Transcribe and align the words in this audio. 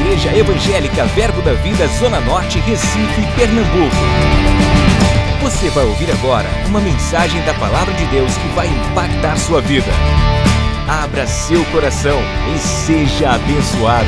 Igreja 0.00 0.36
Evangélica 0.36 1.06
Verbo 1.06 1.40
da 1.40 1.54
Vida 1.54 1.86
Zona 1.98 2.20
Norte, 2.20 2.58
Recife, 2.58 3.22
Pernambuco. 3.34 3.96
Você 5.42 5.70
vai 5.70 5.86
ouvir 5.86 6.10
agora 6.10 6.46
uma 6.66 6.78
mensagem 6.80 7.42
da 7.46 7.54
Palavra 7.54 7.94
de 7.94 8.04
Deus 8.08 8.36
que 8.36 8.48
vai 8.48 8.66
impactar 8.66 9.38
sua 9.38 9.62
vida. 9.62 9.90
Abra 10.86 11.26
seu 11.26 11.64
coração 11.66 12.18
e 12.54 12.58
seja 12.58 13.30
abençoado. 13.30 14.06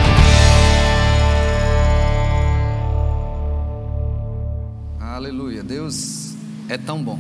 Aleluia, 5.00 5.62
Deus 5.62 6.34
é 6.68 6.76
tão 6.76 7.02
bom. 7.02 7.18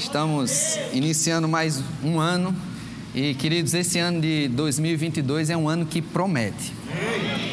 Estamos 0.00 0.78
iniciando 0.94 1.46
mais 1.46 1.82
um 2.02 2.18
ano 2.18 2.56
e, 3.14 3.34
queridos, 3.34 3.74
esse 3.74 3.98
ano 3.98 4.18
de 4.18 4.48
2022 4.48 5.50
é 5.50 5.56
um 5.58 5.68
ano 5.68 5.84
que 5.84 6.00
promete. 6.00 6.72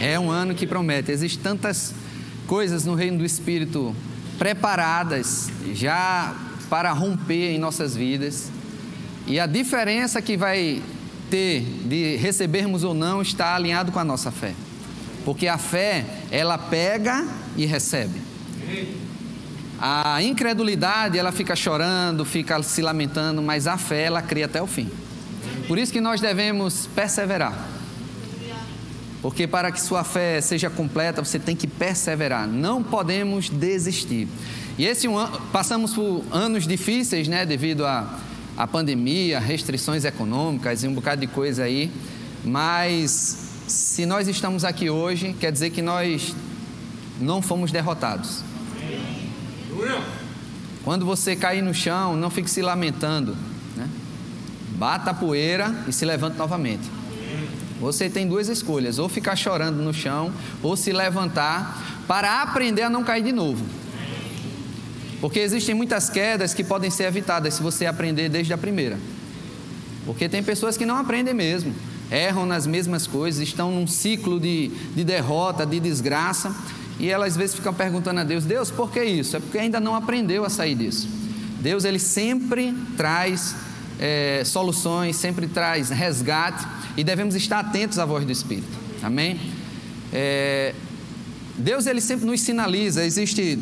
É 0.02 0.18
um 0.18 0.32
ano 0.32 0.56
que 0.56 0.66
promete. 0.66 1.12
Existem 1.12 1.44
tantas 1.44 1.94
coisas 2.48 2.86
no 2.86 2.96
reino 2.96 3.18
do 3.18 3.26
Espírito 3.26 3.94
preparadas 4.40 5.50
já 5.74 6.34
para 6.70 6.94
romper 6.94 7.52
em 7.52 7.60
nossas 7.60 7.98
vidas. 7.98 8.50
E 9.28 9.42
a 9.42 9.46
diferença 9.46 10.22
que 10.22 10.38
vai 10.38 10.82
ter 11.30 11.64
de 11.84 12.16
recebermos 12.16 12.86
ou 12.86 12.94
não 12.94 13.22
está 13.22 13.56
alinhado 13.56 13.92
com 13.92 14.00
a 14.00 14.06
nossa 14.06 14.32
fé. 14.32 14.54
Porque 15.26 15.50
a 15.50 15.58
fé, 15.58 16.06
ela 16.32 16.58
pega 16.58 17.28
e 17.58 17.66
recebe. 17.66 18.22
A 19.80 20.22
incredulidade, 20.24 21.18
ela 21.18 21.32
fica 21.32 21.56
chorando, 21.56 22.26
fica 22.26 22.62
se 22.64 22.82
lamentando, 22.82 23.42
mas 23.42 23.68
a 23.68 23.78
fé, 23.78 24.04
ela 24.04 24.22
crê 24.22 24.44
até 24.44 24.62
o 24.62 24.68
fim. 24.68 24.90
Por 25.68 25.78
isso 25.78 25.92
que 25.92 26.02
nós 26.02 26.20
devemos 26.20 26.88
perseverar. 26.96 27.54
Porque 29.22 29.48
para 29.48 29.72
que 29.72 29.82
sua 29.82 30.04
fé 30.04 30.40
seja 30.42 30.70
completa, 30.70 31.24
você 31.24 31.38
tem 31.38 31.56
que 31.56 31.68
perseverar. 31.68 32.48
Não 32.48 32.82
podemos 32.82 33.50
desistir. 33.50 34.28
E 34.78 34.86
esse 34.86 35.08
um 35.08 35.16
passamos 35.52 35.94
por 35.94 36.24
anos 36.32 36.68
difíceis, 36.68 37.28
né, 37.28 37.46
devido 37.46 37.86
à 37.86 38.20
a, 38.58 38.64
a 38.64 38.68
pandemia, 38.68 39.40
restrições 39.40 40.06
econômicas 40.06 40.84
e 40.84 40.88
um 40.88 40.94
bocado 40.94 41.22
de 41.22 41.28
coisa 41.28 41.64
aí. 41.64 41.92
Mas 42.44 43.50
se 43.68 44.06
nós 44.06 44.28
estamos 44.28 44.64
aqui 44.64 44.90
hoje, 44.90 45.36
quer 45.40 45.52
dizer 45.52 45.72
que 45.72 45.82
nós 45.82 46.36
não 47.20 47.42
fomos 47.42 47.72
derrotados. 47.72 48.47
Quando 50.84 51.06
você 51.06 51.36
cair 51.36 51.62
no 51.62 51.74
chão, 51.74 52.16
não 52.16 52.30
fique 52.30 52.50
se 52.50 52.62
lamentando 52.62 53.36
bata 54.78 55.10
a 55.10 55.14
poeira 55.14 55.76
e 55.88 55.92
se 55.92 56.06
levante 56.06 56.38
novamente. 56.38 56.84
Você 57.80 58.10
tem 58.10 58.28
duas 58.28 58.48
escolhas: 58.48 59.00
ou 59.00 59.10
ficar 59.10 59.36
chorando 59.36 59.78
no 59.78 59.94
chão, 59.94 60.32
ou 60.62 60.78
se 60.78 60.94
levantar 60.94 62.04
para 62.08 62.42
aprender 62.42 62.84
a 62.84 62.90
não 62.90 63.04
cair 63.04 63.24
de 63.24 63.32
novo. 63.32 63.66
Porque 65.20 65.40
existem 65.40 65.74
muitas 65.74 66.10
quedas 66.10 66.54
que 66.54 66.64
podem 66.64 66.92
ser 66.92 67.06
evitadas 67.06 67.56
se 67.56 67.64
você 67.64 67.88
aprender 67.88 68.30
desde 68.30 68.54
a 68.54 68.58
primeira. 68.58 69.00
Porque 70.06 70.30
tem 70.30 70.44
pessoas 70.44 70.78
que 70.78 70.86
não 70.86 70.96
aprendem 70.96 71.34
mesmo, 71.34 71.74
erram 72.12 72.46
nas 72.46 72.68
mesmas 72.68 73.08
coisas, 73.08 73.42
estão 73.42 73.72
num 73.72 73.88
ciclo 73.88 74.40
de, 74.40 74.68
de 74.96 75.04
derrota, 75.04 75.66
de 75.66 75.80
desgraça, 75.80 76.56
e 77.00 77.10
elas 77.10 77.34
às 77.34 77.38
vezes 77.38 77.56
ficam 77.56 77.74
perguntando 77.74 78.20
a 78.20 78.24
Deus: 78.24 78.46
Deus, 78.46 78.72
por 78.72 78.92
que 78.92 79.04
isso? 79.04 79.38
É 79.38 79.40
porque 79.40 79.58
ainda 79.58 79.80
não 79.80 79.96
aprendeu 79.96 80.44
a 80.46 80.50
sair 80.50 80.76
disso. 80.76 81.08
Deus, 81.62 81.86
ele 81.86 82.00
sempre 82.00 82.74
traz 82.96 83.56
é, 84.00 84.44
soluções, 84.46 85.16
sempre 85.16 85.48
traz 85.48 85.90
resgate 85.90 86.66
e 86.96 87.04
devemos 87.04 87.36
estar 87.36 87.60
atentos 87.60 88.00
à 88.00 88.06
voz 88.06 88.26
do 88.26 88.32
Espírito. 88.32 88.78
Amém? 89.02 89.40
É, 90.14 90.74
Deus 91.58 91.88
ele 91.88 92.02
sempre 92.02 92.26
nos 92.26 92.42
sinaliza. 92.42 93.04
Existe, 93.04 93.58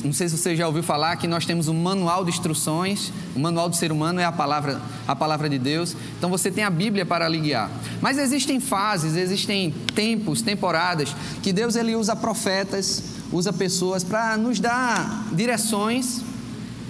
não 0.00 0.12
sei 0.12 0.28
se 0.28 0.38
você 0.38 0.56
já 0.56 0.66
ouviu 0.66 0.82
falar 0.82 1.16
que 1.16 1.26
nós 1.26 1.44
temos 1.44 1.68
um 1.68 1.74
manual 1.74 2.24
de 2.24 2.30
instruções. 2.30 3.12
O 3.34 3.38
manual 3.38 3.68
do 3.68 3.76
ser 3.76 3.92
humano 3.92 4.20
é 4.20 4.24
a 4.24 4.32
palavra, 4.32 4.80
a 5.06 5.14
palavra 5.14 5.48
de 5.48 5.58
Deus. 5.58 5.94
Então 6.16 6.30
você 6.30 6.50
tem 6.50 6.64
a 6.64 6.70
Bíblia 6.70 7.04
para 7.04 7.28
lhe 7.28 7.38
guiar. 7.38 7.70
Mas 8.00 8.18
existem 8.18 8.60
fases, 8.60 9.16
existem 9.16 9.72
tempos, 9.94 10.40
temporadas 10.40 11.14
que 11.42 11.52
Deus 11.52 11.76
ele 11.76 11.94
usa 11.94 12.16
profetas, 12.16 13.02
usa 13.32 13.52
pessoas 13.52 14.02
para 14.04 14.36
nos 14.36 14.60
dar 14.60 15.26
direções 15.32 16.22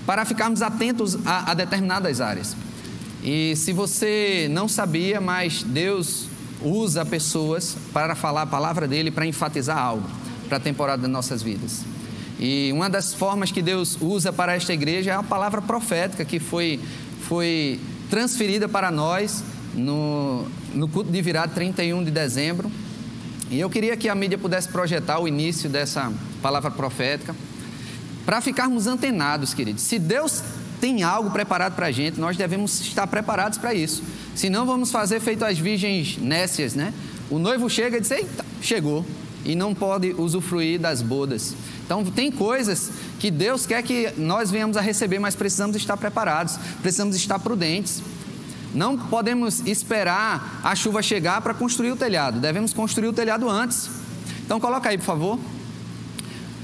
para 0.07 0.25
ficarmos 0.25 0.63
atentos 0.63 1.17
a, 1.27 1.53
a 1.53 1.55
determinadas 1.55 2.21
áreas. 2.21 2.57
E 3.23 3.55
se 3.57 3.73
você 3.73 4.49
não 4.51 4.69
sabia, 4.69 5.21
mas 5.21 5.63
Deus 5.63 6.27
usa 6.61 7.05
pessoas 7.05 7.77
para 7.93 8.15
falar 8.15 8.43
a 8.43 8.47
palavra 8.47 8.87
dele, 8.87 9.11
para 9.11 9.27
enfatizar 9.27 9.79
algo 9.79 10.09
para 10.49 10.59
a 10.59 10.61
temporada 10.61 11.01
das 11.01 11.11
nossas 11.11 11.43
vidas. 11.43 11.83
E 12.45 12.73
uma 12.73 12.91
das 12.91 13.15
formas 13.15 13.53
que 13.53 13.63
Deus 13.63 13.97
usa 14.01 14.33
para 14.33 14.57
esta 14.57 14.73
igreja 14.73 15.13
é 15.13 15.15
a 15.15 15.23
palavra 15.23 15.63
profética 15.63 16.25
que 16.25 16.41
foi, 16.41 16.81
foi 17.21 17.79
transferida 18.11 18.69
para 18.69 18.91
nós 18.91 19.45
no, 19.73 20.49
no 20.75 20.89
culto 20.89 21.13
de 21.13 21.23
virada 21.23 21.53
31 21.55 22.03
de 22.03 22.11
dezembro. 22.11 22.69
E 23.49 23.61
eu 23.61 23.71
queria 23.71 23.97
que 23.97 24.09
a 24.09 24.15
mídia 24.17 24.37
pudesse 24.37 24.67
projetar 24.67 25.21
o 25.21 25.29
início 25.29 25.71
dessa 25.71 26.13
palavra 26.43 26.69
profética 26.69 27.33
para 28.27 28.41
ficarmos 28.41 28.89
antenados, 28.89 29.55
queridos. 29.55 29.85
Se 29.85 29.97
Deus 30.01 30.43
tem 30.81 31.05
algo 31.05 31.31
preparado 31.31 31.77
para 31.77 31.87
a 31.87 31.93
gente, 31.93 32.19
nós 32.19 32.37
devemos 32.37 32.81
estar 32.81 33.07
preparados 33.07 33.57
para 33.57 33.73
isso. 33.73 34.03
Senão 34.35 34.67
vamos 34.67 34.91
fazer 34.91 35.21
feito 35.21 35.45
as 35.45 35.61
virgens 35.61 36.19
nécias, 36.19 36.75
né? 36.75 36.93
O 37.31 37.39
noivo 37.39 37.71
chega 37.71 37.99
e 37.99 38.01
diz, 38.01 38.11
eita, 38.11 38.45
chegou. 38.61 39.07
E 39.45 39.55
não 39.55 39.75
pode 39.75 40.13
usufruir 40.13 40.79
das 40.79 41.03
bodas. 41.03 41.55
Então 41.85 42.05
tem 42.05 42.31
coisas 42.31 42.91
que 43.19 43.31
Deus 43.31 43.67
quer 43.67 43.83
que 43.83 44.13
nós 44.17 44.51
venhamos 44.51 44.77
a 44.77 44.81
receber, 44.81 45.19
mas 45.19 45.35
precisamos 45.35 45.77
estar 45.77 45.97
preparados, 45.97 46.57
precisamos 46.81 47.17
estar 47.17 47.39
prudentes. 47.39 48.03
Não 48.75 48.97
podemos 48.97 49.61
esperar 49.67 50.61
a 50.63 50.75
chuva 50.75 51.03
chegar 51.03 51.43
para 51.43 51.53
construir 51.53 51.93
o 51.93 51.97
telhado, 51.97 52.41
devemos 52.41 52.73
construir 52.73 53.09
o 53.09 53.13
telhado 53.13 53.49
antes. 53.49 53.91
Então 54.45 54.59
coloca 54.59 54.89
aí, 54.89 54.97
por 54.97 55.05
favor. 55.05 55.39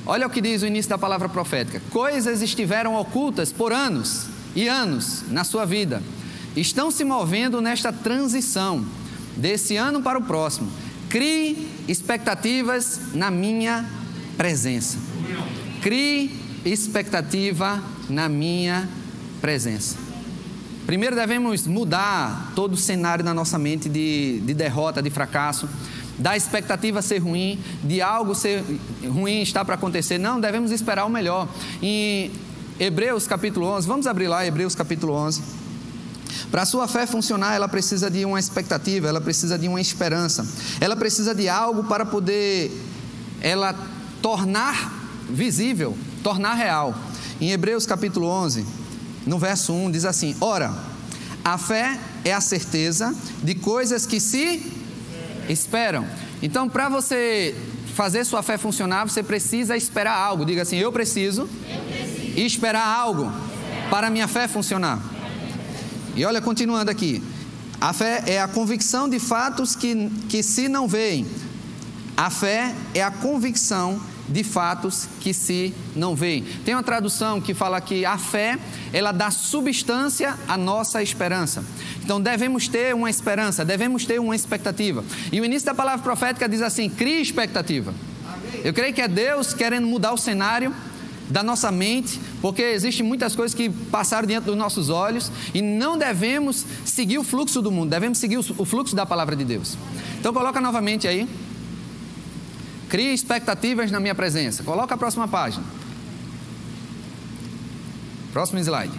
Olha 0.06 0.26
o 0.26 0.30
que 0.30 0.40
diz 0.40 0.62
o 0.62 0.66
início 0.66 0.88
da 0.88 0.96
palavra 0.96 1.28
profética: 1.28 1.82
coisas 1.90 2.40
estiveram 2.40 2.94
ocultas 2.94 3.52
por 3.52 3.72
anos 3.72 4.26
e 4.56 4.66
anos 4.66 5.24
na 5.30 5.44
sua 5.44 5.66
vida, 5.66 6.02
estão 6.56 6.90
se 6.90 7.04
movendo 7.04 7.60
nesta 7.60 7.92
transição 7.92 8.84
desse 9.36 9.76
ano 9.76 10.00
para 10.00 10.18
o 10.18 10.22
próximo. 10.22 10.70
Crie 11.08 11.68
expectativas 11.88 13.00
na 13.14 13.30
minha 13.30 13.88
presença. 14.36 14.98
Crie 15.80 16.30
expectativa 16.64 17.82
na 18.08 18.28
minha 18.28 18.88
presença. 19.40 19.96
Primeiro 20.86 21.14
devemos 21.14 21.66
mudar 21.66 22.52
todo 22.54 22.74
o 22.74 22.76
cenário 22.76 23.24
na 23.24 23.34
nossa 23.34 23.58
mente 23.58 23.88
de, 23.88 24.40
de 24.40 24.54
derrota, 24.54 25.02
de 25.02 25.10
fracasso 25.10 25.68
da 26.18 26.36
expectativa 26.36 27.00
ser 27.00 27.18
ruim, 27.18 27.58
de 27.82 28.02
algo 28.02 28.34
ser 28.34 28.64
ruim 29.06 29.40
estar 29.40 29.64
para 29.64 29.76
acontecer. 29.76 30.18
Não, 30.18 30.40
devemos 30.40 30.72
esperar 30.72 31.04
o 31.04 31.10
melhor. 31.10 31.48
Em 31.80 32.32
Hebreus 32.78 33.26
capítulo 33.26 33.66
11, 33.66 33.86
vamos 33.86 34.06
abrir 34.06 34.26
lá 34.26 34.44
Hebreus 34.44 34.74
capítulo 34.74 35.12
11. 35.14 35.67
Para 36.50 36.62
a 36.62 36.66
sua 36.66 36.88
fé 36.88 37.06
funcionar, 37.06 37.54
ela 37.54 37.68
precisa 37.68 38.10
de 38.10 38.24
uma 38.24 38.38
expectativa, 38.38 39.08
ela 39.08 39.20
precisa 39.20 39.58
de 39.58 39.68
uma 39.68 39.80
esperança, 39.80 40.46
ela 40.80 40.96
precisa 40.96 41.34
de 41.34 41.48
algo 41.48 41.84
para 41.84 42.04
poder 42.06 42.70
ela 43.40 43.74
tornar 44.22 44.92
visível, 45.28 45.96
tornar 46.22 46.54
real. 46.54 46.94
Em 47.40 47.50
Hebreus 47.50 47.86
capítulo 47.86 48.26
11, 48.26 48.66
no 49.26 49.38
verso 49.38 49.72
1, 49.72 49.90
diz 49.90 50.04
assim: 50.04 50.34
Ora, 50.40 50.74
a 51.44 51.56
fé 51.56 51.98
é 52.24 52.32
a 52.32 52.40
certeza 52.40 53.14
de 53.42 53.54
coisas 53.54 54.06
que 54.06 54.18
se 54.20 54.72
esperam. 55.48 56.06
Então, 56.42 56.68
para 56.68 56.88
você 56.88 57.54
fazer 57.94 58.24
sua 58.24 58.42
fé 58.42 58.56
funcionar, 58.56 59.08
você 59.08 59.22
precisa 59.22 59.76
esperar 59.76 60.16
algo. 60.16 60.44
Diga 60.44 60.62
assim: 60.62 60.76
Eu 60.76 60.92
preciso, 60.92 61.42
eu 61.42 61.80
preciso. 61.82 62.40
esperar 62.40 62.86
algo 62.86 63.30
para 63.90 64.08
a 64.08 64.10
minha 64.10 64.28
fé 64.28 64.46
funcionar. 64.46 65.00
E 66.18 66.24
olha, 66.24 66.40
continuando 66.40 66.90
aqui. 66.90 67.22
A 67.80 67.92
fé 67.92 68.24
é 68.26 68.42
a 68.42 68.48
convicção 68.48 69.08
de 69.08 69.20
fatos 69.20 69.76
que, 69.76 70.10
que 70.28 70.42
se 70.42 70.68
não 70.68 70.88
veem. 70.88 71.24
A 72.16 72.28
fé 72.28 72.74
é 72.92 73.00
a 73.00 73.08
convicção 73.08 74.00
de 74.28 74.42
fatos 74.42 75.06
que 75.20 75.32
se 75.32 75.72
não 75.94 76.16
veem. 76.16 76.42
Tem 76.64 76.74
uma 76.74 76.82
tradução 76.82 77.40
que 77.40 77.54
fala 77.54 77.80
que 77.80 78.04
a 78.04 78.18
fé, 78.18 78.58
ela 78.92 79.12
dá 79.12 79.30
substância 79.30 80.36
à 80.48 80.56
nossa 80.56 81.00
esperança. 81.00 81.64
Então 82.02 82.20
devemos 82.20 82.66
ter 82.66 82.96
uma 82.96 83.08
esperança, 83.08 83.64
devemos 83.64 84.04
ter 84.04 84.18
uma 84.18 84.34
expectativa. 84.34 85.04
E 85.30 85.40
o 85.40 85.44
início 85.44 85.66
da 85.66 85.74
palavra 85.74 86.02
profética 86.02 86.48
diz 86.48 86.62
assim: 86.62 86.90
crie 86.90 87.22
expectativa. 87.22 87.94
Eu 88.64 88.74
creio 88.74 88.92
que 88.92 89.00
é 89.00 89.06
Deus 89.06 89.54
querendo 89.54 89.86
mudar 89.86 90.12
o 90.12 90.18
cenário 90.18 90.74
da 91.30 91.42
nossa 91.42 91.70
mente 91.70 92.20
porque 92.40 92.62
existem 92.62 93.04
muitas 93.04 93.36
coisas 93.36 93.54
que 93.54 93.68
passaram 93.68 94.26
diante 94.26 94.44
dos 94.44 94.56
nossos 94.56 94.88
olhos 94.88 95.30
e 95.52 95.60
não 95.60 95.98
devemos 95.98 96.64
seguir 96.84 97.18
o 97.18 97.24
fluxo 97.24 97.60
do 97.60 97.70
mundo, 97.70 97.90
devemos 97.90 98.18
seguir 98.18 98.38
o 98.38 98.64
fluxo 98.64 98.96
da 98.96 99.04
palavra 99.04 99.36
de 99.36 99.44
Deus. 99.44 99.76
Então 100.18 100.32
coloca 100.32 100.60
novamente 100.60 101.06
aí. 101.06 101.28
Crie 102.88 103.12
expectativas 103.12 103.90
na 103.90 104.00
minha 104.00 104.14
presença. 104.14 104.62
Coloca 104.62 104.94
a 104.94 104.98
próxima 104.98 105.28
página. 105.28 105.64
Próximo 108.32 108.58
slide. 108.60 108.94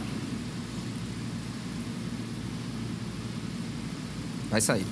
Vai 4.49 4.61
sair. 4.61 4.85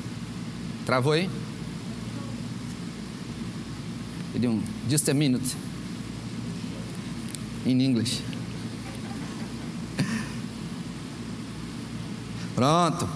Travou 0.86 1.13
aí? 1.13 1.30
Um 4.36 4.62
just 4.88 5.10
a 5.10 5.13
minute. 5.13 5.56
In 7.67 7.81
English. 7.81 8.23
Pronto. 12.55 13.07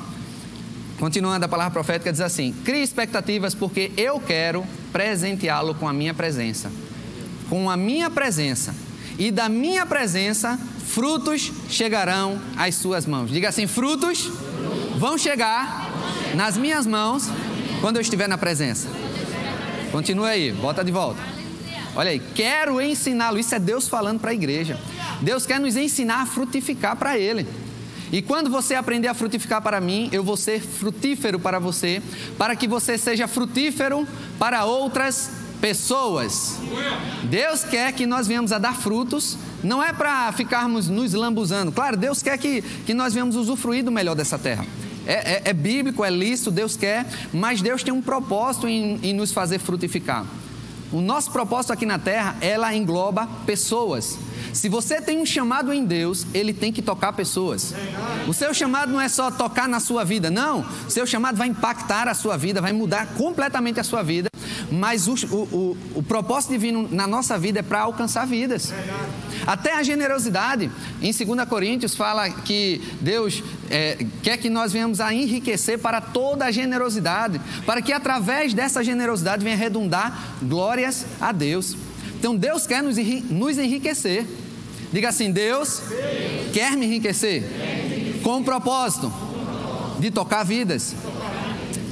Continuando, 1.00 1.46
a 1.46 1.50
palavra 1.50 1.72
profética 1.72 2.12
diz 2.12 2.20
assim: 2.20 2.54
Crie 2.66 2.84
expectativas, 2.84 3.56
porque 3.56 3.92
eu 3.96 4.20
quero 4.20 4.66
presenteá-lo 4.92 5.74
com 5.74 5.88
a 5.88 5.94
minha 5.94 6.14
presença. 6.14 6.70
Com 7.50 7.70
a 7.70 7.78
minha 7.78 8.10
presença. 8.10 8.76
E 9.18 9.32
da 9.32 9.48
minha 9.48 9.86
presença, 9.86 10.60
frutos 10.86 11.52
chegarão 11.70 12.40
às 12.58 12.76
suas 12.76 13.06
mãos. 13.06 13.32
Diga 13.32 13.50
assim: 13.50 13.68
frutos 13.68 14.30
vão 14.98 15.18
chegar 15.18 15.90
nas 16.36 16.58
minhas 16.58 16.86
mãos 16.86 17.30
quando 17.80 17.96
eu 17.96 18.02
estiver 18.02 18.28
na 18.28 18.38
presença. 18.38 18.90
Continua 19.94 20.30
aí, 20.30 20.52
volta 20.52 20.84
de 20.84 20.92
volta. 20.92 21.31
Olha 21.96 22.12
aí, 22.12 22.20
quero 22.34 22.80
ensiná-lo. 22.82 23.38
Isso 23.38 23.54
é 23.54 23.60
Deus 23.60 23.88
falando 23.88 24.20
para 24.20 24.32
a 24.32 24.34
igreja. 24.34 24.80
Deus 25.22 25.46
quer 25.46 25.60
nos 25.60 25.76
ensinar 25.76 26.22
a 26.22 26.26
frutificar 26.26 26.96
para 26.96 27.18
Ele. 27.18 27.46
E 28.12 28.22
quando 28.22 28.50
você 28.50 28.76
aprender 28.76 29.08
a 29.08 29.14
frutificar 29.14 29.62
para 29.62 29.80
mim, 29.80 30.10
eu 30.12 30.24
vou 30.24 30.36
ser 30.36 30.62
frutífero 30.62 31.40
para 31.40 31.60
você, 31.60 32.02
para 32.38 32.56
que 32.56 32.68
você 32.68 32.98
seja 32.98 33.28
frutífero 33.28 34.06
para 34.38 34.66
outras 34.66 35.32
pessoas. 35.62 36.58
Deus 37.24 37.64
quer 37.64 37.94
que 37.94 38.06
nós 38.06 38.28
venhamos 38.28 38.52
a 38.52 38.58
dar 38.58 38.76
frutos, 38.76 39.38
não 39.64 39.82
é 39.82 39.94
para 39.94 40.30
ficarmos 40.34 40.90
nos 40.90 41.14
lambuzando. 41.14 41.72
Claro, 41.72 41.96
Deus 41.96 42.22
quer 42.22 42.38
que, 42.38 42.62
que 42.86 42.94
nós 42.94 43.14
venhamos 43.14 43.38
usufruir 43.38 43.84
do 43.84 43.92
melhor 43.92 44.16
dessa 44.16 44.38
terra. 44.38 44.66
É, 45.06 45.14
é, 45.14 45.42
é 45.46 45.54
bíblico, 45.54 46.04
é 46.04 46.10
lícito, 46.10 46.52
Deus 46.52 46.76
quer, 46.76 47.06
mas 47.32 47.62
Deus 47.62 47.82
tem 47.82 47.94
um 47.94 48.02
propósito 48.02 48.68
em, 48.68 49.00
em 49.02 49.14
nos 49.14 49.32
fazer 49.32 49.60
frutificar. 49.60 50.26
O 50.92 51.00
nosso 51.00 51.32
propósito 51.32 51.72
aqui 51.72 51.86
na 51.86 51.98
terra, 51.98 52.36
ela 52.42 52.76
engloba 52.76 53.28
pessoas. 53.46 54.18
Se 54.54 54.68
você 54.68 55.02
tem 55.02 55.20
um 55.20 55.26
chamado 55.26 55.72
em 55.72 55.86
Deus, 55.86 56.26
ele 56.34 56.54
tem 56.54 56.74
que 56.74 56.82
tocar 56.82 57.14
pessoas. 57.14 57.74
O 58.28 58.34
seu 58.34 58.54
chamado 58.54 58.92
não 58.92 59.00
é 59.00 59.08
só 59.08 59.32
tocar 59.32 59.70
na 59.70 59.80
sua 59.80 60.04
vida, 60.04 60.30
não. 60.30 60.66
O 60.88 60.92
seu 60.92 61.08
chamado 61.08 61.38
vai 61.38 61.48
impactar 61.48 62.08
a 62.10 62.14
sua 62.14 62.36
vida, 62.36 62.60
vai 62.60 62.74
mudar 62.74 63.08
completamente 63.14 63.80
a 63.80 63.84
sua 63.84 64.04
vida. 64.04 64.30
Mas 64.70 65.08
o, 65.08 65.14
o, 65.14 65.38
o, 65.38 65.78
o 65.96 66.04
propósito 66.04 66.52
divino 66.52 66.88
na 66.92 67.08
nossa 67.08 67.38
vida 67.38 67.60
é 67.60 67.64
para 67.64 67.82
alcançar 67.82 68.26
vidas. 68.28 68.74
Até 69.46 69.74
a 69.74 69.84
generosidade, 69.84 70.70
em 71.02 71.12
2 71.12 71.50
Coríntios, 71.50 71.96
fala 71.96 72.30
que 72.30 72.82
Deus 73.00 73.44
é, 73.70 73.98
quer 74.22 74.38
que 74.38 74.50
nós 74.50 74.72
venhamos 74.72 75.00
a 75.00 75.14
enriquecer 75.14 75.80
para 75.80 76.00
toda 76.02 76.46
a 76.46 76.52
generosidade, 76.52 77.42
para 77.66 77.82
que 77.82 77.92
através 77.92 78.54
dessa 78.54 78.84
generosidade 78.84 79.44
venha 79.44 79.56
redundar 79.56 80.36
glórias 80.42 81.06
a 81.20 81.32
Deus. 81.32 81.76
Então 82.20 82.36
Deus 82.36 82.68
quer 82.68 82.84
nos, 82.84 82.98
enriquecer. 83.58 84.28
Diga 84.94 85.10
assim: 85.10 85.32
Deus 85.32 85.82
quer 86.54 86.78
me 86.78 86.86
enriquecer 86.86 87.44
com 88.22 88.38
o 88.38 88.44
propósito 88.44 89.12
de 90.00 90.12
tocar 90.12 90.44
vidas. 90.44 90.96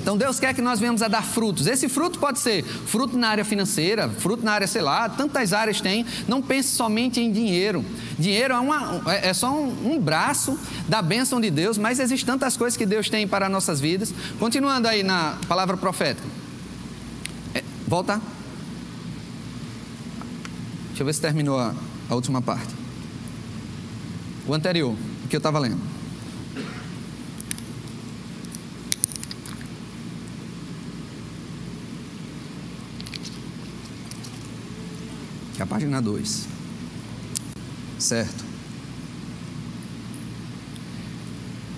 Então 0.09 0.17
Deus 0.17 0.39
quer 0.39 0.55
que 0.55 0.61
nós 0.61 0.79
venhamos 0.79 1.03
a 1.03 1.07
dar 1.07 1.21
frutos. 1.21 1.67
Esse 1.67 1.87
fruto 1.87 2.17
pode 2.17 2.39
ser 2.39 2.63
fruto 2.63 3.15
na 3.15 3.29
área 3.29 3.45
financeira, 3.45 4.09
fruto 4.09 4.43
na 4.43 4.53
área, 4.53 4.65
sei 4.65 4.81
lá, 4.81 5.07
tantas 5.07 5.53
áreas 5.53 5.81
tem. 5.81 6.03
Não 6.27 6.41
pense 6.41 6.69
somente 6.69 7.21
em 7.21 7.31
dinheiro. 7.31 7.85
Dinheiro 8.17 8.55
é, 8.55 8.59
uma, 8.59 9.03
é, 9.05 9.29
é 9.29 9.33
só 9.35 9.53
um, 9.53 9.93
um, 9.93 9.99
braço 9.99 10.59
da 10.87 10.99
bênção 10.99 11.39
de 11.39 11.51
Deus, 11.51 11.77
mas 11.77 11.99
existem 11.99 12.25
tantas 12.25 12.57
coisas 12.57 12.75
que 12.75 12.87
Deus 12.87 13.07
tem 13.07 13.27
para 13.27 13.47
nossas 13.47 13.79
vidas. 13.79 14.11
Continuando 14.39 14.87
aí 14.87 15.03
na 15.03 15.37
palavra 15.47 15.77
profética. 15.77 16.27
É, 17.53 17.63
volta. 17.87 18.19
Deixa 20.87 21.03
eu 21.03 21.05
ver 21.05 21.13
se 21.13 21.21
terminou 21.21 21.59
a, 21.59 21.75
a 22.09 22.15
última 22.15 22.41
parte. 22.41 22.73
O 24.47 24.55
anterior, 24.55 24.95
o 25.23 25.27
que 25.27 25.35
eu 25.35 25.39
estava 25.39 25.59
lendo. 25.59 25.88
Que 35.59 35.63
é 35.63 35.65
a 35.65 35.67
página 35.67 36.01
2. 36.01 36.47
Certo. 37.99 38.45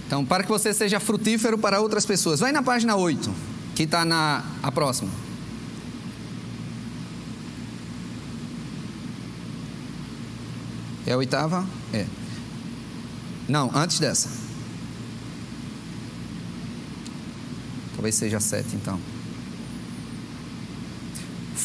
Então, 0.06 0.24
para 0.24 0.44
que 0.44 0.50
você 0.50 0.72
seja 0.72 1.00
frutífero 1.00 1.58
para 1.58 1.82
outras 1.82 2.06
pessoas. 2.06 2.40
Vai 2.40 2.52
na 2.52 2.62
página 2.62 2.96
8, 2.96 3.34
que 3.74 3.82
está 3.82 4.06
na 4.06 4.46
a 4.62 4.72
próxima. 4.72 5.10
É 11.08 11.14
a 11.14 11.18
oitava? 11.18 11.66
É. 11.92 12.06
Não, 13.50 13.72
antes 13.74 13.98
dessa. 13.98 14.30
Talvez 17.96 18.14
seja 18.14 18.38
a 18.38 18.40
sete, 18.40 18.76
então. 18.76 19.00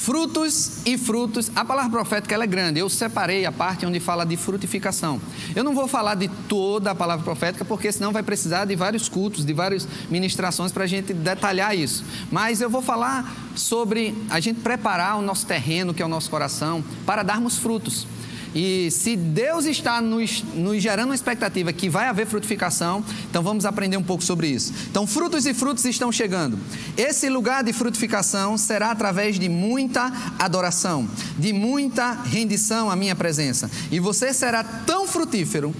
Frutos 0.06 0.86
e 0.86 0.96
frutos. 0.96 1.50
A 1.56 1.64
palavra 1.64 1.90
profética 1.90 2.32
ela 2.32 2.44
é 2.44 2.46
grande. 2.46 2.78
Eu 2.78 2.88
separei 2.88 3.44
a 3.44 3.50
parte 3.50 3.84
onde 3.84 3.98
fala 3.98 4.24
de 4.24 4.36
frutificação. 4.36 5.20
Eu 5.52 5.64
não 5.64 5.74
vou 5.74 5.88
falar 5.88 6.14
de 6.14 6.28
toda 6.48 6.92
a 6.92 6.94
palavra 6.94 7.24
profética, 7.24 7.64
porque 7.64 7.90
senão 7.90 8.12
vai 8.12 8.22
precisar 8.22 8.66
de 8.66 8.76
vários 8.76 9.08
cultos, 9.08 9.44
de 9.44 9.52
várias 9.52 9.88
ministrações 10.08 10.70
para 10.70 10.84
a 10.84 10.86
gente 10.86 11.12
detalhar 11.12 11.76
isso. 11.76 12.04
Mas 12.30 12.60
eu 12.60 12.70
vou 12.70 12.80
falar 12.80 13.34
sobre 13.56 14.16
a 14.30 14.38
gente 14.38 14.60
preparar 14.60 15.18
o 15.18 15.22
nosso 15.22 15.44
terreno, 15.44 15.92
que 15.92 16.00
é 16.00 16.06
o 16.06 16.08
nosso 16.08 16.30
coração, 16.30 16.84
para 17.04 17.24
darmos 17.24 17.58
frutos. 17.58 18.06
E 18.54 18.90
se 18.90 19.16
Deus 19.16 19.64
está 19.64 20.00
nos, 20.00 20.42
nos 20.54 20.82
gerando 20.82 21.10
uma 21.10 21.14
expectativa 21.14 21.72
que 21.72 21.88
vai 21.88 22.08
haver 22.08 22.26
frutificação, 22.26 23.04
então 23.28 23.42
vamos 23.42 23.64
aprender 23.64 23.96
um 23.96 24.02
pouco 24.02 24.22
sobre 24.22 24.48
isso. 24.48 24.72
Então, 24.90 25.06
frutos 25.06 25.46
e 25.46 25.54
frutos 25.54 25.84
estão 25.84 26.10
chegando. 26.10 26.58
Esse 26.96 27.28
lugar 27.28 27.62
de 27.62 27.72
frutificação 27.72 28.56
será 28.56 28.90
através 28.90 29.38
de 29.38 29.48
muita 29.48 30.12
adoração, 30.38 31.08
de 31.38 31.52
muita 31.52 32.12
rendição 32.12 32.90
à 32.90 32.96
minha 32.96 33.14
presença. 33.14 33.70
E 33.90 34.00
você 34.00 34.32
será 34.32 34.64
tão 34.64 35.06
frutífero, 35.06 35.74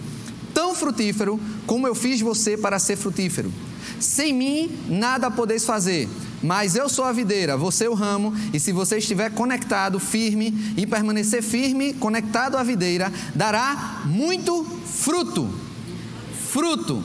tão 0.53 0.75
frutífero, 0.75 1.41
como 1.67 1.87
eu 1.87 1.95
fiz 1.95 2.21
você 2.21 2.57
para 2.57 2.79
ser 2.79 2.97
frutífero. 2.97 3.53
Sem 4.01 4.33
mim, 4.33 4.71
nada 4.89 5.31
podeis 5.31 5.65
fazer. 5.65 6.09
Mas 6.43 6.77
eu 6.77 6.89
sou 6.89 7.05
a 7.05 7.13
videira, 7.13 7.57
você 7.57 7.89
o 7.89 7.95
ramo, 7.95 8.35
e 8.53 8.61
se 8.61 8.73
você 8.73 8.99
estiver 8.99 9.31
conectado, 9.31 9.99
firme, 9.99 10.75
e 10.77 10.87
permanecer 10.87 11.43
firme, 11.43 11.95
conectado 11.95 12.57
à 12.57 12.63
videira, 12.63 13.13
dará 13.35 14.03
muito 14.05 14.65
fruto. 14.65 15.49
Fruto. 16.51 17.03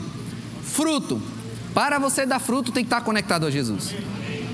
Fruto. 0.62 1.20
Para 1.74 1.98
você 1.98 2.26
dar 2.26 2.38
fruto, 2.38 2.70
tem 2.72 2.84
que 2.84 2.88
estar 2.88 3.00
conectado 3.00 3.46
a 3.46 3.50
Jesus. 3.50 3.94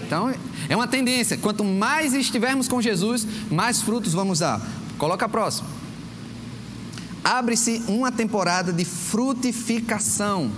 Então, 0.06 0.32
é 0.68 0.76
uma 0.76 0.86
tendência. 0.86 1.36
Quanto 1.36 1.64
mais 1.64 2.14
estivermos 2.14 2.68
com 2.68 2.80
Jesus, 2.80 3.26
mais 3.50 3.82
frutos 3.82 4.12
vamos 4.12 4.38
dar. 4.38 4.60
Coloca 4.96 5.26
a 5.26 5.28
próxima. 5.28 5.68
Abre-se 7.22 7.82
uma 7.88 8.10
temporada 8.10 8.72
de 8.72 8.84
frutificação 8.84 10.50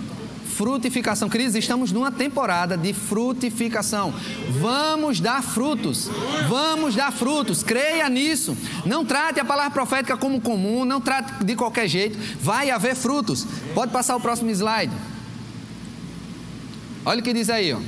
frutificação. 0.61 1.27
Queridos, 1.27 1.55
estamos 1.55 1.91
numa 1.91 2.11
temporada 2.11 2.77
de 2.77 2.93
frutificação. 2.93 4.13
Vamos 4.59 5.19
dar 5.19 5.41
frutos. 5.41 6.07
Vamos 6.47 6.93
dar 6.93 7.11
frutos. 7.11 7.63
Creia 7.63 8.07
nisso. 8.07 8.55
Não 8.85 9.03
trate 9.03 9.39
a 9.39 9.45
palavra 9.45 9.71
profética 9.71 10.15
como 10.15 10.39
comum, 10.39 10.85
não 10.85 11.01
trate 11.01 11.43
de 11.43 11.55
qualquer 11.55 11.87
jeito. 11.87 12.15
Vai 12.39 12.69
haver 12.69 12.95
frutos. 12.95 13.47
Pode 13.73 13.91
passar 13.91 14.15
o 14.15 14.21
próximo 14.21 14.51
slide. 14.51 14.93
Olha 17.03 17.21
o 17.21 17.23
que 17.23 17.33
diz 17.33 17.49
aí, 17.49 17.73
ó. 17.73 17.79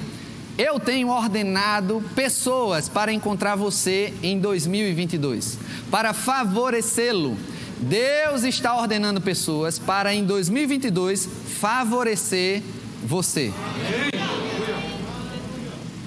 Eu 0.57 0.79
tenho 0.79 1.09
ordenado 1.09 2.03
pessoas 2.15 2.89
para 2.89 3.13
encontrar 3.13 3.55
você 3.55 4.11
em 4.23 4.39
2022, 4.39 5.59
para 5.91 6.11
favorecê-lo 6.11 7.37
Deus 7.83 8.43
está 8.43 8.75
ordenando 8.75 9.19
pessoas 9.19 9.77
para 9.77 10.13
em 10.13 10.23
2022 10.23 11.27
favorecer 11.59 12.63
você. 13.03 13.51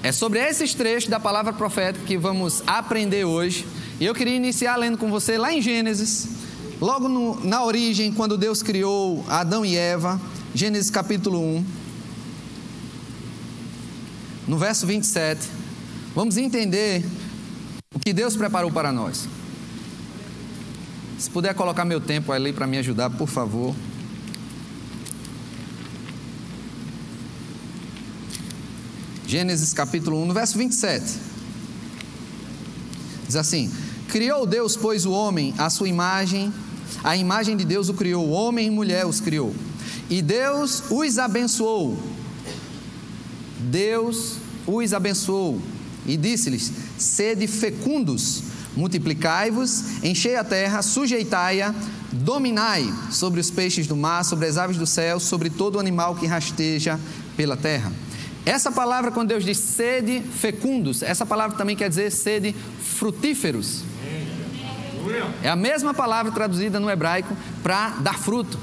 É 0.01 0.11
sobre 0.11 0.39
esses 0.39 0.73
trechos 0.73 1.09
da 1.09 1.19
palavra 1.19 1.53
profética 1.53 2.03
que 2.05 2.17
vamos 2.17 2.63
aprender 2.65 3.25
hoje. 3.25 3.65
E 3.99 4.05
eu 4.05 4.15
queria 4.15 4.35
iniciar 4.35 4.75
lendo 4.75 4.97
com 4.97 5.09
você 5.09 5.37
lá 5.37 5.53
em 5.53 5.61
Gênesis, 5.61 6.27
logo 6.81 7.07
no, 7.07 7.43
na 7.45 7.63
origem, 7.63 8.11
quando 8.11 8.37
Deus 8.37 8.63
criou 8.63 9.23
Adão 9.27 9.63
e 9.63 9.75
Eva, 9.75 10.19
Gênesis 10.55 10.89
capítulo 10.89 11.39
1, 11.39 11.65
no 14.47 14.57
verso 14.57 14.87
27, 14.87 15.41
vamos 16.15 16.37
entender 16.37 17.03
o 17.93 17.99
que 17.99 18.13
Deus 18.13 18.35
preparou 18.35 18.71
para 18.71 18.91
nós. 18.91 19.27
Se 21.17 21.29
puder 21.31 21.55
colocar 21.55 21.83
meu 21.83 21.99
tempo 21.99 22.31
ali 22.31 22.53
para 22.53 22.67
me 22.67 22.77
ajudar, 22.77 23.09
por 23.09 23.27
favor. 23.27 23.75
Gênesis 29.25 29.73
capítulo 29.73 30.21
1, 30.21 30.25
no 30.27 30.33
verso 30.33 30.57
27. 30.57 31.05
Diz 33.25 33.35
assim: 33.35 33.71
Criou 34.09 34.45
Deus, 34.45 34.77
pois, 34.77 35.05
o 35.05 35.11
homem 35.11 35.53
à 35.57 35.69
sua 35.69 35.89
imagem, 35.89 36.53
a 37.03 37.17
imagem 37.17 37.57
de 37.57 37.65
Deus 37.65 37.89
o 37.89 37.93
criou, 37.93 38.29
homem 38.29 38.67
e 38.67 38.69
mulher 38.69 39.05
os 39.05 39.19
criou. 39.19 39.53
E 40.09 40.21
Deus 40.21 40.83
os 40.89 41.17
abençoou. 41.17 41.97
Deus 43.59 44.37
os 44.65 44.93
abençoou 44.93 45.59
e 46.05 46.15
disse-lhes: 46.15 46.71
Sede 46.97 47.47
fecundos, 47.47 48.43
multiplicai-vos, 48.77 50.03
enchei 50.03 50.35
a 50.35 50.43
terra, 50.43 50.81
sujeitai-a, 50.81 51.73
dominai 52.11 52.87
sobre 53.11 53.39
os 53.39 53.49
peixes 53.51 53.87
do 53.87 53.97
mar, 53.97 54.23
sobre 54.23 54.47
as 54.47 54.57
aves 54.57 54.77
do 54.77 54.85
céu, 54.85 55.19
sobre 55.19 55.49
todo 55.49 55.79
animal 55.79 56.15
que 56.15 56.27
rasteja 56.27 56.99
pela 57.35 57.57
terra. 57.57 57.91
Essa 58.45 58.71
palavra, 58.71 59.11
quando 59.11 59.29
Deus 59.29 59.43
diz 59.43 59.57
sede 59.57 60.21
fecundos, 60.21 61.03
essa 61.03 61.25
palavra 61.25 61.57
também 61.57 61.75
quer 61.75 61.89
dizer 61.89 62.11
sede 62.11 62.55
frutíferos. 62.81 63.81
É 65.43 65.49
a 65.49 65.55
mesma 65.55 65.93
palavra 65.93 66.31
traduzida 66.31 66.79
no 66.79 66.89
hebraico 66.89 67.35
para 67.63 67.89
dar 67.99 68.17
fruto. 68.17 68.57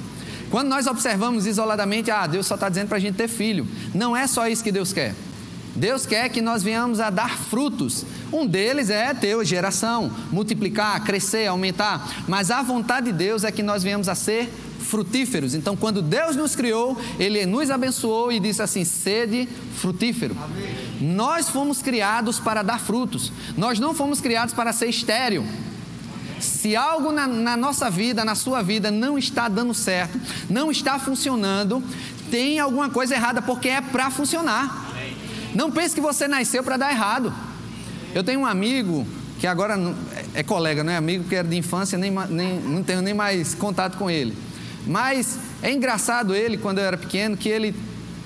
Quando 0.50 0.68
nós 0.68 0.86
observamos 0.86 1.46
isoladamente, 1.46 2.10
ah, 2.10 2.26
Deus 2.26 2.46
só 2.46 2.54
está 2.54 2.68
dizendo 2.68 2.88
para 2.88 2.98
a 2.98 3.00
gente 3.00 3.16
ter 3.16 3.28
filho. 3.28 3.66
Não 3.94 4.16
é 4.16 4.26
só 4.26 4.46
isso 4.46 4.62
que 4.62 4.70
Deus 4.70 4.92
quer. 4.92 5.14
Deus 5.74 6.06
quer 6.06 6.28
que 6.28 6.40
nós 6.40 6.62
venhamos 6.62 7.00
a 7.00 7.10
dar 7.10 7.36
frutos. 7.36 8.06
Um 8.34 8.44
deles 8.44 8.90
é 8.90 9.14
ter 9.14 9.44
geração, 9.44 10.10
multiplicar, 10.32 11.04
crescer, 11.04 11.46
aumentar. 11.46 12.24
Mas 12.26 12.50
a 12.50 12.62
vontade 12.62 13.06
de 13.06 13.12
Deus 13.12 13.44
é 13.44 13.52
que 13.52 13.62
nós 13.62 13.84
venhamos 13.84 14.08
a 14.08 14.16
ser 14.16 14.52
frutíferos. 14.80 15.54
Então, 15.54 15.76
quando 15.76 16.02
Deus 16.02 16.34
nos 16.34 16.56
criou, 16.56 17.00
Ele 17.16 17.46
nos 17.46 17.70
abençoou 17.70 18.32
e 18.32 18.40
disse 18.40 18.60
assim: 18.60 18.84
sede 18.84 19.48
frutífero. 19.76 20.36
Amém. 20.42 21.14
Nós 21.14 21.48
fomos 21.48 21.80
criados 21.80 22.40
para 22.40 22.64
dar 22.64 22.80
frutos. 22.80 23.30
Nós 23.56 23.78
não 23.78 23.94
fomos 23.94 24.20
criados 24.20 24.52
para 24.52 24.72
ser 24.72 24.88
estéril. 24.88 25.46
Se 26.40 26.74
algo 26.74 27.12
na, 27.12 27.28
na, 27.28 27.56
nossa 27.56 27.88
vida, 27.88 28.24
na 28.24 28.34
sua 28.34 28.62
vida, 28.62 28.90
não 28.90 29.16
está 29.16 29.48
dando 29.48 29.72
certo, 29.72 30.20
não 30.50 30.72
está 30.72 30.98
funcionando, 30.98 31.80
tem 32.32 32.58
alguma 32.58 32.90
coisa 32.90 33.14
errada, 33.14 33.40
porque 33.40 33.68
é 33.68 33.80
para 33.80 34.10
funcionar. 34.10 34.90
Não 35.54 35.70
pense 35.70 35.94
que 35.94 36.00
você 36.00 36.26
nasceu 36.26 36.64
para 36.64 36.76
dar 36.76 36.90
errado. 36.90 37.32
Eu 38.14 38.22
tenho 38.22 38.40
um 38.40 38.46
amigo 38.46 39.04
que 39.40 39.46
agora 39.46 39.76
é 40.34 40.42
colega, 40.44 40.84
não 40.84 40.92
é 40.92 40.96
amigo, 40.96 41.24
porque 41.24 41.34
era 41.34 41.48
de 41.48 41.56
infância, 41.56 41.98
nem, 41.98 42.12
nem, 42.30 42.60
não 42.60 42.82
tenho 42.84 43.02
nem 43.02 43.12
mais 43.12 43.54
contato 43.54 43.98
com 43.98 44.08
ele. 44.08 44.36
Mas 44.86 45.36
é 45.60 45.72
engraçado 45.72 46.32
ele, 46.32 46.56
quando 46.56 46.78
eu 46.78 46.84
era 46.84 46.96
pequeno, 46.96 47.36
que 47.36 47.48
ele 47.48 47.74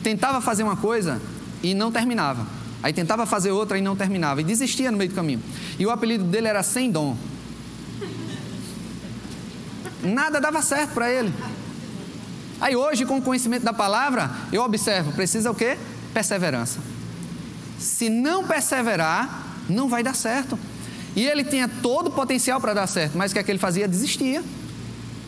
tentava 0.02 0.42
fazer 0.42 0.62
uma 0.62 0.76
coisa 0.76 1.20
e 1.62 1.72
não 1.72 1.90
terminava. 1.90 2.46
Aí 2.82 2.92
tentava 2.92 3.24
fazer 3.24 3.50
outra 3.50 3.78
e 3.78 3.80
não 3.80 3.96
terminava. 3.96 4.42
E 4.42 4.44
desistia 4.44 4.90
no 4.90 4.98
meio 4.98 5.08
do 5.08 5.16
caminho. 5.16 5.42
E 5.78 5.86
o 5.86 5.90
apelido 5.90 6.24
dele 6.24 6.48
era 6.48 6.62
Sem 6.62 6.90
Dom. 6.90 7.16
Nada 10.02 10.38
dava 10.38 10.60
certo 10.60 10.92
para 10.92 11.10
ele. 11.10 11.32
Aí 12.60 12.76
hoje, 12.76 13.06
com 13.06 13.16
o 13.16 13.22
conhecimento 13.22 13.64
da 13.64 13.72
palavra, 13.72 14.30
eu 14.52 14.62
observo, 14.62 15.12
precisa 15.12 15.50
o 15.50 15.54
quê? 15.54 15.78
Perseverança. 16.12 16.78
Se 17.78 18.10
não 18.10 18.44
perseverar, 18.44 19.47
não 19.68 19.88
vai 19.88 20.02
dar 20.02 20.14
certo. 20.14 20.58
E 21.14 21.26
ele 21.26 21.44
tinha 21.44 21.68
todo 21.68 22.08
o 22.08 22.10
potencial 22.10 22.60
para 22.60 22.74
dar 22.74 22.86
certo, 22.86 23.16
mas 23.16 23.30
o 23.30 23.34
que 23.34 23.40
é 23.40 23.42
que 23.42 23.50
ele 23.50 23.58
fazia? 23.58 23.88
Desistia. 23.88 24.42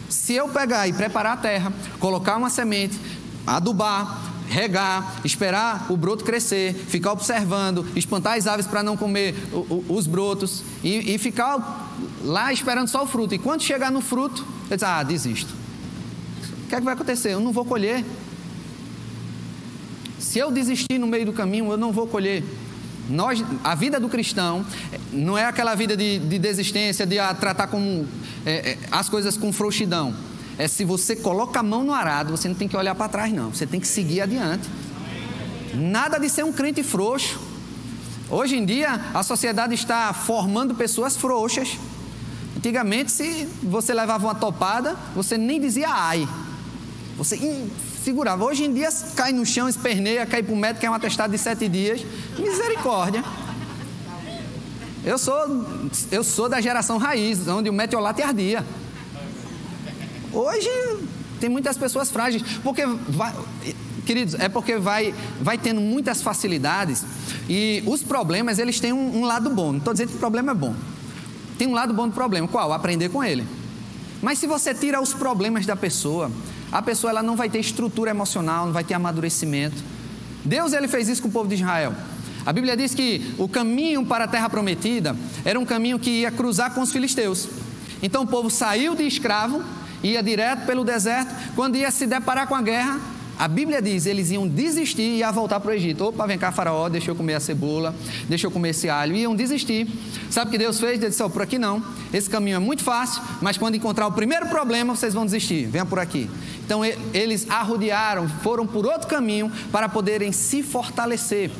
Se 0.09 0.35
eu 0.35 0.49
pegar 0.49 0.89
e 0.89 0.93
preparar 0.93 1.35
a 1.35 1.37
terra, 1.37 1.73
colocar 1.99 2.37
uma 2.37 2.51
semente, 2.51 2.99
adubar, 3.47 4.31
regar, 4.49 5.21
esperar 5.25 5.87
o 5.89 5.97
broto 5.97 6.25
crescer, 6.25 6.75
ficar 6.75 7.13
observando, 7.13 7.87
espantar 7.95 8.37
as 8.37 8.47
aves 8.47 8.67
para 8.67 8.83
não 8.83 8.97
comer 8.97 9.35
os 9.89 10.07
brotos 10.09 10.63
e, 10.83 11.15
e, 11.15 11.19
ficar 11.19 11.89
lá 12.23 12.53
esperando 12.53 12.89
só 12.89 13.05
o 13.05 13.07
fruto. 13.07 13.35
E 13.35 13.39
quando 13.39 13.63
chegar 13.63 13.91
no 13.93 14.01
fruto, 14.01 14.45
eu 14.69 14.77
diz, 14.77 14.83
ah, 14.83 15.03
desisto. 15.05 15.55
O 16.65 16.69
que 16.69 16.75
é 16.75 16.79
que 16.79 16.85
vai 16.85 16.95
acontecer? 16.95 17.33
Eu 17.33 17.41
não 17.41 17.53
vou 17.53 17.65
colher. 17.65 18.05
Se 20.19 20.39
eu 20.39 20.51
desistir 20.51 20.99
no 20.99 21.07
meio 21.07 21.27
do 21.27 21.33
caminho, 21.33 21.71
eu 21.71 21.77
não 21.77 21.93
vou 21.93 22.07
colher. 22.07 22.45
Nós, 23.11 23.45
a 23.64 23.75
vida 23.75 23.99
do 23.99 24.09
cristão 24.09 24.64
não 25.12 25.37
é 25.37 25.45
aquela 25.45 25.75
vida 25.75 25.97
de, 25.97 26.19
de 26.19 26.38
desistência, 26.38 27.05
de 27.05 27.19
ah, 27.19 27.35
tratar 27.35 27.67
como, 27.67 28.07
é, 28.47 28.71
é, 28.71 28.79
as 28.90 29.09
coisas 29.09 29.37
com 29.37 29.52
frouxidão. 29.52 30.14
É 30.57 30.69
se 30.69 30.85
você 30.85 31.17
coloca 31.17 31.59
a 31.59 31.62
mão 31.62 31.83
no 31.83 31.93
arado, 31.93 32.31
você 32.37 32.49
não 32.49 32.55
tem 32.55 32.69
que 32.69 32.76
olhar 32.76 32.95
para 32.95 33.09
trás, 33.09 33.33
não. 33.33 33.52
Você 33.52 33.67
tem 33.67 33.81
que 33.81 33.88
seguir 33.88 34.21
adiante. 34.21 34.69
Nada 35.75 36.19
de 36.19 36.29
ser 36.29 36.45
um 36.45 36.52
crente 36.52 36.83
frouxo. 36.83 37.40
Hoje 38.29 38.57
em 38.57 38.64
dia, 38.64 39.00
a 39.12 39.23
sociedade 39.23 39.75
está 39.75 40.12
formando 40.12 40.75
pessoas 40.75 41.17
frouxas. 41.17 41.79
Antigamente, 42.57 43.11
se 43.11 43.49
você 43.62 43.93
levava 43.93 44.26
uma 44.26 44.35
topada, 44.35 44.97
você 45.14 45.37
nem 45.37 45.61
dizia 45.61 45.88
ai. 45.88 46.29
Você 47.17 47.37
segurava. 48.11 48.45
Hoje 48.45 48.64
em 48.64 48.73
dia 48.73 48.88
cai 49.14 49.33
no 49.33 49.47
chão, 49.47 49.69
esperneia, 49.69 50.26
cai 50.26 50.43
para 50.43 50.52
o 50.52 50.57
médico, 50.57 50.85
é 50.85 50.90
um 50.90 50.95
atestado 50.95 51.31
de 51.31 51.38
sete 51.38 51.69
dias. 51.69 52.05
Misericórdia. 52.38 53.25
Eu 55.05 55.17
sou, 55.17 55.67
eu 56.11 56.23
sou 56.23 56.49
da 56.49 56.61
geração 56.61 56.99
raiz, 56.99 57.47
onde 57.49 57.71
o 57.71 57.73
metiolate 57.73 58.21
ardia. 58.23 58.64
Hoje 60.33 60.69
tem 61.38 61.49
muitas 61.49 61.76
pessoas 61.79 62.11
frágeis, 62.11 62.43
porque 62.62 62.85
vai, 63.09 63.33
queridos, 64.05 64.35
é 64.35 64.49
porque 64.49 64.76
vai, 64.76 65.14
vai 65.40 65.57
tendo 65.57 65.81
muitas 65.81 66.21
facilidades 66.21 67.05
e 67.49 67.83
os 67.87 68.02
problemas 68.02 68.59
eles 68.59 68.79
têm 68.79 68.93
um, 68.93 69.21
um 69.21 69.25
lado 69.25 69.49
bom. 69.49 69.73
Não 69.73 69.79
estou 69.79 69.95
dizendo 69.95 70.11
que 70.11 70.17
o 70.17 70.21
problema 70.21 70.52
é 70.52 70.55
bom. 70.55 70.75
Tem 71.57 71.67
um 71.67 71.75
lado 71.75 71.95
bom 71.95 72.09
do 72.09 72.14
problema, 72.14 72.47
qual? 72.47 72.73
Aprender 72.73 73.09
com 73.09 73.25
ele. 73.25 73.47
Mas 74.21 74.38
se 74.38 74.47
você 74.47 74.75
tira 74.75 75.00
os 75.00 75.14
problemas 75.14 75.64
da 75.64 75.75
pessoa, 75.75 76.31
a 76.73 76.83
pessoa 76.83 77.11
ela 77.11 77.23
não 77.23 77.37
vai 77.37 77.49
ter 77.49 77.59
estrutura 77.59 78.11
emocional, 78.11 78.67
não 78.67 78.73
vai 78.73 78.85
ter 78.85 78.95
amadurecimento. 78.95 79.77
Deus 80.45 80.73
ele 80.73 80.89
fez 80.89 81.09
isso 81.09 81.23
com 81.23 81.29
o 81.29 81.33
povo 81.33 81.49
de 81.49 81.57
Israel. 81.57 81.95
A 82.45 82.53
Bíblia 82.53 82.77
diz 82.77 82.95
que 82.95 83.35
o 83.39 83.49
caminho 83.49 84.05
para 84.05 84.25
a 84.25 84.29
terra 84.29 84.49
prometida 84.49 85.15
era 85.45 85.59
um 85.59 85.65
caminho 85.65 85.99
que 85.99 86.11
ia 86.11 86.31
cruzar 86.31 86.73
com 86.75 86.81
os 86.81 86.93
filisteus. 86.93 87.49
Então 88.03 88.23
o 88.23 88.27
povo 88.27 88.49
saiu 88.49 88.95
de 88.95 89.03
escravo, 89.03 89.62
ia 90.03 90.23
direto 90.23 90.65
pelo 90.65 90.85
deserto, 90.85 91.35
quando 91.55 91.77
ia 91.77 91.91
se 91.91 92.07
deparar 92.07 92.47
com 92.47 92.55
a 92.55 92.62
guerra, 92.62 92.99
a 93.41 93.49
Bíblia 93.49 93.81
diz, 93.81 94.05
eles 94.05 94.31
iam 94.31 94.47
desistir 94.47 95.01
e 95.01 95.17
ia 95.21 95.33
voltar 95.33 95.61
para 95.61 95.71
o 95.71 95.73
Egito. 95.73 96.05
Opa, 96.05 96.27
vem 96.27 96.37
cá, 96.37 96.53
faraó, 96.53 96.91
deixa 96.91 97.11
eu 97.11 97.17
comer 97.17 97.33
a 97.33 97.41
cebola, 97.41 97.95
deixa 98.29 98.47
eu 98.47 98.51
comer 98.51 98.69
esse 98.69 98.91
alho. 98.91 99.17
Iam 99.17 99.35
desistir. 99.35 99.89
Sabe 100.29 100.49
o 100.49 100.51
que 100.51 100.59
Deus 100.59 100.79
fez? 100.79 101.01
Ele 101.01 101.09
disse, 101.09 101.23
oh, 101.23 101.31
por 101.31 101.41
aqui 101.41 101.59
não. 101.59 101.83
Esse 102.13 102.29
caminho 102.29 102.57
é 102.57 102.59
muito 102.59 102.85
fácil, 102.85 103.23
mas 103.41 103.57
quando 103.57 103.77
encontrar 103.77 104.07
o 104.07 104.13
primeiro 104.13 104.47
problema, 104.49 104.95
vocês 104.95 105.15
vão 105.15 105.25
desistir. 105.25 105.65
Venha 105.69 105.87
por 105.87 105.99
aqui. 105.99 106.29
Então 106.67 106.83
eles 107.15 107.49
arrodearam, 107.49 108.29
foram 108.29 108.67
por 108.67 108.85
outro 108.85 109.09
caminho 109.09 109.51
para 109.73 109.89
poderem 109.89 110.33
se 110.33 110.63
fortalecer. 110.63 111.51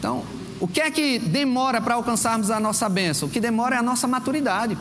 Então, 0.00 0.24
o 0.58 0.66
que 0.66 0.80
é 0.80 0.90
que 0.90 1.20
demora 1.20 1.80
para 1.80 1.94
alcançarmos 1.94 2.50
a 2.50 2.58
nossa 2.58 2.88
bênção? 2.88 3.28
O 3.28 3.30
que 3.30 3.38
demora 3.38 3.76
é 3.76 3.78
a 3.78 3.82
nossa 3.82 4.08
maturidade. 4.08 4.76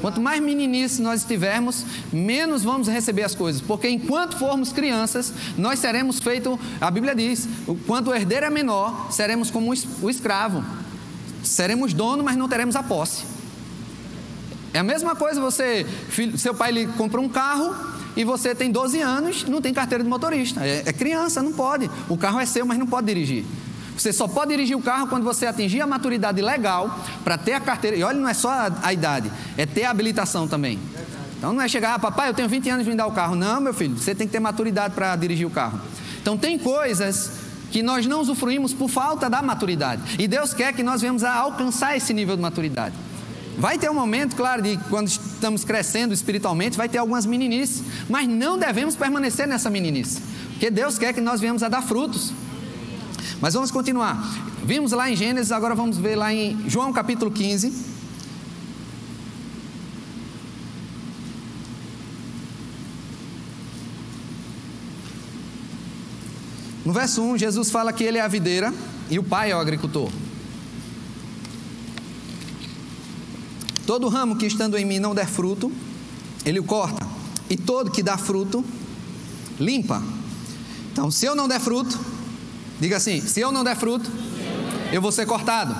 Quanto 0.00 0.20
mais 0.20 0.40
meninice 0.40 1.02
nós 1.02 1.22
estivermos, 1.22 1.84
menos 2.12 2.62
vamos 2.62 2.88
receber 2.88 3.24
as 3.24 3.34
coisas, 3.34 3.60
porque 3.60 3.88
enquanto 3.88 4.36
formos 4.38 4.72
crianças, 4.72 5.32
nós 5.56 5.78
seremos 5.78 6.18
feito, 6.20 6.58
a 6.80 6.90
Bíblia 6.90 7.14
diz, 7.14 7.48
quanto 7.86 8.10
o 8.10 8.14
herdeiro 8.14 8.46
é 8.46 8.50
menor, 8.50 9.10
seremos 9.10 9.50
como 9.50 9.72
o 10.02 10.10
escravo. 10.10 10.64
Seremos 11.42 11.92
dono, 11.92 12.22
mas 12.22 12.36
não 12.36 12.48
teremos 12.48 12.76
a 12.76 12.82
posse. 12.82 13.24
É 14.72 14.80
a 14.80 14.82
mesma 14.82 15.16
coisa 15.16 15.40
você, 15.40 15.86
seu 16.36 16.54
pai 16.54 16.70
lhe 16.72 16.86
comprou 16.86 17.24
um 17.24 17.28
carro 17.28 17.74
e 18.16 18.24
você 18.24 18.54
tem 18.54 18.70
12 18.70 19.00
anos, 19.00 19.44
não 19.44 19.60
tem 19.60 19.72
carteira 19.72 20.04
de 20.04 20.10
motorista. 20.10 20.64
É, 20.64 20.82
é 20.86 20.92
criança, 20.92 21.42
não 21.42 21.52
pode. 21.52 21.90
O 22.08 22.16
carro 22.16 22.38
é 22.38 22.46
seu, 22.46 22.66
mas 22.66 22.78
não 22.78 22.86
pode 22.86 23.06
dirigir. 23.06 23.44
Você 23.98 24.12
só 24.12 24.28
pode 24.28 24.50
dirigir 24.50 24.76
o 24.76 24.80
carro 24.80 25.08
quando 25.08 25.24
você 25.24 25.46
atingir 25.46 25.80
a 25.80 25.86
maturidade 25.86 26.40
legal 26.40 27.04
para 27.24 27.36
ter 27.36 27.52
a 27.52 27.60
carteira. 27.60 27.96
E 27.96 28.02
olha, 28.02 28.18
não 28.18 28.28
é 28.28 28.34
só 28.34 28.48
a, 28.48 28.70
a, 28.82 28.92
idade, 28.92 29.30
é 29.56 29.66
ter 29.66 29.84
a 29.84 29.90
habilitação 29.90 30.46
também. 30.46 30.78
Então 31.36 31.52
não 31.52 31.60
é 31.60 31.68
chegar, 31.68 31.94
ah, 31.94 31.98
papai, 31.98 32.28
eu 32.28 32.34
tenho 32.34 32.48
20 32.48 32.68
anos 32.70 32.84
de 32.84 32.90
me 32.90 32.96
dar 32.96 33.06
o 33.06 33.12
carro. 33.12 33.34
Não, 33.34 33.60
meu 33.60 33.74
filho, 33.74 33.96
você 33.96 34.14
tem 34.14 34.26
que 34.26 34.32
ter 34.32 34.40
maturidade 34.40 34.94
para 34.94 35.14
dirigir 35.16 35.46
o 35.46 35.50
carro. 35.50 35.80
Então 36.20 36.36
tem 36.36 36.58
coisas 36.58 37.32
que 37.70 37.82
nós 37.82 38.06
não 38.06 38.20
usufruímos 38.20 38.72
por 38.72 38.88
falta 38.88 39.28
da 39.28 39.42
maturidade. 39.42 40.16
E 40.18 40.26
Deus 40.26 40.54
quer 40.54 40.72
que 40.72 40.82
nós 40.82 41.00
venhamos 41.00 41.24
a 41.24 41.34
alcançar 41.34 41.96
esse 41.96 42.14
nível 42.14 42.36
de 42.36 42.42
maturidade. 42.42 42.94
Vai 43.58 43.76
ter 43.76 43.90
um 43.90 43.94
momento, 43.94 44.36
claro, 44.36 44.62
de 44.62 44.76
quando 44.88 45.08
estamos 45.08 45.64
crescendo 45.64 46.14
espiritualmente, 46.14 46.76
vai 46.76 46.88
ter 46.88 46.98
algumas 46.98 47.26
meninices, 47.26 47.82
mas 48.08 48.28
não 48.28 48.56
devemos 48.56 48.94
permanecer 48.94 49.48
nessa 49.48 49.68
meninice, 49.68 50.22
porque 50.52 50.70
Deus 50.70 50.96
quer 50.96 51.12
que 51.12 51.20
nós 51.20 51.40
venhamos 51.40 51.64
a 51.64 51.68
dar 51.68 51.82
frutos. 51.82 52.32
Mas 53.40 53.54
vamos 53.54 53.70
continuar. 53.70 54.20
Vimos 54.64 54.92
lá 54.92 55.10
em 55.10 55.14
Gênesis, 55.14 55.52
agora 55.52 55.74
vamos 55.74 55.96
ver 55.96 56.16
lá 56.16 56.34
em 56.34 56.68
João 56.68 56.92
capítulo 56.92 57.30
15. 57.30 57.72
No 66.84 66.92
verso 66.92 67.22
1, 67.22 67.38
Jesus 67.38 67.70
fala 67.70 67.92
que 67.92 68.02
ele 68.02 68.18
é 68.18 68.22
a 68.22 68.28
videira 68.28 68.72
e 69.08 69.18
o 69.18 69.22
pai 69.22 69.52
é 69.52 69.56
o 69.56 69.60
agricultor. 69.60 70.10
Todo 73.86 74.08
ramo 74.08 74.36
que 74.36 74.46
estando 74.46 74.76
em 74.76 74.84
mim 74.84 74.98
não 74.98 75.14
der 75.14 75.28
fruto, 75.28 75.70
ele 76.44 76.58
o 76.58 76.64
corta, 76.64 77.06
e 77.48 77.56
todo 77.56 77.90
que 77.90 78.02
dá 78.02 78.18
fruto, 78.18 78.64
limpa. 79.60 80.02
Então, 80.92 81.10
se 81.10 81.24
eu 81.24 81.34
não 81.34 81.46
der 81.46 81.60
fruto, 81.60 81.98
diga 82.80 82.96
assim: 82.96 83.20
se 83.20 83.40
eu 83.40 83.52
não 83.52 83.64
der 83.64 83.76
fruto, 83.76 84.10
eu 84.92 85.00
vou 85.00 85.12
ser 85.12 85.26
cortado. 85.26 85.76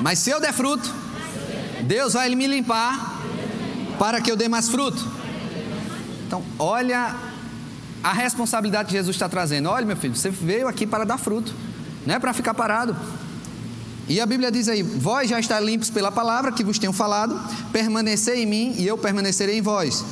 Mas 0.00 0.18
se 0.18 0.30
eu 0.30 0.40
der 0.40 0.52
fruto, 0.52 0.92
Deus 1.82 2.14
vai 2.14 2.34
me 2.34 2.46
limpar 2.46 3.20
para 3.98 4.20
que 4.20 4.30
eu 4.30 4.36
dê 4.36 4.48
mais 4.48 4.68
fruto. 4.68 5.06
Então, 6.26 6.42
olha 6.58 7.14
a 8.02 8.12
responsabilidade 8.12 8.88
que 8.88 8.94
Jesus 8.94 9.14
está 9.14 9.28
trazendo. 9.28 9.68
Olha, 9.68 9.86
meu 9.86 9.96
filho, 9.96 10.16
você 10.16 10.30
veio 10.30 10.66
aqui 10.66 10.86
para 10.86 11.04
dar 11.04 11.18
fruto, 11.18 11.54
não 12.06 12.14
é 12.14 12.18
para 12.18 12.32
ficar 12.32 12.54
parado. 12.54 12.96
E 14.08 14.20
a 14.20 14.26
Bíblia 14.26 14.50
diz 14.50 14.68
aí: 14.68 14.82
Vós 14.82 15.30
já 15.30 15.38
está 15.38 15.60
limpos 15.60 15.90
pela 15.90 16.10
palavra 16.10 16.50
que 16.52 16.64
vos 16.64 16.78
tenho 16.78 16.92
falado, 16.92 17.38
permanecei 17.70 18.42
em 18.42 18.46
mim 18.46 18.74
e 18.76 18.86
eu 18.86 18.98
permanecerei 18.98 19.58
em 19.58 19.62
vós. 19.62 20.04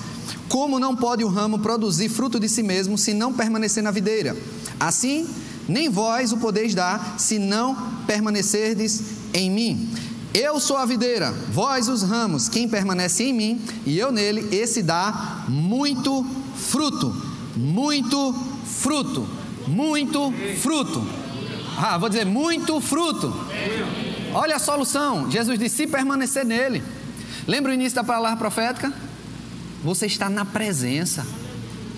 Como 0.48 0.78
não 0.78 0.94
pode 0.96 1.24
o 1.24 1.28
ramo 1.28 1.58
produzir 1.58 2.08
fruto 2.08 2.38
de 2.38 2.48
si 2.48 2.62
mesmo 2.62 2.98
se 2.98 3.14
não 3.14 3.32
permanecer 3.32 3.82
na 3.82 3.90
videira? 3.90 4.36
Assim, 4.78 5.28
nem 5.68 5.88
vós 5.88 6.32
o 6.32 6.38
podeis 6.38 6.74
dar 6.74 7.16
se 7.18 7.38
não 7.38 7.76
permanecerdes 8.06 9.02
em 9.32 9.50
mim. 9.50 9.88
Eu 10.32 10.60
sou 10.60 10.76
a 10.76 10.86
videira, 10.86 11.32
vós 11.52 11.88
os 11.88 12.02
ramos, 12.02 12.48
quem 12.48 12.68
permanece 12.68 13.24
em 13.24 13.32
mim 13.32 13.60
e 13.84 13.98
eu 13.98 14.12
nele, 14.12 14.48
esse 14.54 14.82
dá 14.82 15.44
muito 15.48 16.24
fruto 16.56 17.30
muito 17.60 18.32
fruto. 18.64 19.28
Muito 19.66 20.32
fruto. 20.60 21.06
Ah, 21.76 21.98
vou 21.98 22.08
dizer 22.08 22.24
muito 22.24 22.80
fruto. 22.80 23.32
Olha 24.32 24.56
a 24.56 24.58
solução. 24.58 25.30
Jesus 25.30 25.58
disse: 25.58 25.76
se 25.76 25.86
permanecer 25.86 26.44
nele. 26.44 26.82
Lembra 27.46 27.70
o 27.70 27.74
início 27.74 27.96
da 27.96 28.04
palavra 28.04 28.36
profética? 28.36 28.92
Você 29.82 30.06
está 30.06 30.28
na 30.28 30.44
presença. 30.44 31.26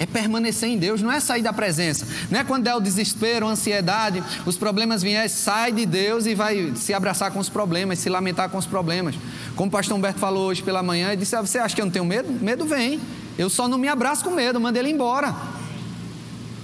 É 0.02 0.06
permanecer 0.06 0.68
em 0.68 0.76
Deus, 0.76 1.00
não 1.00 1.12
é 1.12 1.20
sair 1.20 1.42
da 1.42 1.52
presença. 1.52 2.04
Não 2.28 2.40
é 2.40 2.42
quando 2.42 2.64
der 2.64 2.74
o 2.74 2.80
desespero, 2.80 3.46
a 3.46 3.50
ansiedade, 3.50 4.20
os 4.44 4.56
problemas 4.56 5.00
vierem, 5.00 5.28
sai 5.28 5.70
de 5.70 5.86
Deus 5.86 6.26
e 6.26 6.34
vai 6.34 6.72
se 6.74 6.92
abraçar 6.92 7.30
com 7.30 7.38
os 7.38 7.48
problemas, 7.48 8.00
se 8.00 8.08
lamentar 8.08 8.48
com 8.48 8.58
os 8.58 8.66
problemas. 8.66 9.14
Como 9.54 9.68
o 9.68 9.70
pastor 9.70 9.96
Humberto 9.96 10.18
falou 10.18 10.48
hoje 10.48 10.60
pela 10.60 10.82
manhã, 10.82 11.10
ele 11.10 11.18
disse: 11.18 11.36
ah, 11.36 11.40
Você 11.40 11.56
acha 11.56 11.72
que 11.72 11.80
eu 11.80 11.84
não 11.84 11.92
tenho 11.92 12.04
medo? 12.04 12.32
Medo 12.32 12.64
vem. 12.64 13.00
Eu 13.38 13.48
só 13.48 13.68
não 13.68 13.78
me 13.78 13.86
abraço 13.86 14.24
com 14.24 14.32
medo, 14.32 14.60
mando 14.60 14.76
ele 14.76 14.90
embora. 14.90 15.32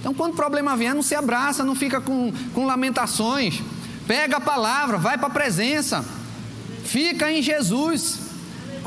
Então, 0.01 0.13
quando 0.13 0.33
o 0.33 0.35
problema 0.35 0.75
vier, 0.75 0.93
não 0.93 1.01
se 1.01 1.15
abraça, 1.15 1.63
não 1.63 1.75
fica 1.75 2.01
com, 2.01 2.33
com 2.53 2.65
lamentações. 2.65 3.61
Pega 4.05 4.35
a 4.35 4.41
palavra, 4.41 4.97
vai 4.97 5.17
para 5.17 5.27
a 5.27 5.31
presença. 5.31 6.03
Fica 6.83 7.31
em 7.31 7.41
Jesus. 7.41 8.28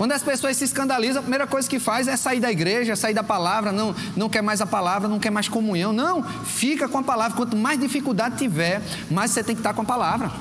Quando 0.02 0.11
as 0.11 0.23
pessoas 0.25 0.56
se 0.56 0.64
escandalizam, 0.64 1.21
a 1.21 1.23
primeira 1.23 1.47
coisa 1.47 1.71
que 1.71 1.78
faz 1.78 2.09
é 2.09 2.16
sair 2.16 2.40
da 2.40 2.50
igreja, 2.50 2.97
sair 2.97 3.14
da 3.14 3.23
palavra, 3.23 3.71
não, 3.71 3.94
não 4.16 4.28
quer 4.28 4.42
mais 4.42 4.61
a 4.61 4.66
palavra, 4.66 5.06
não 5.06 5.21
quer 5.21 5.30
mais 5.30 5.49
comunhão. 5.49 5.92
Não, 5.92 6.25
fica 6.44 6.88
com 6.88 6.99
a 6.99 7.04
palavra. 7.04 7.37
Quanto 7.37 7.56
mais 7.56 7.78
dificuldade 7.78 8.37
tiver, 8.37 8.82
mais 9.09 9.30
você 9.30 9.44
tem 9.44 9.54
que 9.54 9.61
estar 9.61 9.73
com 9.73 9.82
a 9.82 9.85
palavra. 9.85 10.33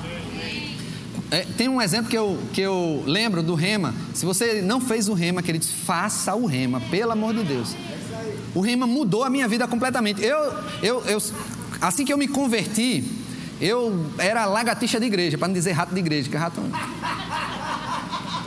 É, 1.30 1.42
tem 1.56 1.68
um 1.68 1.80
exemplo 1.80 2.10
que 2.10 2.18
eu, 2.18 2.40
que 2.52 2.60
eu 2.60 3.04
lembro 3.06 3.40
do 3.40 3.54
rema. 3.54 3.94
Se 4.12 4.26
você 4.26 4.60
não 4.62 4.80
fez 4.80 5.08
o 5.08 5.14
rema, 5.14 5.40
queridos, 5.44 5.70
faça 5.70 6.34
o 6.34 6.44
rema, 6.44 6.80
pelo 6.90 7.12
amor 7.12 7.32
de 7.32 7.44
Deus. 7.44 7.76
O 8.56 8.60
rema 8.60 8.84
mudou 8.84 9.22
a 9.22 9.30
minha 9.30 9.46
vida 9.46 9.68
completamente. 9.68 10.24
Eu, 10.24 10.38
eu, 10.82 11.04
eu, 11.06 11.22
assim 11.80 12.04
que 12.04 12.12
eu 12.12 12.18
me 12.18 12.26
converti, 12.26 13.04
eu 13.60 14.10
era 14.18 14.44
lagartixa 14.44 14.98
de 14.98 15.06
igreja, 15.06 15.38
para 15.38 15.46
não 15.46 15.54
dizer 15.54 15.70
rato 15.70 15.94
de 15.94 16.00
igreja, 16.00 16.28
que 16.28 16.34
é 16.34 16.40
rato. 16.40 16.60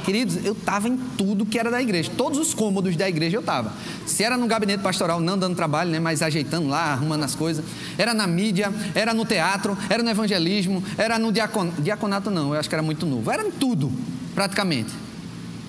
Queridos, 0.05 0.45
eu 0.45 0.53
estava 0.53 0.87
em 0.87 0.95
tudo 1.17 1.47
que 1.47 1.57
era 1.57 1.71
da 1.71 1.81
igreja. 1.81 2.11
Todos 2.15 2.37
os 2.37 2.53
cômodos 2.53 2.95
da 2.95 3.09
igreja 3.09 3.37
eu 3.37 3.39
estava. 3.39 3.73
Se 4.05 4.23
era 4.23 4.37
no 4.37 4.45
gabinete 4.45 4.81
pastoral, 4.81 5.19
não 5.19 5.35
dando 5.35 5.55
trabalho, 5.55 5.89
né, 5.89 5.99
mas 5.99 6.21
ajeitando 6.21 6.67
lá, 6.67 6.93
arrumando 6.93 7.23
as 7.23 7.33
coisas. 7.33 7.65
Era 7.97 8.13
na 8.13 8.27
mídia, 8.27 8.71
era 8.93 9.15
no 9.15 9.25
teatro, 9.25 9.75
era 9.89 10.03
no 10.03 10.09
evangelismo, 10.09 10.83
era 10.95 11.17
no 11.17 11.31
diacon... 11.31 11.71
diaconato, 11.79 12.29
não, 12.29 12.53
eu 12.53 12.59
acho 12.59 12.69
que 12.69 12.75
era 12.75 12.83
muito 12.83 13.03
novo. 13.07 13.31
Era 13.31 13.47
em 13.47 13.49
tudo, 13.49 13.91
praticamente. 14.35 14.91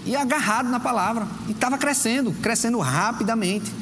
E 0.04 0.14
agarrado 0.14 0.68
na 0.68 0.78
palavra. 0.78 1.26
E 1.48 1.52
estava 1.52 1.78
crescendo, 1.78 2.30
crescendo 2.32 2.78
rapidamente. 2.78 3.72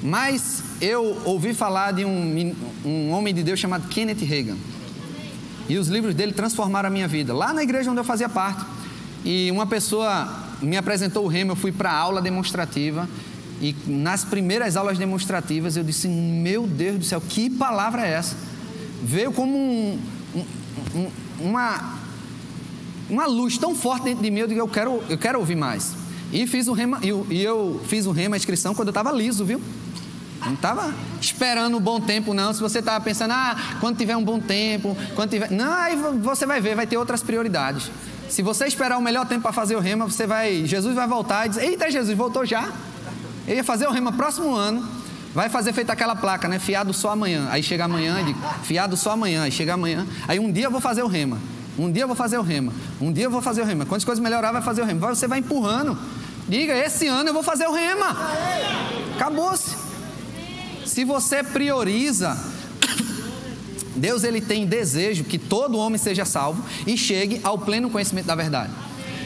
Mas 0.00 0.62
eu 0.80 1.20
ouvi 1.24 1.52
falar 1.52 1.92
de 1.92 2.04
um, 2.04 2.54
um 2.84 3.10
homem 3.10 3.34
de 3.34 3.42
Deus 3.42 3.58
chamado 3.58 3.88
Kenneth 3.88 4.24
Reagan. 4.24 4.56
E 5.68 5.76
os 5.76 5.88
livros 5.88 6.14
dele 6.14 6.30
transformaram 6.30 6.86
a 6.86 6.90
minha 6.90 7.08
vida. 7.08 7.34
Lá 7.34 7.52
na 7.52 7.64
igreja 7.64 7.90
onde 7.90 7.98
eu 7.98 8.04
fazia 8.04 8.28
parte. 8.28 8.75
E 9.26 9.50
uma 9.50 9.66
pessoa 9.66 10.32
me 10.62 10.76
apresentou 10.76 11.24
o 11.24 11.26
remo, 11.26 11.50
eu 11.50 11.56
fui 11.56 11.72
para 11.72 11.90
a 11.90 11.96
aula 11.98 12.22
demonstrativa. 12.22 13.08
E 13.60 13.74
nas 13.84 14.24
primeiras 14.24 14.76
aulas 14.76 14.96
demonstrativas 14.96 15.76
eu 15.76 15.82
disse: 15.82 16.06
Meu 16.06 16.64
Deus 16.64 16.98
do 16.98 17.04
céu, 17.04 17.20
que 17.20 17.50
palavra 17.50 18.06
é 18.06 18.12
essa? 18.12 18.36
Veio 19.02 19.32
como 19.32 19.58
um, 19.58 19.98
um, 20.94 21.10
uma, 21.40 21.98
uma 23.10 23.26
luz 23.26 23.58
tão 23.58 23.74
forte 23.74 24.04
dentro 24.04 24.22
de 24.22 24.30
mim, 24.30 24.40
eu 24.40 24.46
digo: 24.46 24.60
Eu 24.60 24.68
quero, 24.68 25.02
eu 25.08 25.18
quero 25.18 25.40
ouvir 25.40 25.56
mais. 25.56 25.92
E, 26.32 26.46
fiz 26.46 26.68
o 26.68 26.72
rema, 26.72 27.00
e 27.02 27.08
eu, 27.08 27.26
eu 27.28 27.80
fiz 27.88 28.06
o 28.06 28.12
rema, 28.12 28.36
inscrição, 28.36 28.74
quando 28.74 28.88
eu 28.88 28.92
estava 28.92 29.10
liso, 29.10 29.44
viu? 29.44 29.60
Não 30.44 30.54
estava 30.54 30.94
esperando 31.20 31.76
um 31.76 31.80
bom 31.80 32.00
tempo, 32.00 32.32
não. 32.32 32.52
Se 32.52 32.60
você 32.60 32.78
estava 32.78 33.02
pensando, 33.02 33.32
ah, 33.32 33.78
quando 33.80 33.96
tiver 33.96 34.16
um 34.16 34.22
bom 34.22 34.38
tempo, 34.38 34.96
quando 35.16 35.30
tiver. 35.30 35.50
Não, 35.50 35.72
aí 35.72 35.96
você 35.96 36.46
vai 36.46 36.60
ver, 36.60 36.76
vai 36.76 36.86
ter 36.86 36.96
outras 36.96 37.22
prioridades. 37.22 37.90
Se 38.28 38.42
você 38.42 38.66
esperar 38.66 38.98
o 38.98 39.02
melhor 39.02 39.26
tempo 39.26 39.42
para 39.42 39.52
fazer 39.52 39.76
o 39.76 39.80
rema, 39.80 40.06
você 40.06 40.26
vai, 40.26 40.64
Jesus 40.66 40.94
vai 40.94 41.06
voltar 41.06 41.46
e 41.46 41.48
dizer: 41.50 41.64
Eita, 41.64 41.90
Jesus, 41.90 42.16
voltou 42.16 42.44
já? 42.44 42.72
Ele 43.46 43.56
ia 43.56 43.64
fazer 43.64 43.86
o 43.86 43.90
rema 43.90 44.12
próximo 44.12 44.54
ano, 44.54 44.86
vai 45.34 45.48
fazer 45.48 45.72
feita 45.72 45.92
aquela 45.92 46.16
placa, 46.16 46.48
né? 46.48 46.58
Fiado 46.58 46.92
só 46.92 47.10
amanhã. 47.10 47.46
Aí 47.50 47.62
chega 47.62 47.84
amanhã, 47.84 48.16
fiado 48.64 48.96
só 48.96 49.12
amanhã. 49.12 49.42
Aí 49.42 49.52
chega 49.52 49.74
amanhã. 49.74 50.06
Aí 50.26 50.38
um 50.38 50.50
dia 50.50 50.64
eu 50.64 50.70
vou 50.70 50.80
fazer 50.80 51.02
o 51.02 51.06
rema. 51.06 51.38
Um 51.78 51.92
dia 51.92 52.04
eu 52.04 52.06
vou 52.08 52.16
fazer 52.16 52.38
o 52.38 52.42
rema. 52.42 52.72
Um 53.00 53.12
dia 53.12 53.24
eu 53.24 53.30
vou 53.30 53.42
fazer 53.42 53.62
o 53.62 53.64
rema. 53.64 53.84
Quando 53.84 53.98
as 53.98 54.04
coisas 54.04 54.22
melhorar, 54.22 54.50
vai 54.50 54.62
fazer 54.62 54.82
o 54.82 54.84
rema. 54.84 55.14
Você 55.14 55.28
vai 55.28 55.40
empurrando. 55.40 55.96
Diga, 56.48 56.76
esse 56.76 57.06
ano 57.06 57.28
eu 57.28 57.34
vou 57.34 57.42
fazer 57.42 57.66
o 57.66 57.72
rema. 57.72 58.16
Acabou-se. 59.14 59.76
Se 60.86 61.04
você 61.04 61.42
prioriza 61.42 62.36
Deus 63.96 64.24
ele 64.24 64.40
tem 64.40 64.66
desejo 64.66 65.24
que 65.24 65.38
todo 65.38 65.78
homem 65.78 65.98
seja 65.98 66.24
salvo 66.24 66.62
e 66.86 66.96
chegue 66.96 67.40
ao 67.42 67.58
pleno 67.58 67.90
conhecimento 67.90 68.26
da 68.26 68.34
verdade. 68.34 68.72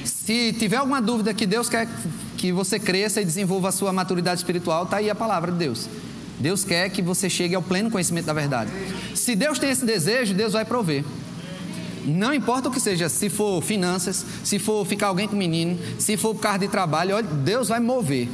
Se 0.04 0.52
tiver 0.52 0.76
alguma 0.76 1.02
dúvida 1.02 1.34
que 1.34 1.46
Deus 1.46 1.68
quer 1.68 1.88
que 2.36 2.52
você 2.52 2.78
cresça 2.78 3.20
e 3.20 3.24
desenvolva 3.24 3.68
a 3.68 3.72
sua 3.72 3.92
maturidade 3.92 4.40
espiritual, 4.40 4.84
está 4.84 4.98
aí 4.98 5.10
a 5.10 5.14
palavra 5.14 5.52
de 5.52 5.58
Deus. 5.58 5.88
Deus 6.38 6.64
quer 6.64 6.88
que 6.88 7.02
você 7.02 7.28
chegue 7.28 7.54
ao 7.54 7.62
pleno 7.62 7.90
conhecimento 7.90 8.26
da 8.26 8.32
verdade. 8.32 8.70
Se 9.14 9.36
Deus 9.36 9.58
tem 9.58 9.70
esse 9.70 9.84
desejo, 9.84 10.32
Deus 10.32 10.54
vai 10.54 10.64
prover. 10.64 11.04
Não 12.04 12.32
importa 12.32 12.68
o 12.68 12.72
que 12.72 12.80
seja, 12.80 13.10
se 13.10 13.28
for 13.28 13.62
finanças, 13.62 14.24
se 14.42 14.58
for 14.58 14.86
ficar 14.86 15.08
alguém 15.08 15.28
com 15.28 15.36
menino, 15.36 15.78
se 15.98 16.16
for 16.16 16.34
por 16.34 16.40
causa 16.40 16.60
de 16.60 16.68
trabalho, 16.68 17.22
Deus 17.22 17.68
vai 17.68 17.78
mover. 17.78 18.28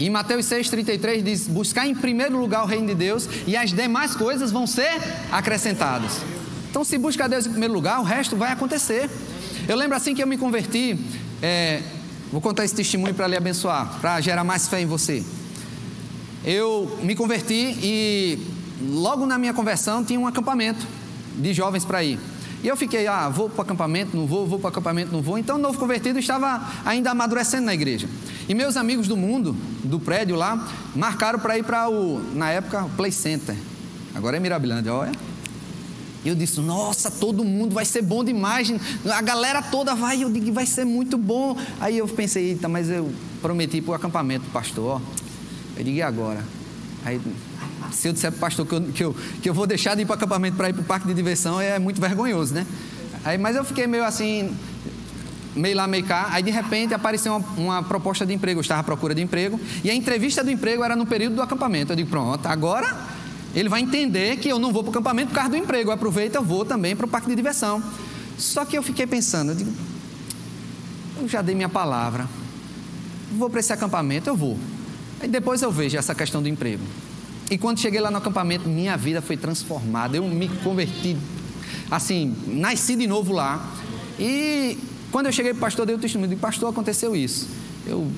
Em 0.00 0.08
Mateus 0.08 0.46
6,33 0.46 1.22
diz: 1.22 1.46
Buscar 1.46 1.86
em 1.86 1.94
primeiro 1.94 2.38
lugar 2.38 2.64
o 2.64 2.66
reino 2.66 2.86
de 2.86 2.94
Deus 2.94 3.28
e 3.46 3.54
as 3.54 3.70
demais 3.70 4.14
coisas 4.14 4.50
vão 4.50 4.66
ser 4.66 4.90
acrescentadas. 5.30 6.22
Então, 6.70 6.82
se 6.84 6.96
busca 6.96 7.28
Deus 7.28 7.46
em 7.46 7.50
primeiro 7.50 7.74
lugar, 7.74 8.00
o 8.00 8.02
resto 8.02 8.34
vai 8.34 8.50
acontecer. 8.50 9.10
Eu 9.68 9.76
lembro 9.76 9.96
assim 9.96 10.14
que 10.14 10.22
eu 10.22 10.26
me 10.26 10.38
converti, 10.38 10.98
é, 11.42 11.82
vou 12.32 12.40
contar 12.40 12.64
esse 12.64 12.74
testemunho 12.74 13.12
para 13.12 13.26
lhe 13.26 13.36
abençoar, 13.36 13.98
para 14.00 14.20
gerar 14.20 14.42
mais 14.42 14.68
fé 14.68 14.80
em 14.80 14.86
você. 14.86 15.22
Eu 16.44 16.98
me 17.02 17.14
converti 17.14 17.76
e 17.82 18.38
logo 18.82 19.26
na 19.26 19.36
minha 19.36 19.52
conversão 19.52 20.02
tinha 20.02 20.18
um 20.18 20.26
acampamento 20.26 20.86
de 21.36 21.52
jovens 21.52 21.84
para 21.84 22.02
ir. 22.02 22.18
E 22.62 22.68
eu 22.68 22.76
fiquei, 22.76 23.06
ah, 23.06 23.28
vou 23.28 23.48
para 23.48 23.60
o 23.60 23.62
acampamento, 23.62 24.16
não 24.16 24.26
vou, 24.26 24.46
vou 24.46 24.58
para 24.58 24.66
o 24.66 24.68
acampamento, 24.68 25.12
não 25.12 25.22
vou. 25.22 25.38
Então, 25.38 25.56
novo 25.56 25.78
convertido 25.78 26.18
estava 26.18 26.62
ainda 26.84 27.10
amadurecendo 27.10 27.64
na 27.64 27.74
igreja. 27.74 28.08
E 28.48 28.54
meus 28.54 28.76
amigos 28.76 29.08
do 29.08 29.16
mundo, 29.16 29.56
do 29.82 29.98
prédio 29.98 30.36
lá, 30.36 30.68
marcaram 30.94 31.38
para 31.38 31.56
ir 31.56 31.64
para 31.64 31.88
o, 31.88 32.20
na 32.34 32.50
época, 32.50 32.84
o 32.84 32.90
Play 32.90 33.12
Center. 33.12 33.56
Agora 34.14 34.36
é 34.36 34.40
Mirabilândia, 34.40 34.92
olha. 34.92 35.12
E 36.22 36.28
eu 36.28 36.34
disse, 36.34 36.60
nossa, 36.60 37.10
todo 37.10 37.42
mundo 37.42 37.74
vai 37.74 37.86
ser 37.86 38.02
bom 38.02 38.22
demais, 38.22 38.70
a 39.10 39.22
galera 39.22 39.62
toda 39.62 39.94
vai, 39.94 40.22
eu 40.22 40.30
digo, 40.30 40.52
vai 40.52 40.66
ser 40.66 40.84
muito 40.84 41.16
bom. 41.16 41.56
Aí 41.80 41.96
eu 41.96 42.06
pensei, 42.06 42.50
eita, 42.50 42.68
mas 42.68 42.90
eu 42.90 43.10
prometi 43.40 43.80
para 43.80 43.92
o 43.92 43.94
acampamento, 43.94 44.44
pastor, 44.50 44.96
ó. 44.96 45.00
Eu 45.78 45.84
digo, 45.84 45.96
e 45.96 46.02
agora? 46.02 46.44
Aí, 47.06 47.18
se 47.92 48.08
eu 48.08 48.12
disser 48.12 48.30
para 48.30 48.38
o 48.38 48.40
pastor 48.40 48.66
que 48.66 48.72
eu, 48.74 48.82
que, 48.82 49.04
eu, 49.04 49.16
que 49.42 49.50
eu 49.50 49.54
vou 49.54 49.66
deixar 49.66 49.94
de 49.94 50.02
ir 50.02 50.06
para 50.06 50.14
o 50.14 50.16
acampamento 50.16 50.56
para 50.56 50.68
ir 50.68 50.72
para 50.72 50.82
o 50.82 50.84
parque 50.84 51.06
de 51.06 51.14
diversão, 51.14 51.60
é 51.60 51.78
muito 51.78 52.00
vergonhoso, 52.00 52.54
né? 52.54 52.66
Aí, 53.24 53.36
mas 53.36 53.56
eu 53.56 53.64
fiquei 53.64 53.86
meio 53.86 54.04
assim, 54.04 54.54
meio 55.54 55.76
lá, 55.76 55.86
meio 55.86 56.04
cá. 56.04 56.28
Aí 56.30 56.42
de 56.42 56.50
repente 56.50 56.94
apareceu 56.94 57.36
uma, 57.36 57.44
uma, 57.56 57.82
proposta 57.82 58.24
de 58.24 58.32
emprego, 58.32 58.58
eu 58.58 58.62
estava 58.62 58.80
à 58.80 58.84
procura 58.84 59.14
de 59.14 59.22
emprego, 59.22 59.60
e 59.84 59.90
a 59.90 59.94
entrevista 59.94 60.42
do 60.42 60.50
emprego 60.50 60.82
era 60.82 60.96
no 60.96 61.06
período 61.06 61.36
do 61.36 61.42
acampamento. 61.42 61.92
Eu 61.92 61.96
digo, 61.96 62.10
pronto, 62.10 62.46
agora 62.46 62.96
ele 63.54 63.68
vai 63.68 63.80
entender 63.80 64.36
que 64.36 64.48
eu 64.48 64.58
não 64.58 64.72
vou 64.72 64.82
para 64.82 64.88
o 64.88 64.92
acampamento 64.92 65.28
por 65.28 65.34
causa 65.34 65.50
do 65.50 65.56
emprego. 65.56 65.90
Eu 65.90 65.94
aproveito, 65.94 66.36
eu 66.36 66.42
vou 66.42 66.64
também 66.64 66.94
para 66.96 67.06
o 67.06 67.08
parque 67.08 67.28
de 67.28 67.34
diversão. 67.34 67.82
Só 68.38 68.64
que 68.64 68.76
eu 68.76 68.82
fiquei 68.82 69.06
pensando, 69.06 69.50
eu 69.50 69.54
digo, 69.54 69.72
eu 71.20 71.28
já 71.28 71.42
dei 71.42 71.54
minha 71.54 71.68
palavra, 71.68 72.26
vou 73.36 73.50
para 73.50 73.60
esse 73.60 73.72
acampamento, 73.72 74.30
eu 74.30 74.36
vou. 74.36 74.56
Aí 75.20 75.28
depois 75.28 75.60
eu 75.60 75.70
vejo 75.70 75.98
essa 75.98 76.14
questão 76.14 76.40
do 76.40 76.48
emprego. 76.48 76.82
E 77.50 77.58
quando 77.58 77.80
cheguei 77.80 78.00
lá 78.00 78.12
no 78.12 78.18
acampamento, 78.18 78.68
minha 78.68 78.96
vida 78.96 79.20
foi 79.20 79.36
transformada. 79.36 80.16
Eu 80.16 80.22
me 80.22 80.48
converti, 80.62 81.16
assim, 81.90 82.32
nasci 82.46 82.94
de 82.94 83.08
novo 83.08 83.32
lá. 83.32 83.68
E 84.18 84.78
quando 85.10 85.26
eu 85.26 85.32
cheguei 85.32 85.52
para 85.52 85.58
o 85.58 85.60
pastor, 85.62 85.84
dei 85.84 85.96
o 85.96 85.98
testemunho. 85.98 86.28
Digo, 86.28 86.40
pastor, 86.40 86.70
aconteceu 86.70 87.16
isso. 87.16 87.48
Eu 87.84 88.08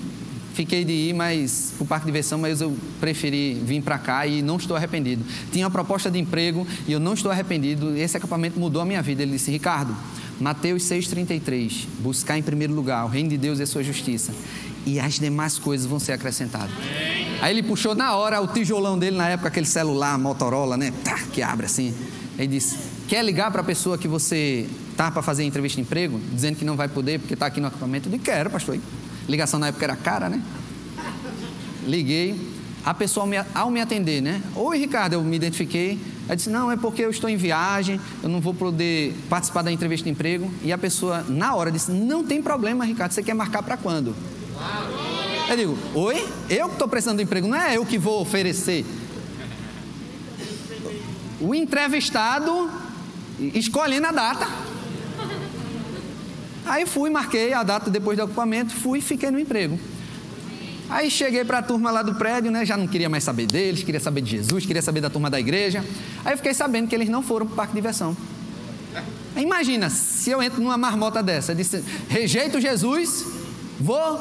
fiquei 0.52 0.84
de 0.84 0.92
ir 0.92 1.14
mais 1.14 1.72
para 1.78 1.84
o 1.84 1.86
parque 1.86 2.04
de 2.04 2.12
diversão, 2.12 2.38
mas 2.38 2.60
eu 2.60 2.76
preferi 3.00 3.54
vir 3.54 3.82
para 3.82 3.96
cá 3.96 4.26
e 4.26 4.42
não 4.42 4.58
estou 4.58 4.76
arrependido. 4.76 5.24
Tinha 5.50 5.64
uma 5.64 5.70
proposta 5.70 6.10
de 6.10 6.18
emprego 6.18 6.66
e 6.86 6.92
eu 6.92 7.00
não 7.00 7.14
estou 7.14 7.32
arrependido. 7.32 7.96
Esse 7.96 8.18
acampamento 8.18 8.60
mudou 8.60 8.82
a 8.82 8.84
minha 8.84 9.00
vida. 9.00 9.22
Ele 9.22 9.32
disse, 9.32 9.50
Ricardo, 9.50 9.96
Mateus 10.38 10.82
6,33, 10.82 11.86
buscar 12.00 12.36
em 12.36 12.42
primeiro 12.42 12.74
lugar 12.74 13.04
o 13.04 13.08
reino 13.08 13.30
de 13.30 13.38
Deus 13.38 13.60
e 13.60 13.62
a 13.62 13.66
sua 13.66 13.82
justiça, 13.82 14.34
e 14.86 14.98
as 14.98 15.18
demais 15.18 15.58
coisas 15.58 15.86
vão 15.86 15.98
ser 15.98 16.12
acrescentadas. 16.12 16.70
Aí 17.40 17.52
ele 17.52 17.62
puxou 17.62 17.94
na 17.94 18.14
hora 18.14 18.40
o 18.40 18.46
tijolão 18.46 18.98
dele, 18.98 19.16
na 19.16 19.28
época 19.28 19.48
aquele 19.48 19.66
celular 19.66 20.16
Motorola, 20.18 20.76
né? 20.76 20.92
Tá, 21.02 21.18
que 21.32 21.42
abre 21.42 21.66
assim. 21.66 21.92
Ele 22.38 22.48
disse: 22.48 22.78
Quer 23.08 23.24
ligar 23.24 23.50
para 23.50 23.60
a 23.60 23.64
pessoa 23.64 23.98
que 23.98 24.06
você 24.06 24.68
tá 24.96 25.10
para 25.10 25.22
fazer 25.22 25.42
entrevista 25.44 25.76
de 25.76 25.82
emprego, 25.82 26.20
dizendo 26.32 26.56
que 26.56 26.64
não 26.64 26.76
vai 26.76 26.88
poder 26.88 27.18
porque 27.18 27.34
está 27.34 27.46
aqui 27.46 27.60
no 27.60 27.66
acampamento? 27.66 28.08
Eu 28.08 28.12
disse: 28.12 28.24
Quero, 28.24 28.48
pastor. 28.48 28.78
Ligação 29.28 29.58
na 29.58 29.68
época 29.68 29.84
era 29.84 29.96
cara, 29.96 30.28
né? 30.28 30.40
Liguei. 31.86 32.52
A 32.84 32.92
pessoa, 32.92 33.26
ao 33.54 33.70
me 33.70 33.80
atender, 33.80 34.20
né? 34.20 34.42
Oi, 34.56 34.76
Ricardo, 34.78 35.12
eu 35.12 35.22
me 35.22 35.36
identifiquei. 35.36 35.98
Ela 36.26 36.36
disse: 36.36 36.48
Não, 36.50 36.70
é 36.70 36.76
porque 36.76 37.02
eu 37.02 37.10
estou 37.10 37.28
em 37.28 37.36
viagem, 37.36 38.00
eu 38.22 38.28
não 38.28 38.40
vou 38.40 38.54
poder 38.54 39.14
participar 39.28 39.62
da 39.62 39.70
entrevista 39.70 40.04
de 40.04 40.10
emprego. 40.10 40.50
E 40.62 40.72
a 40.72 40.78
pessoa, 40.78 41.24
na 41.28 41.54
hora, 41.54 41.70
disse: 41.70 41.90
Não 41.90 42.24
tem 42.24 42.40
problema, 42.40 42.84
Ricardo, 42.84 43.12
você 43.12 43.22
quer 43.22 43.34
marcar 43.34 43.62
para 43.62 43.76
quando? 43.76 44.14
Eu 45.48 45.56
digo: 45.56 45.78
Oi? 45.94 46.26
Eu 46.48 46.66
que 46.68 46.74
estou 46.74 46.88
precisando 46.88 47.18
de 47.18 47.24
emprego, 47.24 47.46
não 47.46 47.58
é 47.58 47.76
eu 47.76 47.84
que 47.84 47.98
vou 47.98 48.20
oferecer. 48.20 48.84
O 51.40 51.54
entrevistado 51.54 52.70
escolhendo 53.54 54.06
a 54.06 54.12
data. 54.12 54.48
Aí 56.64 56.86
fui, 56.86 57.10
marquei 57.10 57.52
a 57.52 57.62
data 57.62 57.90
depois 57.90 58.16
do 58.16 58.24
ocupamento, 58.24 58.72
fui 58.72 59.00
e 59.00 59.02
fiquei 59.02 59.30
no 59.30 59.38
emprego. 59.38 59.78
Aí 60.88 61.10
cheguei 61.10 61.44
para 61.44 61.58
a 61.58 61.62
turma 61.62 61.90
lá 61.90 62.02
do 62.02 62.14
prédio, 62.14 62.50
né? 62.50 62.64
Já 62.64 62.76
não 62.76 62.86
queria 62.86 63.08
mais 63.08 63.24
saber 63.24 63.46
deles, 63.46 63.82
queria 63.82 64.00
saber 64.00 64.20
de 64.20 64.30
Jesus, 64.30 64.66
queria 64.66 64.82
saber 64.82 65.00
da 65.00 65.10
turma 65.10 65.30
da 65.30 65.40
igreja. 65.40 65.84
Aí 66.24 66.36
fiquei 66.36 66.54
sabendo 66.54 66.88
que 66.88 66.94
eles 66.94 67.08
não 67.08 67.22
foram 67.22 67.46
para 67.46 67.52
o 67.52 67.56
parque 67.56 67.72
de 67.72 67.78
diversão. 67.78 68.16
Imagina, 69.36 69.88
se 69.88 70.30
eu 70.30 70.42
entro 70.42 70.60
numa 70.60 70.76
marmota 70.76 71.22
dessa, 71.22 71.54
disse, 71.54 71.82
rejeito 72.08 72.60
Jesus, 72.60 73.24
vou 73.80 74.20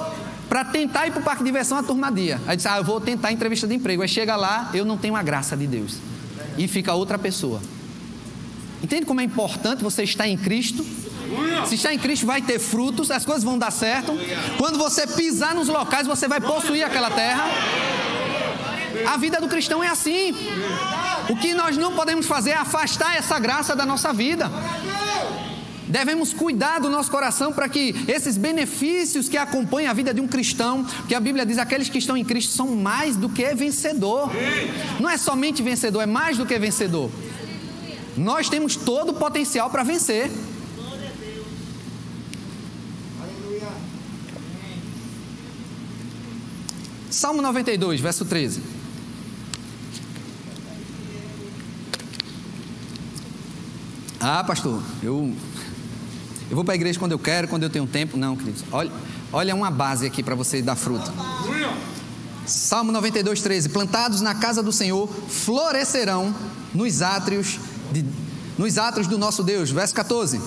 para 0.51 0.65
tentar 0.65 1.07
ir 1.07 1.11
para 1.11 1.21
o 1.21 1.23
parque 1.23 1.45
de 1.45 1.45
diversão 1.45 1.77
a 1.77 1.83
turma 1.83 2.11
dia. 2.11 2.37
Aí 2.45 2.57
disse, 2.57 2.67
ah, 2.67 2.75
eu 2.75 2.83
vou 2.83 2.99
tentar 2.99 3.31
entrevista 3.31 3.65
de 3.65 3.73
emprego. 3.73 4.01
Aí 4.01 4.07
chega 4.09 4.35
lá, 4.35 4.69
eu 4.73 4.83
não 4.83 4.97
tenho 4.97 5.15
a 5.15 5.23
graça 5.23 5.55
de 5.55 5.65
Deus. 5.65 5.95
E 6.57 6.67
fica 6.67 6.93
outra 6.93 7.17
pessoa. 7.17 7.61
Entende 8.83 9.05
como 9.05 9.21
é 9.21 9.23
importante 9.23 9.81
você 9.81 10.03
estar 10.03 10.27
em 10.27 10.35
Cristo? 10.35 10.85
Se 11.67 11.75
está 11.75 11.93
em 11.93 11.97
Cristo, 11.97 12.25
vai 12.25 12.41
ter 12.41 12.59
frutos, 12.59 13.09
as 13.11 13.23
coisas 13.23 13.45
vão 13.45 13.57
dar 13.57 13.71
certo. 13.71 14.11
Quando 14.57 14.77
você 14.77 15.07
pisar 15.07 15.55
nos 15.55 15.69
locais, 15.69 16.05
você 16.05 16.27
vai 16.27 16.41
possuir 16.41 16.83
aquela 16.83 17.09
terra. 17.09 17.45
A 19.07 19.15
vida 19.15 19.39
do 19.39 19.47
cristão 19.47 19.81
é 19.81 19.87
assim. 19.87 20.35
O 21.29 21.35
que 21.37 21.53
nós 21.53 21.77
não 21.77 21.93
podemos 21.93 22.25
fazer 22.25 22.49
é 22.49 22.57
afastar 22.57 23.15
essa 23.15 23.39
graça 23.39 23.73
da 23.73 23.85
nossa 23.85 24.11
vida. 24.11 24.51
Devemos 25.91 26.31
cuidar 26.31 26.79
do 26.79 26.89
nosso 26.89 27.11
coração 27.11 27.51
para 27.51 27.67
que 27.67 27.93
esses 28.07 28.37
benefícios 28.37 29.27
que 29.27 29.35
acompanham 29.35 29.91
a 29.91 29.93
vida 29.93 30.13
de 30.13 30.21
um 30.21 30.27
cristão, 30.27 30.85
que 31.05 31.13
a 31.13 31.19
Bíblia 31.19 31.45
diz, 31.45 31.57
aqueles 31.57 31.89
que 31.89 31.97
estão 31.97 32.15
em 32.15 32.23
Cristo 32.23 32.53
são 32.53 32.73
mais 32.77 33.17
do 33.17 33.27
que 33.27 33.53
vencedor. 33.53 34.31
Não 35.01 35.09
é 35.09 35.17
somente 35.17 35.61
vencedor, 35.61 36.01
é 36.01 36.05
mais 36.05 36.37
do 36.37 36.45
que 36.45 36.57
vencedor. 36.57 37.11
Nós 38.15 38.47
temos 38.47 38.77
todo 38.77 39.09
o 39.09 39.15
potencial 39.15 39.69
para 39.69 39.83
vencer. 39.83 40.31
Salmo 47.09 47.41
92, 47.41 47.99
verso 47.99 48.23
13. 48.23 48.61
Ah, 54.23 54.43
pastor, 54.43 54.81
eu, 55.01 55.33
eu 56.51 56.55
vou 56.55 56.65
para 56.65 56.73
a 56.73 56.75
igreja 56.75 56.99
quando 56.99 57.13
eu 57.13 57.19
quero, 57.19 57.47
quando 57.47 57.63
eu 57.63 57.69
tenho 57.69 57.87
tempo. 57.87 58.17
Não, 58.17 58.35
queridos. 58.35 58.65
Olha, 58.73 58.91
olha 59.31 59.55
uma 59.55 59.71
base 59.71 60.05
aqui 60.05 60.21
para 60.21 60.35
você 60.35 60.61
dar 60.61 60.75
fruto. 60.75 61.09
Salmo 62.45 62.91
92, 62.91 63.41
13. 63.41 63.69
Plantados 63.69 64.19
na 64.19 64.35
casa 64.35 64.61
do 64.61 64.73
Senhor, 64.73 65.07
florescerão 65.07 66.35
nos 66.73 67.01
átrios, 67.01 67.57
de, 67.93 68.05
nos 68.57 68.77
átrios 68.77 69.07
do 69.07 69.17
nosso 69.17 69.43
Deus. 69.43 69.71
Verso 69.71 69.95
14. 69.95 70.41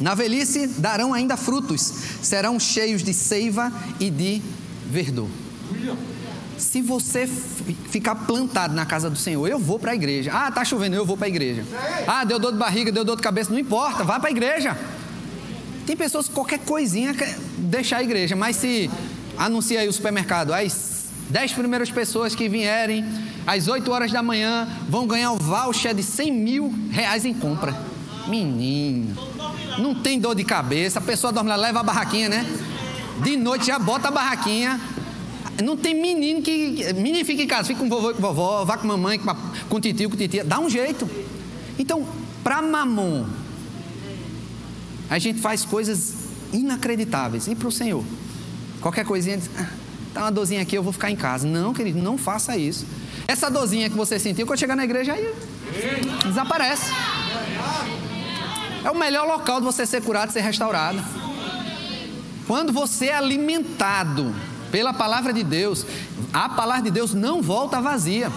Na 0.00 0.12
velhice 0.12 0.66
darão 0.66 1.14
ainda 1.14 1.36
frutos, 1.36 1.92
serão 2.20 2.58
cheios 2.58 3.04
de 3.04 3.14
seiva 3.14 3.72
e 4.00 4.10
de 4.10 4.42
verdor. 4.90 5.28
Se 6.56 6.82
você 6.82 7.28
ficar 7.90 8.16
plantado 8.16 8.74
na 8.74 8.84
casa 8.84 9.08
do 9.08 9.16
Senhor, 9.16 9.46
eu 9.46 9.60
vou 9.60 9.78
para 9.78 9.92
a 9.92 9.94
igreja. 9.94 10.32
Ah, 10.34 10.50
tá 10.50 10.64
chovendo, 10.64 10.96
eu 10.96 11.06
vou 11.06 11.16
para 11.16 11.26
a 11.26 11.28
igreja. 11.28 11.64
Ah, 12.08 12.24
deu 12.24 12.40
dor 12.40 12.50
de 12.50 12.58
barriga, 12.58 12.90
deu 12.90 13.04
dor 13.04 13.14
de 13.14 13.22
cabeça, 13.22 13.52
não 13.52 13.58
importa, 13.60 14.02
vá 14.02 14.18
para 14.18 14.30
a 14.30 14.32
igreja. 14.32 14.76
Tem 15.88 15.96
pessoas 15.96 16.28
que 16.28 16.34
qualquer 16.34 16.58
coisinha 16.58 17.14
quer 17.14 17.34
deixar 17.56 17.96
a 17.96 18.02
igreja, 18.02 18.36
mas 18.36 18.56
se 18.56 18.90
anuncia 19.38 19.80
aí 19.80 19.88
o 19.88 19.92
supermercado, 19.92 20.52
as 20.52 21.06
dez 21.30 21.50
primeiras 21.50 21.90
pessoas 21.90 22.34
que 22.34 22.46
vierem 22.46 23.02
às 23.46 23.68
8 23.68 23.90
horas 23.90 24.12
da 24.12 24.22
manhã 24.22 24.68
vão 24.86 25.06
ganhar 25.06 25.32
um 25.32 25.38
voucher 25.38 25.94
de 25.94 26.02
100 26.02 26.30
mil 26.30 26.74
reais 26.90 27.24
em 27.24 27.32
compra. 27.32 27.74
Menino, 28.26 29.16
não 29.78 29.94
tem 29.94 30.20
dor 30.20 30.34
de 30.34 30.44
cabeça, 30.44 30.98
a 30.98 31.02
pessoa 31.02 31.32
dorme 31.32 31.48
lá, 31.48 31.56
leva 31.56 31.80
a 31.80 31.82
barraquinha, 31.82 32.28
né? 32.28 32.46
De 33.22 33.38
noite 33.38 33.64
já 33.64 33.78
bota 33.78 34.08
a 34.08 34.10
barraquinha, 34.10 34.78
não 35.64 35.74
tem 35.74 35.94
menino 35.94 36.42
que. 36.42 36.84
Menino 36.96 37.24
fica 37.24 37.42
em 37.42 37.46
casa, 37.46 37.64
fica 37.64 37.80
com 37.80 37.88
vovô 37.88 38.10
e 38.10 38.14
com 38.14 38.20
vovó, 38.20 38.62
vá 38.62 38.76
com 38.76 38.86
mamãe, 38.86 39.18
com, 39.18 39.34
com 39.70 39.80
titio, 39.80 40.10
com 40.10 40.18
titia. 40.18 40.44
Dá 40.44 40.60
um 40.60 40.68
jeito. 40.68 41.08
Então, 41.78 42.06
para 42.44 42.60
mamon, 42.60 43.24
a 45.10 45.18
gente 45.18 45.40
faz 45.40 45.64
coisas 45.64 46.14
inacreditáveis. 46.52 47.46
E 47.46 47.54
para 47.54 47.68
o 47.68 47.72
Senhor? 47.72 48.04
Qualquer 48.80 49.04
coisinha, 49.04 49.40
ah, 49.58 49.66
tá 50.14 50.22
uma 50.22 50.32
dorzinha 50.32 50.62
aqui, 50.62 50.76
eu 50.76 50.82
vou 50.82 50.92
ficar 50.92 51.10
em 51.10 51.16
casa. 51.16 51.46
Não, 51.46 51.72
querido, 51.72 52.00
não 52.00 52.16
faça 52.16 52.56
isso. 52.56 52.86
Essa 53.26 53.50
dorzinha 53.50 53.90
que 53.90 53.96
você 53.96 54.18
sentiu, 54.18 54.46
quando 54.46 54.58
chegar 54.58 54.76
na 54.76 54.84
igreja, 54.84 55.12
aí 55.12 55.34
desaparece. 56.24 56.90
É 58.84 58.90
o 58.90 58.98
melhor 58.98 59.26
local 59.26 59.60
de 59.60 59.66
você 59.66 59.84
ser 59.84 60.02
curado, 60.02 60.32
ser 60.32 60.40
restaurado. 60.40 61.02
Quando 62.46 62.72
você 62.72 63.06
é 63.06 63.16
alimentado 63.16 64.34
pela 64.70 64.94
palavra 64.94 65.32
de 65.32 65.42
Deus, 65.42 65.84
a 66.32 66.48
palavra 66.48 66.84
de 66.84 66.90
Deus 66.90 67.12
não 67.12 67.42
volta 67.42 67.80
vazia. 67.80 68.30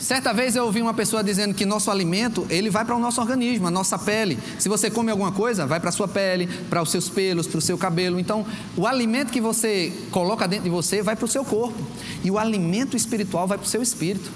Certa 0.00 0.32
vez 0.32 0.56
eu 0.56 0.64
ouvi 0.64 0.80
uma 0.80 0.94
pessoa 0.94 1.22
dizendo 1.22 1.52
que 1.52 1.66
nosso 1.66 1.90
alimento, 1.90 2.46
ele 2.48 2.70
vai 2.70 2.86
para 2.86 2.96
o 2.96 2.98
nosso 2.98 3.20
organismo, 3.20 3.68
a 3.68 3.70
nossa 3.70 3.98
pele. 3.98 4.38
Se 4.58 4.66
você 4.66 4.90
come 4.90 5.10
alguma 5.10 5.30
coisa, 5.30 5.66
vai 5.66 5.78
para 5.78 5.90
a 5.90 5.92
sua 5.92 6.08
pele, 6.08 6.46
para 6.70 6.80
os 6.80 6.90
seus 6.90 7.10
pelos, 7.10 7.46
para 7.46 7.58
o 7.58 7.60
seu 7.60 7.76
cabelo. 7.76 8.18
Então, 8.18 8.46
o 8.78 8.86
alimento 8.86 9.30
que 9.30 9.42
você 9.42 9.92
coloca 10.10 10.48
dentro 10.48 10.64
de 10.64 10.70
você 10.70 11.02
vai 11.02 11.14
para 11.14 11.26
o 11.26 11.28
seu 11.28 11.44
corpo. 11.44 11.78
E 12.24 12.30
o 12.30 12.38
alimento 12.38 12.96
espiritual 12.96 13.46
vai 13.46 13.58
para 13.58 13.66
o 13.66 13.68
seu 13.68 13.82
espírito. 13.82 14.30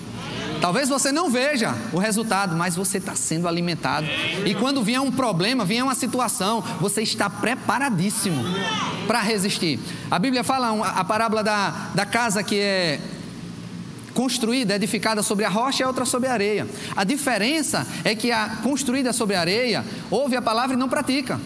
Talvez 0.61 0.89
você 0.89 1.11
não 1.11 1.31
veja 1.31 1.75
o 1.93 1.99
resultado, 1.99 2.55
mas 2.55 2.77
você 2.77 2.99
está 2.99 3.15
sendo 3.15 3.49
alimentado. 3.49 4.07
E 4.45 4.55
quando 4.55 4.83
vier 4.83 5.01
um 5.01 5.11
problema, 5.11 5.65
vier 5.65 5.83
uma 5.83 5.95
situação, 5.95 6.63
você 6.79 7.03
está 7.03 7.29
preparadíssimo 7.29 8.43
para 9.07 9.21
resistir. 9.21 9.81
A 10.11 10.19
Bíblia 10.19 10.45
fala 10.45 10.87
a 10.87 11.05
parábola 11.05 11.43
da, 11.43 11.91
da 11.95 12.07
casa 12.07 12.43
que 12.43 12.59
é 12.59 13.01
construída, 14.15 14.77
edificada 14.77 15.23
sobre 15.23 15.45
a 15.45 15.49
rocha 15.49 15.83
e 15.83 15.85
a 15.85 15.89
outra 15.89 16.05
sobre 16.05 16.29
a 16.29 16.33
areia. 16.33 16.67
A 16.97 17.05
diferença 17.05 17.87
é 18.05 18.15
que 18.15 18.31
a 18.31 18.49
construída 18.63 19.13
sobre 19.13 19.37
a 19.37 19.41
areia 19.41 19.85
ouve 20.11 20.37
a 20.37 20.43
palavra 20.43 20.75
e 20.75 20.79
não 20.79 20.89
pratica. 20.89 21.41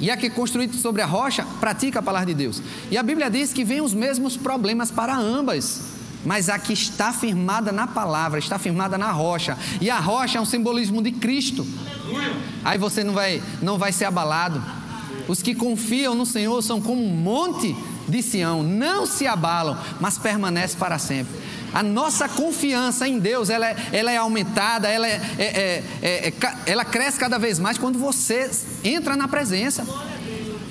E 0.00 0.10
a 0.10 0.16
que 0.16 0.26
é 0.26 0.30
construída 0.30 0.74
sobre 0.74 1.02
a 1.02 1.06
rocha 1.06 1.44
pratica 1.58 1.98
a 1.98 2.02
palavra 2.02 2.26
de 2.26 2.34
Deus. 2.34 2.62
E 2.90 2.96
a 2.96 3.02
Bíblia 3.02 3.30
diz 3.30 3.52
que 3.52 3.64
vem 3.64 3.80
os 3.80 3.94
mesmos 3.94 4.36
problemas 4.36 4.90
para 4.90 5.16
ambas. 5.16 5.96
Mas 6.24 6.48
a 6.48 6.58
que 6.58 6.72
está 6.72 7.12
firmada 7.12 7.70
na 7.70 7.86
palavra, 7.86 8.38
está 8.38 8.58
firmada 8.58 8.98
na 8.98 9.10
rocha. 9.10 9.56
E 9.80 9.88
a 9.88 9.98
rocha 9.98 10.38
é 10.38 10.40
um 10.40 10.44
simbolismo 10.44 11.00
de 11.02 11.12
Cristo. 11.12 11.66
Aí 12.64 12.78
você 12.78 13.04
não 13.04 13.14
vai, 13.14 13.42
não 13.62 13.78
vai 13.78 13.92
ser 13.92 14.04
abalado. 14.06 14.62
Os 15.28 15.40
que 15.40 15.54
confiam 15.54 16.14
no 16.14 16.26
Senhor 16.26 16.60
são 16.62 16.80
como 16.80 17.02
um 17.02 17.14
monte 17.14 17.76
de 18.08 18.22
Sião, 18.22 18.62
não 18.62 19.06
se 19.06 19.26
abalam, 19.26 19.78
mas 20.00 20.18
permanecem 20.18 20.78
para 20.78 20.98
sempre. 20.98 21.34
A 21.72 21.82
nossa 21.82 22.28
confiança 22.28 23.06
em 23.06 23.18
Deus, 23.18 23.50
ela 23.50 23.68
é, 23.68 23.76
ela 23.92 24.10
é 24.10 24.16
aumentada, 24.16 24.88
ela, 24.88 25.06
é, 25.06 25.20
é, 25.38 25.82
é, 26.02 26.28
é 26.28 26.32
ela 26.64 26.84
cresce 26.84 27.18
cada 27.18 27.38
vez 27.38 27.58
mais 27.58 27.76
quando 27.76 27.98
você 27.98 28.50
entra 28.84 29.16
na 29.16 29.28
presença. 29.28 29.84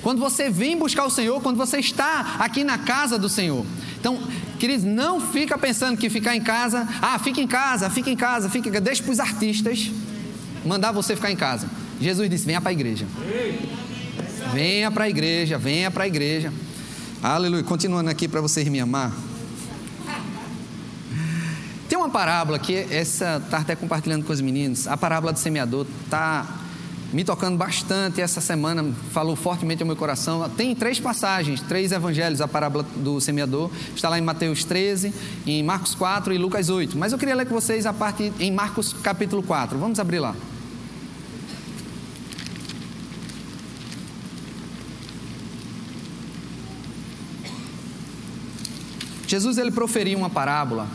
Quando 0.02 0.20
você 0.20 0.48
vem 0.48 0.76
buscar 0.76 1.04
o 1.04 1.10
Senhor, 1.10 1.40
quando 1.42 1.56
você 1.56 1.78
está 1.78 2.36
aqui 2.38 2.62
na 2.62 2.78
casa 2.78 3.18
do 3.18 3.28
Senhor. 3.28 3.66
Então, 3.98 4.20
queridos, 4.58 4.84
não 4.84 5.20
fica 5.20 5.58
pensando 5.58 5.96
que 5.96 6.08
ficar 6.08 6.36
em 6.36 6.40
casa, 6.40 6.88
ah, 7.02 7.18
fica 7.18 7.40
em 7.40 7.46
casa, 7.46 7.90
fica 7.90 8.10
em 8.10 8.16
casa, 8.16 8.48
fica 8.48 8.68
em 8.68 8.72
casa. 8.72 8.84
Deixa 8.84 9.02
para 9.02 9.12
os 9.12 9.20
artistas 9.20 9.90
mandar 10.64 10.92
você 10.92 11.16
ficar 11.16 11.30
em 11.32 11.36
casa. 11.36 11.68
Jesus 12.00 12.30
disse: 12.30 12.46
venha 12.46 12.60
para 12.60 12.70
a 12.70 12.72
igreja. 12.72 13.06
Venha 14.52 14.90
para 14.90 15.04
a 15.04 15.08
igreja, 15.08 15.58
venha 15.58 15.90
para 15.90 16.04
a 16.04 16.06
igreja. 16.06 16.52
Aleluia. 17.22 17.62
Continuando 17.62 18.10
aqui 18.10 18.28
para 18.28 18.40
vocês 18.40 18.68
me 18.68 18.78
amar. 18.78 19.12
Tem 21.88 21.96
uma 21.96 22.10
parábola 22.10 22.58
que 22.58 22.74
essa 22.90 23.40
está 23.42 23.58
até 23.58 23.74
compartilhando 23.74 24.24
com 24.24 24.32
os 24.32 24.40
meninos. 24.40 24.86
A 24.86 24.96
parábola 24.96 25.32
do 25.32 25.38
semeador 25.38 25.86
está 26.04 26.46
me 27.12 27.24
tocando 27.24 27.56
bastante 27.56 28.20
essa 28.20 28.40
semana, 28.40 28.92
falou 29.12 29.34
fortemente 29.34 29.82
ao 29.82 29.86
meu 29.86 29.96
coração. 29.96 30.48
Tem 30.50 30.74
três 30.74 31.00
passagens, 31.00 31.60
três 31.62 31.90
evangelhos, 31.90 32.40
a 32.40 32.48
parábola 32.48 32.84
do 32.96 33.18
semeador. 33.20 33.70
Está 33.94 34.10
lá 34.10 34.18
em 34.18 34.22
Mateus 34.22 34.64
13, 34.64 35.14
em 35.46 35.62
Marcos 35.62 35.94
4 35.94 36.34
e 36.34 36.38
Lucas 36.38 36.68
8. 36.68 36.98
Mas 36.98 37.12
eu 37.12 37.18
queria 37.18 37.34
ler 37.34 37.46
com 37.46 37.54
vocês 37.54 37.86
a 37.86 37.92
parte 37.92 38.30
em 38.38 38.52
Marcos 38.52 38.92
capítulo 38.92 39.42
4. 39.42 39.78
Vamos 39.78 39.98
abrir 39.98 40.18
lá. 40.18 40.34
Jesus 49.26 49.58
ele 49.58 49.70
proferiu 49.70 50.18
uma 50.18 50.30
parábola 50.30 50.86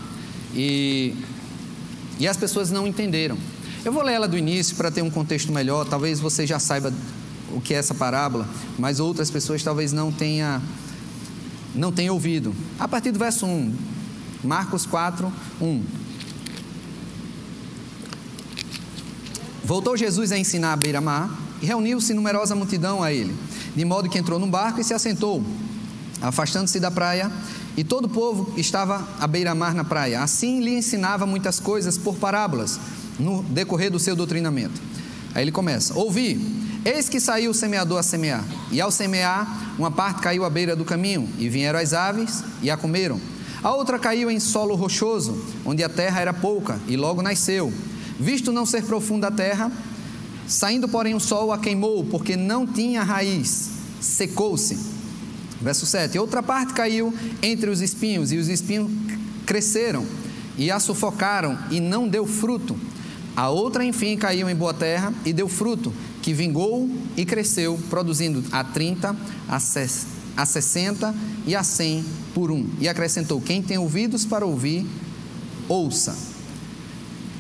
e, 0.54 1.14
e 2.20 2.28
as 2.28 2.38
pessoas 2.38 2.72
não 2.72 2.88
entenderam. 2.88 3.38
Eu 3.84 3.92
vou 3.92 4.04
ler 4.04 4.14
ela 4.14 4.28
do 4.28 4.38
início 4.38 4.76
para 4.76 4.92
ter 4.92 5.02
um 5.02 5.10
contexto 5.10 5.52
melhor. 5.52 5.86
Talvez 5.86 6.20
você 6.20 6.46
já 6.46 6.60
saiba 6.60 6.94
o 7.52 7.60
que 7.60 7.74
é 7.74 7.78
essa 7.78 7.94
parábola, 7.94 8.48
mas 8.78 9.00
outras 9.00 9.30
pessoas 9.30 9.64
talvez 9.64 9.92
não 9.92 10.12
tenha 10.12 10.62
não 11.74 11.92
tenha 11.92 12.12
ouvido. 12.12 12.54
A 12.80 12.88
partir 12.88 13.12
do 13.12 13.20
verso 13.20 13.46
1, 13.46 13.74
Marcos 14.44 14.86
4, 14.86 15.32
1. 15.62 15.84
Voltou 19.64 19.96
Jesus 19.96 20.32
a 20.32 20.38
ensinar 20.38 20.74
à 20.74 20.76
beira-mar 20.76 21.30
e 21.62 21.66
reuniu-se 21.66 22.14
numerosa 22.14 22.56
multidão 22.56 23.02
a 23.02 23.14
ele, 23.14 23.34
de 23.76 23.86
modo 23.86 24.10
que 24.10 24.18
entrou 24.18 24.38
num 24.38 24.50
barco 24.50 24.82
e 24.82 24.84
se 24.84 24.94
assentou. 24.94 25.44
Afastando-se 26.22 26.80
da 26.80 26.92
praia, 26.92 27.32
e 27.78 27.84
todo 27.84 28.06
o 28.06 28.10
povo 28.10 28.54
estava 28.58 29.08
à 29.20 29.28
beira-mar 29.28 29.74
na 29.74 29.84
praia. 29.84 30.22
Assim 30.22 30.60
lhe 30.60 30.76
ensinava 30.78 31.26
muitas 31.26 31.60
coisas 31.60 31.98
por 31.98 32.16
parábolas, 32.16 32.80
no 33.20 33.44
decorrer 33.44 33.92
do 33.92 34.00
seu 34.00 34.16
doutrinamento. 34.16 34.82
Aí 35.34 35.44
ele 35.44 35.52
começa: 35.52 35.98
Ouvi, 35.98 36.40
eis 36.84 37.08
que 37.08 37.20
saiu 37.20 37.52
o 37.52 37.54
semeador 37.54 38.00
a 38.00 38.04
semear, 38.04 38.44
e 38.72 38.82
ao 38.82 38.92
semear, 38.92 39.74
uma 39.78 39.92
parte 39.92 40.22
caiu 40.22 40.44
à 40.44 40.50
beira 40.50 40.76
do 40.76 40.84
caminho, 40.84 41.30
e 41.38 41.48
vieram 41.48 41.80
as 41.80 41.94
aves 41.94 42.44
e 42.62 42.70
a 42.70 42.78
comeram. 42.78 43.20
A 43.64 43.74
outra 43.74 44.00
caiu 44.00 44.30
em 44.32 44.40
solo 44.40 44.76
rochoso, 44.76 45.40
onde 45.64 45.84
a 45.84 45.90
terra 45.90 46.20
era 46.20 46.34
pouca, 46.34 46.80
e 46.88 46.98
logo 46.98 47.22
nasceu. 47.22 47.72
Visto 48.20 48.52
não 48.52 48.66
ser 48.66 48.84
profunda 48.84 49.28
a 49.28 49.32
terra, 49.32 49.72
saindo, 50.48 50.88
porém, 50.90 51.14
o 51.14 51.20
sol 51.20 51.52
a 51.52 51.60
queimou, 51.60 52.04
porque 52.06 52.36
não 52.36 52.66
tinha 52.66 53.04
raiz, 53.04 53.70
secou-se. 54.00 55.01
Verso 55.62 55.86
7: 55.86 56.18
Outra 56.18 56.42
parte 56.42 56.74
caiu 56.74 57.14
entre 57.42 57.70
os 57.70 57.82
espinhos, 57.82 58.32
e 58.32 58.38
os 58.38 58.48
espinhos 58.48 58.92
cresceram 59.46 60.06
e 60.58 60.70
a 60.70 60.80
sufocaram, 60.80 61.58
e 61.70 61.80
não 61.80 62.08
deu 62.08 62.26
fruto. 62.26 62.78
A 63.36 63.50
outra, 63.50 63.86
enfim, 63.86 64.18
caiu 64.18 64.50
em 64.50 64.56
boa 64.56 64.74
terra 64.74 65.14
e 65.26 65.32
deu 65.32 65.48
fruto, 65.48 65.94
que 66.22 66.34
vingou 66.34 66.90
e 67.16 67.26
cresceu, 67.26 67.80
produzindo 67.90 68.44
a 68.52 68.64
30, 68.64 69.16
a 69.48 70.46
60 70.46 71.16
e 71.48 71.56
a 71.56 71.64
100 71.64 72.06
por 72.34 72.52
um. 72.52 72.68
E 72.80 72.90
acrescentou: 72.90 73.40
Quem 73.40 73.62
tem 73.62 73.78
ouvidos 73.78 74.26
para 74.26 74.46
ouvir, 74.46 74.86
ouça. 75.70 76.16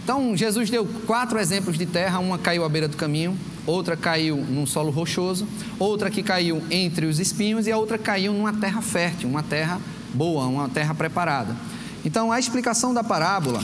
Então, 0.03 0.35
Jesus 0.35 0.69
deu 0.69 0.85
quatro 1.05 1.37
exemplos 1.39 1.77
de 1.77 1.85
terra: 1.85 2.19
uma 2.19 2.37
caiu 2.37 2.63
à 2.63 2.69
beira 2.69 2.87
do 2.87 2.97
caminho, 2.97 3.37
outra 3.65 3.95
caiu 3.95 4.37
num 4.37 4.65
solo 4.65 4.91
rochoso, 4.91 5.47
outra 5.77 6.09
que 6.09 6.23
caiu 6.23 6.61
entre 6.69 7.05
os 7.05 7.19
espinhos 7.19 7.67
e 7.67 7.71
a 7.71 7.77
outra 7.77 7.97
caiu 7.97 8.33
numa 8.33 8.53
terra 8.53 8.81
fértil, 8.81 9.29
uma 9.29 9.43
terra 9.43 9.79
boa, 10.13 10.45
uma 10.47 10.69
terra 10.69 10.93
preparada. 10.93 11.55
Então, 12.03 12.31
a 12.31 12.39
explicação 12.39 12.93
da 12.93 13.03
parábola 13.03 13.61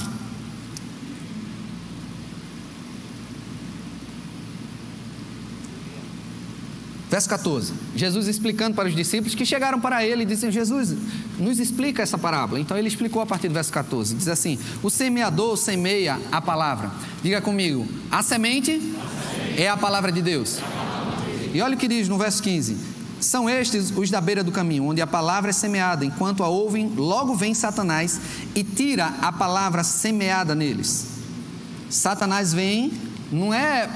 Verso 7.09 7.29
14. 7.29 7.73
Jesus 7.95 8.27
explicando 8.27 8.75
para 8.75 8.89
os 8.89 8.95
discípulos 8.95 9.33
que 9.33 9.45
chegaram 9.45 9.79
para 9.79 10.05
ele 10.05 10.23
e 10.23 10.25
disseram: 10.25 10.51
Jesus, 10.51 10.93
nos 11.39 11.57
explica 11.57 12.03
essa 12.03 12.17
parábola. 12.17 12.59
Então 12.59 12.77
ele 12.77 12.89
explicou 12.89 13.21
a 13.21 13.25
partir 13.25 13.47
do 13.47 13.53
verso 13.53 13.71
14. 13.71 14.13
Diz 14.13 14.27
assim: 14.27 14.59
O 14.83 14.89
semeador 14.89 15.55
semeia 15.55 16.19
a 16.31 16.41
palavra. 16.41 16.91
Diga 17.23 17.39
comigo: 17.39 17.87
a 18.11 18.21
semente 18.21 18.81
é 19.57 19.67
a 19.67 19.75
palavra 19.75 20.11
de 20.11 20.21
Deus. 20.21 20.59
E 21.51 21.59
olha 21.61 21.75
o 21.75 21.77
que 21.77 21.87
diz 21.87 22.07
no 22.07 22.17
verso 22.17 22.41
15: 22.43 22.77
São 23.19 23.49
estes 23.49 23.91
os 23.95 24.11
da 24.11 24.21
beira 24.21 24.43
do 24.43 24.51
caminho, 24.51 24.85
onde 24.85 25.01
a 25.01 25.07
palavra 25.07 25.49
é 25.49 25.53
semeada, 25.53 26.05
enquanto 26.05 26.43
a 26.43 26.47
ouvem, 26.47 26.93
logo 26.95 27.35
vem 27.35 27.55
Satanás 27.55 28.21
e 28.53 28.63
tira 28.63 29.15
a 29.19 29.31
palavra 29.31 29.83
semeada 29.83 30.53
neles. 30.53 31.07
Satanás 31.89 32.53
vem, 32.53 32.91
não 33.31 33.51
é 33.51 33.89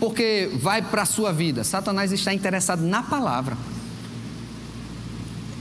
porque 0.00 0.50
vai 0.60 0.82
para 0.82 1.02
a 1.02 1.06
sua 1.06 1.32
vida, 1.32 1.62
Satanás 1.62 2.10
está 2.10 2.34
interessado 2.34 2.80
na 2.80 3.02
palavra. 3.02 3.56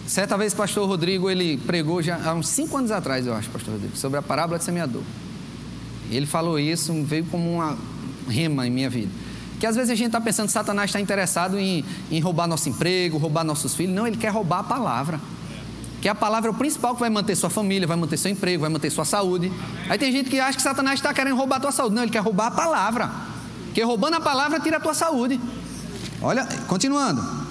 Certa 0.08 0.38
vez, 0.38 0.54
pastor 0.54 0.88
Rodrigo, 0.88 1.30
ele 1.30 1.58
pregou 1.58 2.02
já 2.02 2.18
há 2.24 2.34
uns 2.34 2.48
cinco 2.48 2.78
anos 2.78 2.92
atrás, 2.92 3.28
eu 3.28 3.34
acho, 3.34 3.50
pastor 3.50 3.74
Rodrigo, 3.74 3.98
sobre 3.98 4.18
a 4.18 4.22
parábola 4.22 4.58
de 4.58 4.64
semeador. 4.64 5.04
Ele 6.10 6.26
falou 6.26 6.58
isso, 6.58 6.94
veio 7.04 7.26
como 7.26 7.56
uma 7.56 7.78
rema 8.30 8.66
em 8.66 8.72
minha 8.72 8.90
vida. 8.90 9.12
Que 9.60 9.66
às 9.66 9.76
vezes 9.76 9.90
a 9.90 9.96
gente 9.96 10.08
está 10.08 10.22
pensando 10.22 10.48
que 10.48 10.54
Satanás 10.54 10.90
está 10.90 11.00
interessado 11.00 11.58
em, 11.58 11.84
em 12.12 12.20
roubar 12.20 12.48
nosso 12.48 12.70
emprego, 12.70 13.18
roubar 13.18 13.44
nossos 13.44 13.74
filhos. 13.74 13.96
Não, 13.96 14.06
ele 14.06 14.18
quer 14.18 14.30
roubar 14.30 14.60
a 14.60 14.64
palavra. 14.64 15.20
Que 16.02 16.08
a 16.08 16.14
palavra 16.14 16.50
é 16.50 16.54
o 16.54 16.54
principal 16.54 16.94
que 16.94 17.00
vai 17.00 17.10
manter 17.10 17.36
sua 17.36 17.50
família, 17.50 17.88
vai 17.88 17.98
manter 17.98 18.18
seu 18.18 18.32
emprego, 18.32 18.62
vai 18.62 18.70
manter 18.70 18.92
sua 18.92 19.06
saúde. 19.06 19.52
Aí 19.90 19.98
tem 19.98 20.12
gente 20.12 20.30
que 20.30 20.40
acha 20.40 20.56
que 20.56 20.62
Satanás 20.62 21.00
está 21.00 21.14
querendo 21.14 21.36
roubar 21.36 21.58
a 21.58 21.60
tua 21.60 21.72
saúde. 21.72 21.96
Não, 21.96 22.04
ele 22.04 22.12
quer 22.12 22.22
roubar 22.22 22.48
a 22.48 22.52
palavra. 22.52 23.12
Porque 23.66 23.82
roubando 23.84 24.16
a 24.16 24.22
palavra 24.22 24.60
tira 24.60 24.78
a 24.78 24.80
tua 24.80 24.94
saúde. 24.94 25.40
Olha, 26.22 26.48
continuando. 26.68 27.48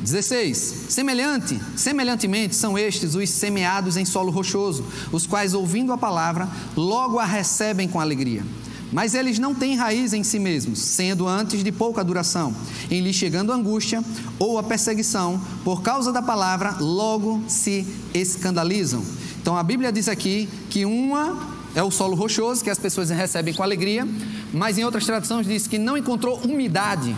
16. 0.00 0.58
Semelhante, 0.90 1.58
semelhantemente 1.74 2.54
são 2.54 2.78
estes 2.78 3.14
os 3.14 3.30
semeados 3.30 3.96
em 3.96 4.04
solo 4.04 4.30
rochoso, 4.30 4.84
os 5.10 5.26
quais 5.26 5.54
ouvindo 5.54 5.92
a 5.94 5.96
palavra, 5.96 6.46
logo 6.76 7.18
a 7.18 7.24
recebem 7.24 7.88
com 7.88 7.98
alegria. 7.98 8.44
Mas 8.94 9.12
eles 9.12 9.40
não 9.40 9.52
têm 9.52 9.74
raiz 9.74 10.12
em 10.12 10.22
si 10.22 10.38
mesmos, 10.38 10.78
sendo 10.78 11.26
antes 11.26 11.64
de 11.64 11.72
pouca 11.72 12.04
duração. 12.04 12.54
Em 12.88 13.00
lhes 13.00 13.16
chegando 13.16 13.50
angústia 13.50 14.00
ou 14.38 14.56
a 14.56 14.62
perseguição, 14.62 15.42
por 15.64 15.82
causa 15.82 16.12
da 16.12 16.22
palavra, 16.22 16.76
logo 16.78 17.42
se 17.48 17.84
escandalizam. 18.14 19.04
Então 19.42 19.56
a 19.56 19.64
Bíblia 19.64 19.90
diz 19.90 20.08
aqui 20.08 20.48
que 20.70 20.84
uma 20.84 21.36
é 21.74 21.82
o 21.82 21.90
solo 21.90 22.14
rochoso, 22.14 22.62
que 22.62 22.70
as 22.70 22.78
pessoas 22.78 23.10
recebem 23.10 23.52
com 23.52 23.64
alegria, 23.64 24.06
mas 24.52 24.78
em 24.78 24.84
outras 24.84 25.04
traduções 25.04 25.44
diz 25.44 25.66
que 25.66 25.76
não 25.76 25.98
encontrou 25.98 26.38
umidade. 26.44 27.16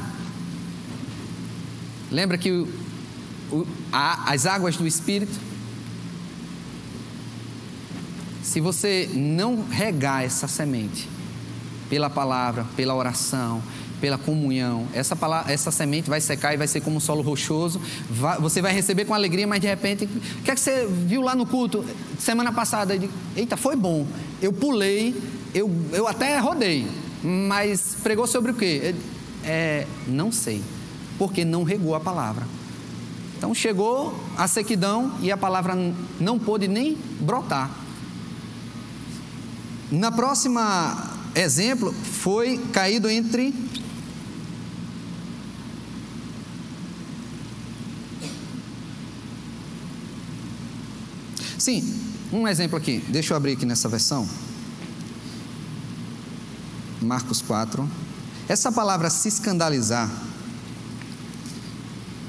Lembra 2.11 2.39
que 2.39 2.51
o, 2.51 2.69
o, 3.53 3.67
a, 3.93 4.33
as 4.33 4.47
águas 4.47 4.79
do 4.79 4.87
Espírito 4.87 5.39
se 8.43 8.61
você 8.61 9.11
não 9.13 9.67
regar 9.69 10.23
essa 10.23 10.47
semente, 10.47 11.09
pela 11.89 12.11
palavra, 12.11 12.67
pela 12.77 12.95
oração, 12.95 13.63
pela 14.01 14.19
comunhão. 14.19 14.87
Essa, 14.93 15.17
palavra, 15.17 15.53
essa 15.53 15.71
semente 15.71 16.09
vai 16.09 16.21
secar 16.21 16.55
e 16.55 16.57
vai 16.57 16.67
ser 16.67 16.81
como 16.81 16.97
um 16.97 17.01
solo 17.01 17.23
rochoso. 17.23 17.81
Vai, 18.11 18.39
você 18.39 18.61
vai 18.61 18.73
receber 18.73 19.05
com 19.05 19.15
alegria, 19.15 19.47
mas 19.47 19.61
de 19.61 19.67
repente, 19.67 20.05
o 20.05 20.43
que 20.43 20.51
é 20.51 20.55
que 20.55 20.61
você 20.61 20.87
viu 20.87 21.23
lá 21.23 21.35
no 21.35 21.47
culto 21.47 21.85
semana 22.19 22.53
passada? 22.53 22.99
Eita, 23.35 23.57
foi 23.57 23.77
bom. 23.77 24.07
Eu 24.41 24.53
pulei, 24.53 25.15
eu, 25.55 25.71
eu 25.93 26.07
até 26.07 26.39
rodei, 26.39 26.87
mas 27.23 27.97
pregou 28.03 28.27
sobre 28.27 28.53
o 28.53 28.55
quê? 28.55 28.95
É, 29.45 29.87
não 30.07 30.31
sei, 30.31 30.63
porque 31.19 31.45
não 31.45 31.63
regou 31.63 31.95
a 31.95 32.01
palavra. 32.01 32.47
Então 33.39 33.55
chegou 33.55 34.19
a 34.37 34.49
sequidão 34.49 35.13
e 35.21 35.31
a 35.31 35.37
palavra 35.37 35.75
não 36.19 36.39
pôde 36.39 36.67
nem 36.69 36.97
brotar. 37.21 37.71
Na 39.91 40.11
próxima 40.11 41.16
exemplo, 41.37 41.93
foi 41.93 42.59
caído 42.73 43.09
entre 43.09 43.55
Sim, 51.67 51.83
um 52.33 52.47
exemplo 52.47 52.79
aqui, 52.79 53.03
deixa 53.09 53.33
eu 53.33 53.37
abrir 53.37 53.55
aqui 53.55 53.67
nessa 53.67 53.89
versão. 53.89 54.29
Marcos 57.03 57.43
4. 57.43 57.89
Essa 58.49 58.71
palavra 58.71 59.11
se 59.11 59.27
escandalizar, 59.27 60.09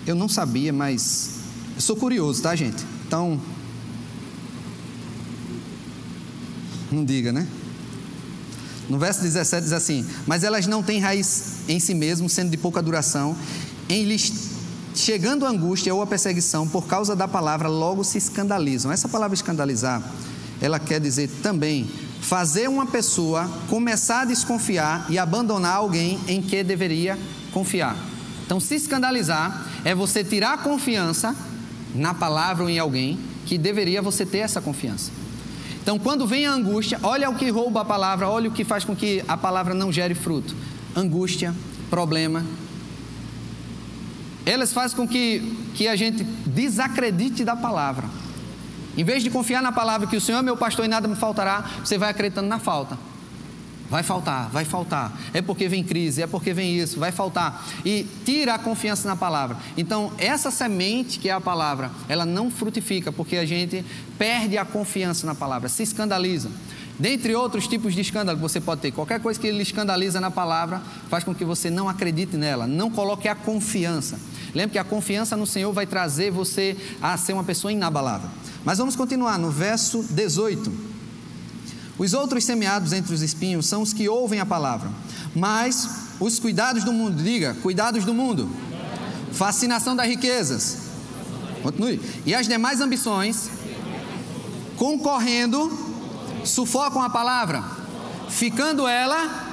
eu 0.07 0.15
não 0.15 0.27
sabia, 0.27 0.73
mas 0.73 1.35
eu 1.75 1.81
sou 1.81 1.95
curioso, 1.95 2.41
tá, 2.41 2.55
gente? 2.55 2.83
Então, 3.05 3.39
não 6.91 7.05
diga, 7.05 7.31
né? 7.31 7.47
No 8.89 8.97
verso 8.97 9.21
17 9.21 9.63
diz 9.63 9.73
assim: 9.73 10.05
Mas 10.25 10.43
elas 10.43 10.65
não 10.67 10.81
têm 10.81 10.99
raiz 10.99 11.57
em 11.67 11.79
si 11.79 11.93
mesmo, 11.93 12.29
sendo 12.29 12.49
de 12.49 12.57
pouca 12.57 12.81
duração, 12.81 13.35
em 13.89 14.03
lhes 14.03 14.55
chegando 14.97 15.45
a 15.45 15.49
angústia 15.49 15.93
ou 15.93 16.01
a 16.01 16.07
perseguição 16.07 16.67
por 16.67 16.87
causa 16.87 17.15
da 17.15 17.27
palavra, 17.27 17.67
logo 17.67 18.03
se 18.03 18.17
escandalizam. 18.17 18.91
Essa 18.91 19.07
palavra 19.07 19.35
escandalizar, 19.35 20.01
ela 20.59 20.79
quer 20.79 20.99
dizer 20.99 21.29
também 21.43 21.87
fazer 22.19 22.67
uma 22.67 22.85
pessoa 22.85 23.49
começar 23.69 24.21
a 24.21 24.25
desconfiar 24.25 25.05
e 25.09 25.19
abandonar 25.19 25.75
alguém 25.75 26.19
em 26.27 26.41
que 26.41 26.63
deveria 26.63 27.17
confiar. 27.53 27.95
Então, 28.45 28.59
se 28.59 28.75
escandalizar 28.75 29.65
é 29.85 29.93
você 29.93 30.23
tirar 30.23 30.53
a 30.53 30.57
confiança 30.57 31.35
na 31.93 32.13
palavra 32.13 32.63
ou 32.63 32.69
em 32.69 32.79
alguém 32.79 33.19
que 33.45 33.57
deveria 33.57 34.01
você 34.01 34.25
ter 34.25 34.39
essa 34.39 34.59
confiança. 34.59 35.11
Então, 35.87 35.97
quando 35.97 36.27
vem 36.27 36.45
a 36.45 36.51
angústia, 36.51 36.99
olha 37.01 37.29
o 37.29 37.35
que 37.35 37.49
rouba 37.49 37.79
a 37.79 37.85
palavra, 37.85 38.27
olha 38.27 38.49
o 38.49 38.51
que 38.51 38.65
faz 38.65 38.83
com 38.83 38.93
que 38.93 39.23
a 39.25 39.37
palavra 39.37 39.73
não 39.73 39.89
gere 39.89 40.13
fruto: 40.13 40.53
angústia, 40.93 41.55
problema. 41.89 42.43
Elas 44.45 44.73
fazem 44.73 44.97
com 44.97 45.07
que, 45.07 45.39
que 45.75 45.87
a 45.87 45.95
gente 45.95 46.25
desacredite 46.45 47.45
da 47.45 47.55
palavra. 47.55 48.05
Em 48.97 49.03
vez 49.05 49.23
de 49.23 49.29
confiar 49.29 49.61
na 49.61 49.71
palavra 49.71 50.07
que 50.07 50.17
o 50.17 50.19
Senhor 50.19 50.39
é 50.39 50.41
meu 50.41 50.57
pastor 50.57 50.83
e 50.83 50.89
nada 50.89 51.07
me 51.07 51.15
faltará, 51.15 51.63
você 51.81 51.97
vai 51.97 52.09
acreditando 52.09 52.49
na 52.49 52.59
falta. 52.59 52.99
Vai 53.89 54.03
faltar, 54.03 54.49
vai 54.49 54.65
faltar. 54.65 55.17
É 55.33 55.41
porque 55.41 55.69
vem 55.69 55.83
crise, 55.83 56.21
é 56.21 56.27
porque 56.27 56.53
vem 56.53 56.77
isso, 56.77 56.99
vai 56.99 57.11
faltar. 57.11 57.65
E 57.85 58.05
tira 58.25 58.55
a 58.55 58.59
confiança 58.59 59.07
na 59.07 59.15
palavra. 59.15 59.57
Então, 59.77 60.11
essa 60.17 60.51
semente 60.51 61.19
que 61.19 61.29
é 61.29 61.31
a 61.31 61.39
palavra, 61.39 61.89
ela 62.09 62.25
não 62.25 62.51
frutifica, 62.51 63.11
porque 63.11 63.37
a 63.37 63.45
gente 63.45 63.85
perde 64.17 64.57
a 64.57 64.65
confiança 64.65 65.25
na 65.25 65.33
palavra, 65.33 65.69
se 65.69 65.83
escandaliza. 65.83 66.49
Dentre 66.99 67.35
outros 67.35 67.67
tipos 67.67 67.93
de 67.93 68.01
escândalo 68.01 68.37
que 68.37 68.41
você 68.41 68.59
pode 68.59 68.81
ter, 68.81 68.91
qualquer 68.91 69.19
coisa 69.19 69.39
que 69.39 69.45
ele 69.45 69.61
escandaliza 69.61 70.19
na 70.19 70.31
palavra 70.31 70.81
faz 71.09 71.23
com 71.23 71.33
que 71.33 71.45
você 71.45 71.69
não 71.69 71.87
acredite 71.87 72.35
nela, 72.35 72.65
não 72.65 72.89
coloque 72.89 73.27
a 73.27 73.35
confiança. 73.35 74.19
Lembre 74.53 74.71
que 74.71 74.79
a 74.79 74.83
confiança 74.83 75.37
no 75.37 75.45
Senhor 75.45 75.71
vai 75.71 75.85
trazer 75.85 76.31
você 76.31 76.75
a 76.99 77.15
ser 77.15 77.33
uma 77.33 77.43
pessoa 77.43 77.71
inabalável. 77.71 78.29
Mas 78.65 78.79
vamos 78.79 78.95
continuar 78.95 79.37
no 79.37 79.51
verso 79.51 80.03
18. 80.09 80.96
Os 81.97 82.13
outros 82.13 82.43
semeados 82.43 82.93
entre 82.93 83.13
os 83.13 83.21
espinhos 83.21 83.65
são 83.65 83.81
os 83.81 83.91
que 83.91 84.07
ouvem 84.07 84.39
a 84.39 84.45
palavra, 84.45 84.89
mas 85.35 85.89
os 86.19 86.39
cuidados 86.39 86.83
do 86.83 86.93
mundo, 86.93 87.21
diga, 87.23 87.55
cuidados 87.61 88.05
do 88.05 88.13
mundo, 88.13 88.49
fascinação 89.31 89.95
das 89.95 90.07
riquezas, 90.07 90.77
continue, 91.63 91.99
e 92.25 92.35
as 92.35 92.47
demais 92.47 92.81
ambições, 92.81 93.49
concorrendo, 94.75 95.71
sufocam 96.43 97.01
a 97.01 97.09
palavra, 97.09 97.63
ficando 98.29 98.87
ela 98.87 99.47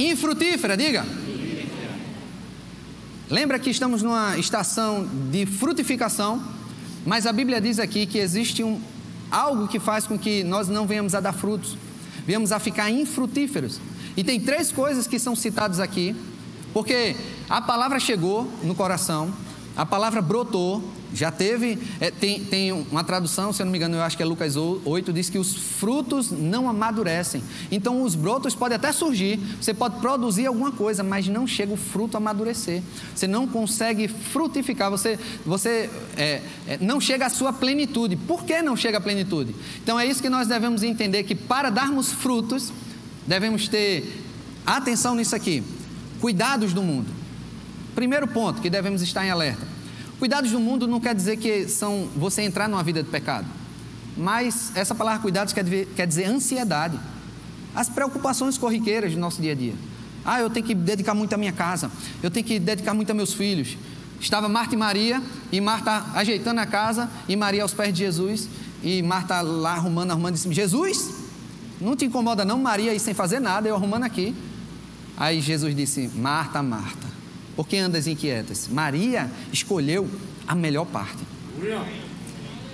infrutífera, 0.00 0.76
diga. 0.76 1.06
Lembra 3.30 3.58
que 3.58 3.70
estamos 3.70 4.02
numa 4.02 4.36
estação 4.36 5.08
de 5.30 5.46
frutificação, 5.46 6.42
mas 7.06 7.26
a 7.26 7.32
Bíblia 7.32 7.60
diz 7.60 7.78
aqui 7.78 8.04
que 8.04 8.18
existe 8.18 8.62
um, 8.62 8.80
algo 9.32 9.66
que 9.66 9.80
faz 9.80 10.06
com 10.06 10.18
que 10.18 10.44
nós 10.44 10.68
não 10.68 10.86
venhamos 10.86 11.14
a 11.14 11.20
dar 11.20 11.32
frutos, 11.32 11.76
venhamos 12.26 12.52
a 12.52 12.58
ficar 12.58 12.90
infrutíferos. 12.90 13.80
E 14.14 14.22
tem 14.22 14.38
três 14.38 14.70
coisas 14.70 15.06
que 15.06 15.18
são 15.18 15.34
citadas 15.34 15.80
aqui, 15.80 16.14
porque 16.74 17.16
a 17.48 17.62
palavra 17.62 17.98
chegou 17.98 18.46
no 18.62 18.74
coração, 18.74 19.32
a 19.76 19.86
palavra 19.86 20.20
brotou, 20.20 20.82
já 21.14 21.30
teve, 21.30 21.78
é, 22.00 22.10
tem, 22.10 22.42
tem 22.44 22.72
uma 22.72 23.04
tradução, 23.04 23.52
se 23.52 23.60
eu 23.60 23.66
não 23.66 23.70
me 23.70 23.78
engano, 23.78 23.96
eu 23.96 24.02
acho 24.02 24.16
que 24.16 24.22
é 24.22 24.26
Lucas 24.26 24.56
8, 24.56 25.12
diz 25.12 25.28
que 25.28 25.38
os 25.38 25.54
frutos 25.54 26.30
não 26.30 26.68
amadurecem. 26.68 27.42
Então 27.70 28.02
os 28.02 28.14
brotos 28.14 28.54
podem 28.54 28.76
até 28.76 28.92
surgir, 28.92 29.38
você 29.60 29.74
pode 29.74 30.00
produzir 30.00 30.46
alguma 30.46 30.72
coisa, 30.72 31.02
mas 31.02 31.28
não 31.28 31.46
chega 31.46 31.72
o 31.72 31.76
fruto 31.76 32.16
a 32.16 32.18
amadurecer. 32.18 32.82
Você 33.14 33.26
não 33.26 33.46
consegue 33.46 34.08
frutificar, 34.08 34.90
você, 34.90 35.18
você 35.44 35.90
é, 36.16 36.42
é, 36.66 36.78
não 36.80 37.00
chega 37.00 37.26
à 37.26 37.30
sua 37.30 37.52
plenitude. 37.52 38.16
Por 38.16 38.44
que 38.44 38.62
não 38.62 38.76
chega 38.76 38.98
à 38.98 39.00
plenitude? 39.00 39.54
Então 39.82 39.98
é 39.98 40.06
isso 40.06 40.22
que 40.22 40.30
nós 40.30 40.48
devemos 40.48 40.82
entender: 40.82 41.24
que 41.24 41.34
para 41.34 41.68
darmos 41.68 42.12
frutos, 42.12 42.72
devemos 43.26 43.68
ter 43.68 44.22
atenção 44.66 45.14
nisso 45.14 45.36
aqui. 45.36 45.62
Cuidados 46.20 46.72
do 46.72 46.82
mundo. 46.82 47.21
Primeiro 47.94 48.26
ponto 48.26 48.60
que 48.60 48.70
devemos 48.70 49.02
estar 49.02 49.24
em 49.24 49.30
alerta 49.30 49.66
Cuidados 50.22 50.52
do 50.52 50.60
mundo 50.60 50.86
não 50.86 51.00
quer 51.00 51.16
dizer 51.16 51.36
que 51.36 51.66
são 51.66 52.08
você 52.14 52.42
entrar 52.42 52.68
numa 52.68 52.84
vida 52.84 53.02
de 53.02 53.08
pecado. 53.08 53.44
Mas 54.16 54.70
essa 54.76 54.94
palavra 54.94 55.20
cuidados 55.20 55.52
quer 55.52 55.64
dizer, 55.64 55.92
quer 55.96 56.06
dizer 56.06 56.26
ansiedade. 56.26 56.96
As 57.74 57.88
preocupações 57.88 58.56
corriqueiras 58.56 59.14
do 59.14 59.18
nosso 59.18 59.42
dia 59.42 59.50
a 59.50 59.54
dia. 59.56 59.74
Ah, 60.24 60.40
eu 60.40 60.48
tenho 60.48 60.64
que 60.64 60.76
dedicar 60.76 61.12
muito 61.12 61.32
à 61.32 61.36
minha 61.36 61.50
casa. 61.50 61.90
Eu 62.22 62.30
tenho 62.30 62.46
que 62.46 62.60
dedicar 62.60 62.94
muito 62.94 63.10
a 63.10 63.14
meus 63.14 63.34
filhos. 63.34 63.76
Estava 64.20 64.48
Marta 64.48 64.76
e 64.76 64.78
Maria, 64.78 65.20
e 65.50 65.60
Marta 65.60 66.04
ajeitando 66.14 66.60
a 66.60 66.66
casa, 66.66 67.10
e 67.28 67.34
Maria 67.34 67.64
aos 67.64 67.74
pés 67.74 67.92
de 67.92 67.98
Jesus, 67.98 68.48
e 68.80 69.02
Marta 69.02 69.40
lá 69.40 69.72
arrumando, 69.72 70.12
arrumando, 70.12 70.34
disse: 70.34 70.52
Jesus, 70.54 71.10
não 71.80 71.96
te 71.96 72.04
incomoda 72.04 72.44
não, 72.44 72.60
Maria 72.60 72.92
aí 72.92 73.00
sem 73.00 73.12
fazer 73.12 73.40
nada, 73.40 73.68
eu 73.68 73.74
arrumando 73.74 74.04
aqui. 74.04 74.32
Aí 75.16 75.40
Jesus 75.40 75.74
disse: 75.74 76.08
Marta, 76.14 76.62
Marta, 76.62 77.08
por 77.56 77.66
que 77.68 77.76
andas 77.76 78.06
inquietas? 78.06 78.68
Maria 78.68 79.30
escolheu 79.52 80.08
a 80.46 80.54
melhor 80.54 80.86
parte. 80.86 81.18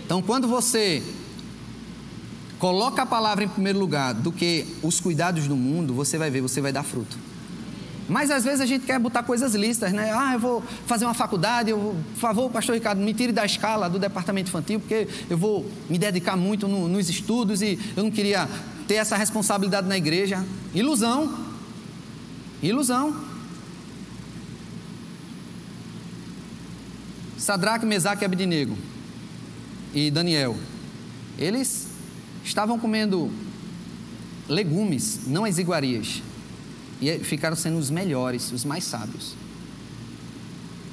Então, 0.05 0.23
quando 0.23 0.49
você 0.49 1.03
coloca 2.59 3.03
a 3.03 3.07
palavra 3.07 3.45
em 3.45 3.49
primeiro 3.49 3.79
lugar 3.79 4.15
do 4.15 4.33
que 4.33 4.67
os 4.83 5.01
cuidados 5.01 5.47
do 5.47 5.57
mundo, 5.57 5.95
você 5.95 6.19
vai 6.19 6.31
ver, 6.31 6.41
você 6.41 6.61
vai 6.61 6.73
dar 6.73 6.83
fruto. 6.83 7.17
Mas 8.09 8.31
às 8.31 8.43
vezes 8.43 8.61
a 8.61 8.67
gente 8.67 8.87
quer 8.87 8.99
botar 8.99 9.23
coisas 9.23 9.55
listas, 9.55 9.93
né? 9.93 10.11
Ah, 10.15 10.33
eu 10.33 10.39
vou 10.39 10.63
fazer 10.87 11.05
uma 11.05 11.13
faculdade, 11.13 11.71
eu, 11.71 11.95
por 12.15 12.21
favor, 12.21 12.51
pastor 12.51 12.75
Ricardo, 12.75 13.01
me 13.01 13.13
tire 13.13 13.33
da 13.33 13.45
escala 13.45 13.89
do 13.89 13.99
departamento 13.99 14.49
infantil, 14.49 14.81
porque 14.81 15.07
eu 15.29 15.37
vou 15.37 15.71
me 15.91 15.99
dedicar 15.99 16.35
muito 16.35 16.67
no, 16.67 16.89
nos 16.89 17.11
estudos 17.11 17.61
e 17.61 17.79
eu 17.95 18.03
não 18.03 18.11
queria 18.11 18.49
ter 18.87 18.95
essa 18.95 19.15
responsabilidade 19.15 19.87
na 19.87 19.99
igreja. 19.99 20.43
Ilusão. 20.75 21.47
Ilusão. 22.63 23.28
Sadraque, 27.49 27.87
Mesaque 27.87 28.23
e 28.23 28.27
Abednego 28.27 28.77
e 29.95 30.11
Daniel, 30.11 30.55
eles 31.39 31.89
estavam 32.45 32.79
comendo 32.79 33.31
legumes, 34.47 35.21
não 35.27 35.47
as 35.47 35.57
iguarias, 35.57 36.23
e 37.01 37.19
ficaram 37.21 37.57
sendo 37.57 37.79
os 37.79 37.89
melhores, 37.89 38.53
os 38.53 38.67
mais 38.67 38.85
sábios, 38.85 39.35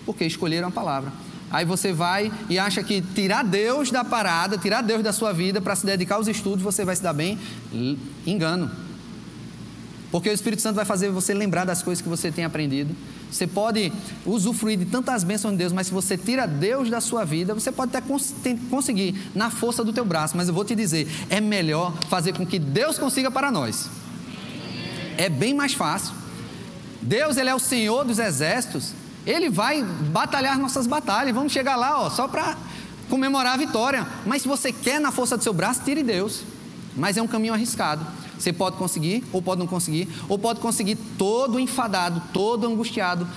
porque 0.06 0.24
escolheram 0.24 0.70
a 0.70 0.72
palavra. 0.72 1.12
Aí 1.52 1.66
você 1.66 1.92
vai 1.92 2.32
e 2.50 2.58
acha 2.58 2.82
que 2.82 3.02
tirar 3.02 3.44
Deus 3.44 3.92
da 3.92 4.06
parada, 4.06 4.58
tirar 4.58 4.82
Deus 4.82 5.04
da 5.04 5.12
sua 5.12 5.34
vida 5.34 5.60
para 5.60 5.76
se 5.76 5.86
dedicar 5.86 6.16
aos 6.16 6.30
estudos, 6.30 6.64
você 6.64 6.86
vai 6.86 6.96
se 6.96 7.04
dar 7.04 7.12
bem. 7.12 7.38
Engano. 8.26 8.72
Porque 10.10 10.30
o 10.30 10.34
Espírito 10.34 10.62
Santo 10.62 10.78
vai 10.78 10.86
fazer 10.86 11.10
você 11.10 11.34
lembrar 11.34 11.66
das 11.66 11.84
coisas 11.84 12.02
que 12.02 12.08
você 12.08 12.32
tem 12.32 12.46
aprendido. 12.46 12.96
Você 13.32 13.46
pode 13.46 13.92
usufruir 14.26 14.78
de 14.78 14.86
tantas 14.86 15.24
bênçãos 15.24 15.52
de 15.52 15.58
Deus, 15.58 15.74
mas 15.74 15.88
se 15.88 15.94
você 15.94 16.18
tira 16.18 16.48
Deus 16.48 16.90
da 16.90 17.02
sua 17.02 17.26
vida, 17.26 17.54
você 17.54 17.72
pode 17.72 17.96
até 17.96 18.08
conseguir 18.70 19.30
na 19.36 19.50
força 19.50 19.84
do 19.84 19.92
teu 19.92 20.06
braço. 20.06 20.38
Mas 20.38 20.48
eu 20.48 20.54
vou 20.54 20.64
te 20.64 20.74
dizer, 20.76 21.08
é 21.30 21.42
melhor 21.42 21.94
fazer 22.10 22.34
com 22.34 22.46
que 22.46 22.58
Deus 22.58 22.98
consiga 22.98 23.30
para 23.30 23.52
nós. 23.52 23.90
É 25.18 25.30
bem 25.30 25.54
mais 25.54 25.74
fácil. 25.74 26.14
Deus, 27.02 27.38
ele 27.38 27.50
é 27.50 27.56
o 27.56 27.60
Senhor 27.60 28.04
dos 28.06 28.20
exércitos. 28.20 28.94
Ele 29.26 29.50
vai 29.50 29.84
batalhar 29.84 30.58
nossas 30.58 30.88
batalhas. 30.88 31.34
Vamos 31.34 31.52
chegar 31.52 31.76
lá, 31.76 32.02
ó, 32.02 32.10
só 32.10 32.28
para 32.28 32.58
comemorar 33.10 33.54
a 33.54 33.58
vitória. 33.58 34.06
Mas 34.26 34.44
se 34.44 34.48
você 34.48 34.72
quer 34.72 35.00
na 35.00 35.12
força 35.12 35.38
do 35.38 35.44
seu 35.44 35.54
braço, 35.54 35.82
tire 35.84 36.04
Deus. 36.04 36.42
Mas 36.96 37.18
é 37.18 37.22
um 37.22 37.28
caminho 37.28 37.54
arriscado. 37.54 38.06
Você 38.38 38.52
pode 38.52 38.78
conseguir, 38.78 39.24
ou 39.32 39.42
pode 39.42 39.60
não 39.60 39.68
conseguir, 39.68 40.08
ou 40.28 40.38
pode 40.38 40.60
conseguir 40.60 40.96
todo 41.18 41.60
enfadado, 41.60 42.22
todo 42.34 42.68
angustiado, 42.68 43.28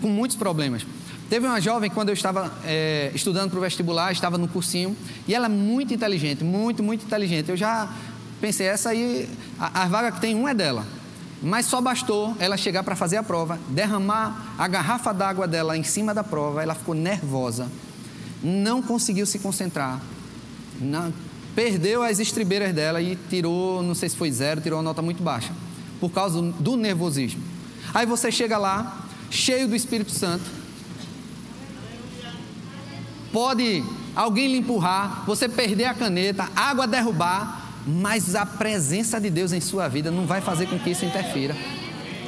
com 0.00 0.08
muitos 0.08 0.36
problemas. 0.36 0.86
Teve 1.28 1.46
uma 1.46 1.60
jovem, 1.60 1.90
quando 1.90 2.10
eu 2.10 2.14
estava 2.14 2.52
é, 2.64 3.10
estudando 3.14 3.50
para 3.50 3.58
o 3.58 3.62
vestibular, 3.62 4.12
estava 4.12 4.36
no 4.36 4.46
cursinho, 4.46 4.96
e 5.26 5.34
ela 5.34 5.46
é 5.46 5.48
muito 5.48 5.92
inteligente, 5.94 6.44
muito, 6.44 6.82
muito 6.82 7.04
inteligente. 7.04 7.48
Eu 7.48 7.56
já 7.56 7.88
pensei, 8.40 8.66
essa 8.66 8.90
aí, 8.90 9.28
a, 9.58 9.82
a 9.82 9.88
vaga 9.88 10.12
que 10.12 10.20
tem 10.20 10.34
um 10.34 10.46
é 10.46 10.54
dela. 10.54 10.86
Mas 11.42 11.66
só 11.66 11.80
bastou 11.80 12.34
ela 12.38 12.56
chegar 12.56 12.82
para 12.82 12.94
fazer 12.94 13.16
a 13.16 13.22
prova, 13.22 13.58
derramar 13.68 14.54
a 14.58 14.66
garrafa 14.68 15.12
d'água 15.12 15.46
dela 15.46 15.76
em 15.76 15.82
cima 15.82 16.14
da 16.14 16.24
prova, 16.24 16.62
ela 16.62 16.74
ficou 16.74 16.94
nervosa, 16.94 17.70
não 18.42 18.80
conseguiu 18.80 19.26
se 19.26 19.38
concentrar, 19.38 20.00
não, 20.80 21.12
perdeu 21.54 22.02
as 22.02 22.18
estribeiras 22.18 22.74
dela 22.74 23.00
e 23.00 23.16
tirou, 23.28 23.82
não 23.82 23.94
sei 23.94 24.08
se 24.08 24.16
foi 24.16 24.30
zero, 24.30 24.60
tirou 24.60 24.78
uma 24.78 24.82
nota 24.82 25.00
muito 25.00 25.22
baixa, 25.22 25.52
por 26.00 26.10
causa 26.10 26.40
do 26.42 26.76
nervosismo. 26.76 27.42
Aí 27.92 28.06
você 28.06 28.30
chega 28.32 28.58
lá, 28.58 29.06
cheio 29.30 29.68
do 29.68 29.76
Espírito 29.76 30.10
Santo, 30.10 30.44
pode 33.32 33.84
alguém 34.14 34.48
lhe 34.48 34.58
empurrar, 34.58 35.24
você 35.26 35.48
perder 35.48 35.86
a 35.86 35.94
caneta, 35.94 36.48
água 36.54 36.86
derrubar, 36.86 37.62
mas 37.86 38.34
a 38.34 38.46
presença 38.46 39.20
de 39.20 39.28
Deus 39.28 39.52
em 39.52 39.60
sua 39.60 39.88
vida 39.88 40.10
não 40.10 40.26
vai 40.26 40.40
fazer 40.40 40.66
com 40.66 40.78
que 40.78 40.90
isso 40.90 41.04
interfira. 41.04 41.54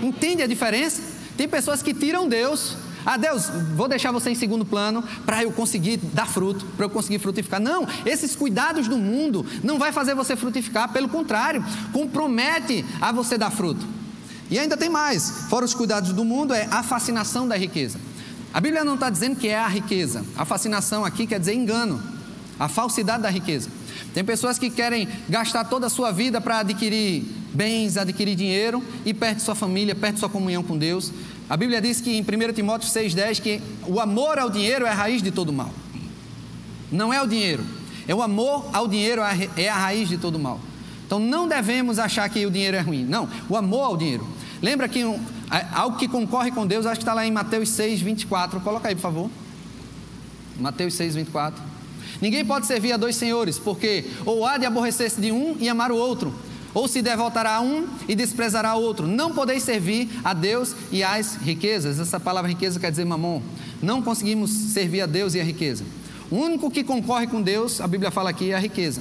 Entende 0.02 0.42
a 0.42 0.46
diferença? 0.46 1.02
Tem 1.36 1.48
pessoas 1.48 1.82
que 1.82 1.94
tiram 1.94 2.28
Deus. 2.28 2.76
Ah, 3.06 3.16
Deus, 3.16 3.48
vou 3.76 3.86
deixar 3.86 4.10
você 4.10 4.30
em 4.30 4.34
segundo 4.34 4.64
plano 4.64 5.00
para 5.24 5.40
eu 5.40 5.52
conseguir 5.52 5.96
dar 5.96 6.26
fruto, 6.26 6.66
para 6.76 6.86
eu 6.86 6.90
conseguir 6.90 7.20
frutificar. 7.20 7.60
Não, 7.60 7.86
esses 8.04 8.34
cuidados 8.34 8.88
do 8.88 8.98
mundo 8.98 9.46
não 9.62 9.78
vai 9.78 9.92
fazer 9.92 10.12
você 10.12 10.34
frutificar, 10.34 10.92
pelo 10.92 11.08
contrário, 11.08 11.64
compromete 11.92 12.84
a 13.00 13.12
você 13.12 13.38
dar 13.38 13.50
fruto. 13.50 13.86
E 14.50 14.58
ainda 14.58 14.76
tem 14.76 14.88
mais, 14.88 15.46
fora 15.48 15.64
os 15.64 15.72
cuidados 15.72 16.12
do 16.12 16.24
mundo, 16.24 16.52
é 16.52 16.66
a 16.68 16.82
fascinação 16.82 17.46
da 17.46 17.56
riqueza. 17.56 18.00
A 18.52 18.60
Bíblia 18.60 18.84
não 18.84 18.94
está 18.94 19.08
dizendo 19.08 19.36
que 19.36 19.46
é 19.46 19.58
a 19.58 19.68
riqueza. 19.68 20.24
A 20.36 20.44
fascinação 20.44 21.04
aqui 21.04 21.28
quer 21.28 21.38
dizer 21.38 21.54
engano, 21.54 22.02
a 22.58 22.68
falsidade 22.68 23.22
da 23.22 23.30
riqueza. 23.30 23.68
Tem 24.14 24.24
pessoas 24.24 24.58
que 24.58 24.70
querem 24.70 25.08
gastar 25.28 25.64
toda 25.64 25.86
a 25.86 25.90
sua 25.90 26.10
vida 26.10 26.40
para 26.40 26.60
adquirir 26.60 27.22
bens, 27.52 27.96
adquirir 27.96 28.34
dinheiro 28.34 28.82
e 29.04 29.12
perde 29.12 29.42
sua 29.42 29.54
família, 29.54 29.94
perde 29.94 30.18
sua 30.18 30.28
comunhão 30.28 30.62
com 30.62 30.76
Deus. 30.76 31.12
A 31.48 31.56
Bíblia 31.56 31.80
diz 31.80 32.00
que 32.00 32.10
em 32.16 32.22
1 32.22 32.52
Timóteo 32.52 32.88
6,10 32.88 33.40
que 33.40 33.62
o 33.86 34.00
amor 34.00 34.38
ao 34.38 34.50
dinheiro 34.50 34.84
é 34.84 34.90
a 34.90 34.94
raiz 34.94 35.22
de 35.22 35.30
todo 35.30 35.52
mal. 35.52 35.70
Não 36.90 37.12
é 37.12 37.22
o 37.22 37.26
dinheiro, 37.26 37.64
é 38.06 38.14
o 38.14 38.22
amor 38.22 38.68
ao 38.72 38.88
dinheiro 38.88 39.22
é 39.56 39.68
a 39.68 39.76
raiz 39.76 40.08
de 40.08 40.18
todo 40.18 40.38
mal. 40.38 40.60
Então 41.06 41.20
não 41.20 41.46
devemos 41.46 42.00
achar 42.00 42.28
que 42.28 42.44
o 42.44 42.50
dinheiro 42.50 42.76
é 42.76 42.80
ruim. 42.80 43.04
Não, 43.04 43.28
o 43.48 43.56
amor 43.56 43.84
ao 43.84 43.96
dinheiro. 43.96 44.26
Lembra 44.60 44.88
que 44.88 45.04
um, 45.04 45.20
algo 45.72 45.96
que 45.96 46.08
concorre 46.08 46.50
com 46.50 46.66
Deus, 46.66 46.84
acho 46.84 46.96
que 46.96 47.02
está 47.02 47.14
lá 47.14 47.24
em 47.24 47.30
Mateus 47.30 47.68
6, 47.68 48.00
24. 48.00 48.60
Coloca 48.60 48.88
aí, 48.88 48.94
por 48.96 49.02
favor. 49.02 49.30
Mateus 50.58 50.94
6, 50.94 51.14
24. 51.14 51.62
Ninguém 52.20 52.44
pode 52.44 52.66
servir 52.66 52.92
a 52.92 52.96
dois 52.96 53.14
senhores, 53.14 53.58
porque 53.58 54.04
ou 54.24 54.44
há 54.44 54.58
de 54.58 54.66
aborrecer-se 54.66 55.20
de 55.20 55.30
um 55.30 55.56
e 55.60 55.68
amar 55.68 55.92
o 55.92 55.96
outro, 55.96 56.34
ou 56.76 56.86
se 56.86 57.00
devotará 57.00 57.54
a 57.54 57.60
um 57.62 57.86
e 58.06 58.14
desprezará 58.14 58.74
o 58.74 58.82
outro. 58.82 59.06
Não 59.06 59.32
podeis 59.32 59.62
servir 59.62 60.10
a 60.22 60.34
Deus 60.34 60.76
e 60.92 61.02
às 61.02 61.36
riquezas. 61.36 61.98
Essa 61.98 62.20
palavra 62.20 62.50
riqueza 62.50 62.78
quer 62.78 62.90
dizer 62.90 63.06
mamon. 63.06 63.40
Não 63.82 64.02
conseguimos 64.02 64.50
servir 64.50 65.00
a 65.00 65.06
Deus 65.06 65.34
e 65.34 65.40
a 65.40 65.42
riqueza. 65.42 65.84
O 66.30 66.36
único 66.36 66.70
que 66.70 66.84
concorre 66.84 67.28
com 67.28 67.40
Deus, 67.40 67.80
a 67.80 67.86
Bíblia 67.86 68.10
fala 68.10 68.28
aqui, 68.28 68.50
é 68.50 68.54
a 68.54 68.58
riqueza. 68.58 69.00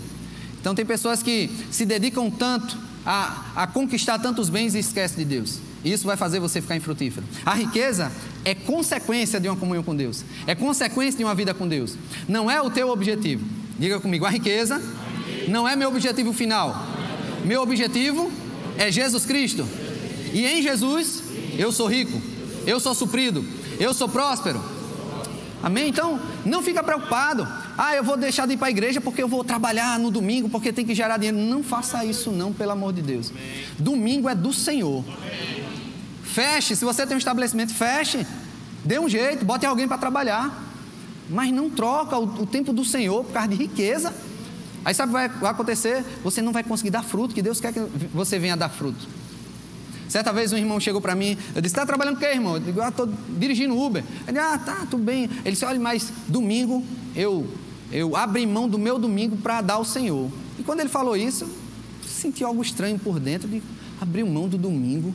Então 0.62 0.74
tem 0.74 0.86
pessoas 0.86 1.22
que 1.22 1.50
se 1.70 1.86
dedicam 1.86 2.32
tanto 2.32 2.78
a, 3.06 3.44
a 3.58 3.68
conquistar 3.68 4.20
tantos 4.20 4.48
bens 4.48 4.74
e 4.74 4.80
esquecem 4.80 5.18
de 5.18 5.26
Deus. 5.26 5.60
Isso 5.84 6.08
vai 6.08 6.16
fazer 6.16 6.40
você 6.40 6.62
ficar 6.62 6.78
infrutífero. 6.78 7.26
A 7.46 7.56
riqueza 7.56 8.10
é 8.46 8.56
consequência 8.56 9.38
de 9.38 9.50
uma 9.50 9.58
comunhão 9.58 9.84
com 9.84 9.94
Deus, 9.94 10.24
é 10.48 10.56
consequência 10.56 11.18
de 11.18 11.26
uma 11.26 11.36
vida 11.36 11.54
com 11.54 11.68
Deus. 11.68 11.98
Não 12.26 12.50
é 12.50 12.62
o 12.62 12.70
teu 12.70 12.88
objetivo. 12.88 13.46
Diga 13.78 14.00
comigo, 14.00 14.26
a 14.26 14.30
riqueza 14.30 14.82
não 15.50 15.68
é 15.68 15.76
meu 15.76 15.90
objetivo 15.90 16.32
final. 16.32 16.95
Meu 17.46 17.62
objetivo 17.62 18.32
é 18.78 18.92
Jesus 18.92 19.26
Cristo. 19.26 19.66
E 20.34 20.46
em 20.46 20.62
Jesus 20.62 21.24
eu 21.58 21.72
sou 21.72 21.88
rico, 21.88 22.20
eu 22.66 22.80
sou 22.80 22.96
suprido, 22.96 23.46
eu 23.80 23.94
sou 23.94 24.10
próspero. 24.10 24.60
Amém? 25.62 25.88
Então, 25.88 26.20
não 26.46 26.62
fica 26.62 26.84
preocupado. 26.84 27.48
Ah, 27.78 27.96
eu 27.96 28.04
vou 28.04 28.18
deixar 28.18 28.46
de 28.46 28.54
ir 28.54 28.58
para 28.58 28.68
a 28.68 28.70
igreja 28.70 29.00
porque 29.00 29.22
eu 29.22 29.28
vou 29.28 29.44
trabalhar 29.44 29.98
no 29.98 30.12
domingo, 30.12 30.50
porque 30.50 30.72
tem 30.72 30.86
que 30.86 30.94
gerar 30.94 31.18
dinheiro. 31.18 31.38
Não 31.38 31.64
faça 31.64 32.04
isso, 32.04 32.32
não, 32.32 32.54
pelo 32.54 32.72
amor 32.72 32.94
de 32.94 33.02
Deus. 33.02 33.32
Domingo 33.78 34.30
é 34.30 34.36
do 34.36 34.54
Senhor. 34.54 35.04
Feche, 36.24 36.76
se 36.76 36.84
você 36.84 37.06
tem 37.08 37.16
um 37.16 37.18
estabelecimento, 37.18 37.74
feche. 37.74 38.26
Dê 38.84 39.00
um 39.00 39.10
jeito, 39.10 39.46
bote 39.46 39.66
alguém 39.66 39.88
para 39.88 39.98
trabalhar. 39.98 40.64
Mas 41.30 41.52
não 41.52 41.70
troca 41.70 42.18
o, 42.18 42.44
o, 42.44 42.46
tempo 42.46 42.72
do 42.72 42.86
Senhor 42.86 43.24
por 43.24 43.34
causa 43.34 43.48
de 43.48 43.56
riqueza. 43.56 44.14
Aí 44.86 44.94
sabe 44.94 45.12
o 45.12 45.30
que 45.30 45.40
vai 45.40 45.52
acontecer? 45.52 46.06
Você 46.24 46.42
não 46.42 46.54
vai 46.54 46.64
conseguir 46.64 46.92
dar 46.92 47.04
fruto, 47.04 47.34
que 47.34 47.42
Deus 47.42 47.60
quer 47.60 47.74
que 47.74 47.80
você 48.14 48.40
venha 48.40 48.56
dar 48.56 48.70
fruto. 48.70 49.08
Certa 50.08 50.32
vez 50.32 50.54
um 50.54 50.58
irmão 50.58 50.80
chegou 50.80 51.02
para 51.02 51.16
mim, 51.16 51.36
eu 51.56 51.62
disse, 51.62 51.74
está 51.74 51.86
trabalhando 51.86 52.18
o 52.18 52.20
quê, 52.20 52.28
irmão? 52.28 52.54
Eu 52.54 52.60
digo, 52.60 52.80
ah, 52.80 52.90
estou 52.90 53.10
dirigindo 53.38 53.76
Uber. 53.76 54.04
Ele 54.28 54.38
ah, 54.38 54.58
tá, 54.58 54.86
tudo 54.90 55.04
bem. 55.04 55.24
Ele 55.44 55.52
disse, 55.52 55.66
olha, 55.66 55.80
mas 55.80 56.14
domingo 56.28 56.84
eu, 57.16 57.48
eu 57.92 58.16
abri 58.16 58.46
mão 58.46 58.70
do 58.70 58.78
meu 58.78 59.00
domingo 59.00 59.36
para 59.36 59.62
dar 59.62 59.74
ao 59.74 59.84
Senhor. 59.84 60.32
E 60.60 60.64
quando 60.64 60.82
ele 60.82 60.90
falou 60.90 61.18
isso, 61.18 61.46
eu 61.46 62.08
senti 62.08 62.44
algo 62.44 62.62
estranho 62.62 63.00
por 63.00 63.20
dentro, 63.20 63.48
de 63.48 63.64
abrir 64.00 64.24
mão 64.24 64.48
do 64.48 64.58
domingo 64.58 65.12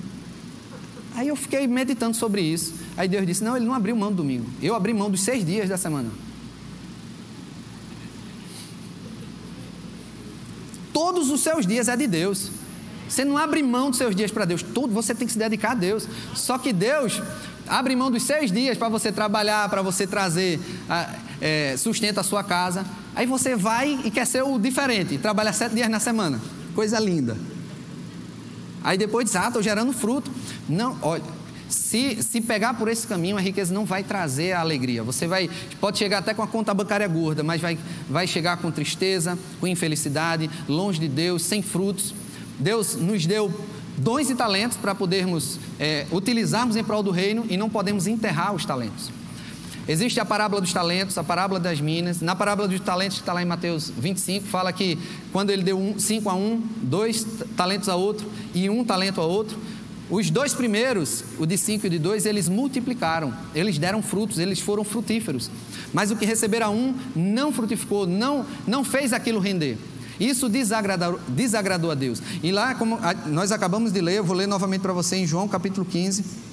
Aí 1.15 1.29
eu 1.29 1.37
fiquei 1.37 1.67
meditando 1.67 2.17
sobre 2.17 2.41
isso. 2.41 2.75
Aí 2.97 3.09
Deus 3.09 3.27
disse: 3.27 3.43
Não, 3.45 3.57
ele 3.57 3.67
não 3.67 3.75
abriu 3.75 3.97
mão 3.97 4.11
do 4.11 4.17
domingo. 4.17 4.47
Eu 4.63 4.75
abri 4.75 4.95
mão 4.95 5.11
dos 5.11 5.21
seis 5.21 5.45
dias 5.45 5.69
da 5.69 5.77
semana. 5.77 6.09
Os 11.31 11.41
seus 11.41 11.67
dias 11.67 11.89
é 11.89 11.97
de 11.97 12.07
Deus. 12.07 12.51
Você 13.09 13.25
não 13.25 13.37
abre 13.37 13.63
mão 13.63 13.91
dos 13.91 13.99
seus 13.99 14.15
dias 14.15 14.31
para 14.31 14.45
Deus. 14.45 14.63
Tudo 14.63 14.93
você 14.93 15.15
tem 15.15 15.27
que 15.27 15.33
se 15.33 15.39
dedicar 15.39 15.73
a 15.73 15.75
Deus. 15.75 16.07
Só 16.35 16.59
que 16.59 16.73
Deus 16.73 17.21
abre 17.67 17.95
mão 17.97 18.11
dos 18.11 18.23
seis 18.23 18.53
dias 18.53 18.77
para 18.77 18.89
você 18.89 19.11
trabalhar, 19.11 19.69
para 19.69 19.83
você 19.83 20.07
trazer 20.07 20.61
é, 21.41 21.77
sustento 21.77 22.19
à 22.19 22.23
sua 22.23 22.45
casa. 22.45 22.85
Aí 23.15 23.27
você 23.27 23.57
vai 23.57 24.01
e 24.05 24.11
quer 24.11 24.27
ser 24.27 24.43
o 24.43 24.59
diferente, 24.59 25.19
trabalha 25.19 25.53
sete 25.53 25.75
dias 25.75 25.89
na 25.89 25.99
semana. 25.99 26.41
Coisa 26.75 26.99
linda. 26.99 27.37
Aí 28.83 28.97
depois 28.97 29.27
diz, 29.27 29.37
ah, 29.37 29.49
estou 29.49 29.63
gerando 29.63 29.93
fruto. 29.93 30.31
Não, 30.69 30.97
olha, 31.03 31.23
se, 31.71 32.23
se 32.23 32.41
pegar 32.41 32.75
por 32.75 32.89
esse 32.89 33.07
caminho, 33.07 33.37
a 33.37 33.41
riqueza 33.41 33.73
não 33.73 33.85
vai 33.85 34.03
trazer 34.03 34.53
a 34.53 34.61
alegria. 34.61 35.03
Você 35.03 35.27
vai, 35.27 35.49
pode 35.81 35.99
chegar 35.99 36.19
até 36.19 36.35
com 36.35 36.43
a 36.43 36.47
conta 36.47 36.75
bancária 36.75 37.07
gorda, 37.07 37.43
mas 37.43 37.61
vai, 37.61 37.79
vai 38.09 38.27
chegar 38.27 38.57
com 38.59 38.71
tristeza, 38.71 39.39
com 39.59 39.67
infelicidade, 39.67 40.51
longe 40.69 40.99
de 40.99 41.09
Deus, 41.09 41.43
sem 41.43 41.63
frutos. 41.63 42.15
Deus 42.59 42.97
nos 42.97 43.25
deu 43.25 43.53
dons 43.97 44.31
e 44.31 44.35
talentos 44.35 44.77
para 44.77 44.95
podermos 44.95 45.59
é, 45.79 46.07
utilizarmos 46.11 46.77
em 46.77 46.85
prol 46.85 47.03
do 47.03 47.11
reino 47.11 47.47
e 47.49 47.57
não 47.57 47.71
podemos 47.71 48.07
enterrar 48.07 48.55
os 48.55 48.65
talentos. 48.65 49.11
Existe 49.89 50.21
a 50.21 50.25
parábola 50.25 50.61
dos 50.61 50.73
talentos, 50.73 51.19
a 51.19 51.25
parábola 51.25 51.59
das 51.59 51.81
minas. 51.81 52.21
Na 52.21 52.37
parábola 52.37 52.69
dos 52.69 52.79
talentos, 52.81 53.17
que 53.17 53.23
está 53.23 53.33
lá 53.33 53.43
em 53.43 53.47
Mateus 53.47 53.91
25, 53.91 54.47
fala 54.47 54.73
que 54.73 54.99
quando 55.33 55.51
ele 55.51 55.63
deu 55.63 55.79
um, 55.79 55.99
cinco 55.99 56.31
a 56.31 56.35
um, 56.35 56.63
dois 56.83 57.27
talentos 57.57 57.89
a 57.89 57.97
outro 57.97 58.31
e 58.55 58.71
um 58.71 58.85
talento 58.85 59.21
a 59.21 59.25
outro, 59.25 59.59
os 60.11 60.29
dois 60.31 60.53
primeiros, 60.53 61.25
o 61.39 61.47
de 61.47 61.57
cinco 61.57 61.87
e 61.87 61.89
o 61.89 61.91
de 61.91 61.99
dois, 61.99 62.27
eles 62.27 62.49
multiplicaram, 62.49 63.33
eles 63.55 63.79
deram 63.79 64.03
frutos, 64.03 64.39
eles 64.39 64.59
foram 64.59 64.83
frutíferos. 64.83 65.51
Mas 65.93 66.11
o 66.11 66.17
que 66.17 66.25
receberam 66.25 66.67
a 66.67 66.71
um 66.71 66.95
não 67.15 67.53
frutificou, 67.53 68.07
não, 68.07 68.45
não 68.67 68.85
fez 68.85 69.13
aquilo 69.13 69.39
render. 69.39 69.79
Isso 70.19 70.49
desagradou, 70.49 71.19
desagradou 71.29 71.91
a 71.91 71.95
Deus. 71.95 72.21
E 72.43 72.53
lá, 72.53 72.75
como 72.75 72.99
nós 73.27 73.53
acabamos 73.53 73.93
de 73.93 74.01
ler, 74.01 74.19
eu 74.19 74.25
vou 74.25 74.37
ler 74.37 74.47
novamente 74.47 74.83
para 74.83 74.93
você 74.93 75.17
em 75.17 75.27
João 75.27 75.49
capítulo 75.49 75.87
15. 75.87 76.51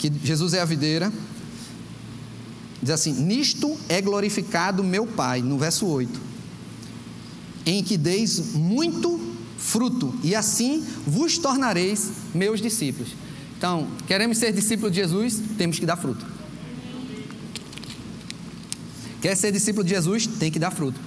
que 0.00 0.10
Jesus 0.24 0.54
é 0.54 0.60
a 0.60 0.64
videira. 0.64 1.12
Diz 2.82 2.90
assim: 2.90 3.12
Nisto 3.12 3.76
é 3.88 4.00
glorificado 4.00 4.82
meu 4.82 5.06
Pai, 5.06 5.42
no 5.42 5.58
verso 5.58 5.86
8, 5.86 6.20
em 7.66 7.82
que 7.82 7.96
deis 7.96 8.54
muito 8.54 9.20
fruto, 9.58 10.14
e 10.22 10.34
assim 10.34 10.84
vos 11.06 11.38
tornareis 11.38 12.10
meus 12.34 12.60
discípulos. 12.60 13.10
Então, 13.56 13.88
queremos 14.06 14.38
ser 14.38 14.52
discípulos 14.52 14.92
de 14.92 15.00
Jesus, 15.00 15.40
temos 15.58 15.78
que 15.78 15.84
dar 15.84 15.96
fruto. 15.96 16.24
Quer 19.20 19.36
ser 19.36 19.52
discípulo 19.52 19.84
de 19.84 19.90
Jesus? 19.90 20.26
Tem 20.26 20.50
que 20.50 20.58
dar 20.58 20.70
fruto. 20.70 20.98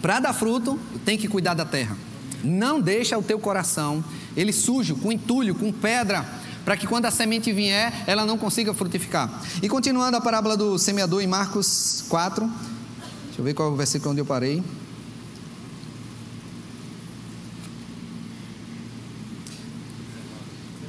Para 0.00 0.18
dar 0.18 0.32
fruto, 0.32 0.78
tem 1.04 1.18
que 1.18 1.28
cuidar 1.28 1.52
da 1.52 1.66
terra. 1.66 1.94
Não 2.42 2.80
deixa 2.80 3.18
o 3.18 3.22
teu 3.22 3.38
coração 3.38 4.02
ele 4.36 4.52
sujo, 4.52 4.96
com 4.96 5.12
entulho, 5.12 5.54
com 5.54 5.72
pedra, 5.72 6.24
para 6.64 6.76
que 6.76 6.86
quando 6.86 7.06
a 7.06 7.10
semente 7.10 7.52
vier, 7.52 7.92
ela 8.06 8.24
não 8.24 8.38
consiga 8.38 8.72
frutificar. 8.72 9.42
E 9.62 9.68
continuando 9.68 10.16
a 10.16 10.20
parábola 10.20 10.56
do 10.56 10.78
semeador 10.78 11.22
em 11.22 11.26
Marcos 11.26 12.04
4, 12.08 12.46
deixa 13.26 13.40
eu 13.40 13.44
ver 13.44 13.54
qual 13.54 13.68
é 13.68 13.72
o 13.72 13.76
versículo 13.76 14.12
onde 14.12 14.20
eu 14.20 14.26
parei. 14.26 14.62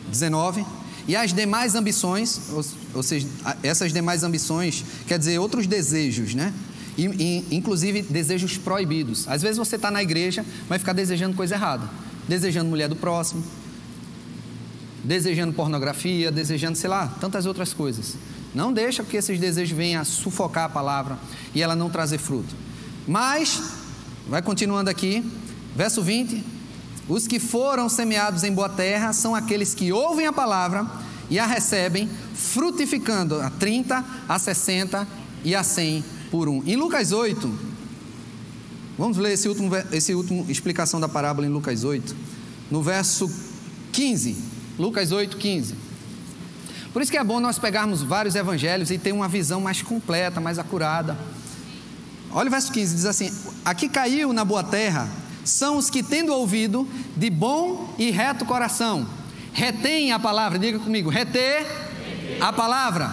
Dezenove. 0.09 0.65
E 1.07 1.15
as 1.15 1.33
demais 1.33 1.75
ambições, 1.75 2.49
ou, 2.51 2.65
ou, 2.95 3.03
seja, 3.03 3.27
essas 3.61 3.93
demais 3.93 4.23
ambições, 4.23 4.83
quer 5.05 5.19
dizer, 5.19 5.37
outros 5.37 5.67
desejos, 5.67 6.33
né? 6.33 6.51
E, 6.97 7.05
e, 7.05 7.55
inclusive 7.55 8.01
desejos 8.01 8.57
proibidos. 8.57 9.27
Às 9.27 9.41
vezes 9.41 9.57
você 9.57 9.75
está 9.75 9.91
na 9.91 10.01
igreja, 10.01 10.43
vai 10.67 10.79
ficar 10.79 10.93
desejando 10.93 11.35
coisa 11.35 11.55
errada. 11.55 11.87
Desejando 12.27 12.69
mulher 12.69 12.87
do 12.87 12.95
próximo, 12.95 13.43
desejando 15.05 15.53
pornografia, 15.53 16.31
desejando, 16.31 16.77
sei 16.77 16.89
lá, 16.89 17.07
tantas 17.19 17.45
outras 17.45 17.73
coisas. 17.73 18.15
Não 18.53 18.73
deixa 18.73 19.03
que 19.03 19.17
esses 19.17 19.39
desejos 19.39 19.75
venham 19.75 20.01
a 20.01 20.05
sufocar 20.05 20.65
a 20.65 20.69
palavra 20.69 21.17
e 21.53 21.61
ela 21.61 21.75
não 21.75 21.89
trazer 21.89 22.17
fruto. 22.17 22.55
Mas, 23.07 23.61
vai 24.27 24.41
continuando 24.41 24.89
aqui, 24.89 25.23
verso 25.75 26.01
20: 26.01 26.43
os 27.07 27.27
que 27.27 27.39
foram 27.39 27.87
semeados 27.87 28.43
em 28.43 28.51
boa 28.51 28.69
terra 28.69 29.13
são 29.13 29.35
aqueles 29.35 29.73
que 29.73 29.91
ouvem 29.91 30.25
a 30.25 30.33
palavra 30.33 30.85
e 31.29 31.37
a 31.37 31.45
recebem, 31.45 32.09
frutificando 32.33 33.39
a 33.41 33.49
30, 33.49 34.03
a 34.27 34.39
60 34.39 35.07
e 35.43 35.53
a 35.53 35.63
100 35.63 36.03
por 36.31 36.49
um. 36.49 36.63
Em 36.65 36.75
Lucas 36.75 37.11
8, 37.11 37.59
vamos 38.97 39.17
ler 39.17 39.33
esse 39.33 39.47
último, 39.47 39.69
esse 39.91 40.15
último 40.15 40.45
explicação 40.49 40.99
da 40.99 41.07
parábola 41.07 41.45
em 41.45 41.49
Lucas 41.49 41.83
8, 41.83 42.15
no 42.71 42.81
verso 42.81 43.29
15. 43.91 44.54
Lucas 44.77 45.11
8, 45.11 45.37
15. 45.37 45.75
Por 46.91 47.01
isso 47.01 47.11
que 47.11 47.17
é 47.17 47.23
bom 47.23 47.39
nós 47.39 47.59
pegarmos 47.59 48.01
vários 48.01 48.35
evangelhos 48.35 48.91
e 48.91 48.97
ter 48.97 49.11
uma 49.11 49.27
visão 49.27 49.59
mais 49.59 49.81
completa, 49.81 50.39
mais 50.39 50.57
acurada. 50.57 51.17
Olha 52.31 52.47
o 52.47 52.51
verso 52.51 52.71
15, 52.71 52.95
diz 52.95 53.05
assim: 53.05 53.31
Aqui 53.63 53.89
caiu 53.89 54.31
na 54.33 54.45
boa 54.45 54.63
terra 54.63 55.09
são 55.45 55.77
os 55.77 55.89
que, 55.89 56.01
tendo 56.01 56.33
ouvido, 56.33 56.87
de 57.15 57.29
bom 57.29 57.93
e 57.97 58.09
reto 58.09 58.45
coração, 58.45 59.07
retém 59.53 60.11
a 60.11 60.19
palavra, 60.19 60.57
diga 60.57 60.79
comigo, 60.79 61.09
reter 61.09 61.65
a 62.41 62.51
palavra. 62.51 63.07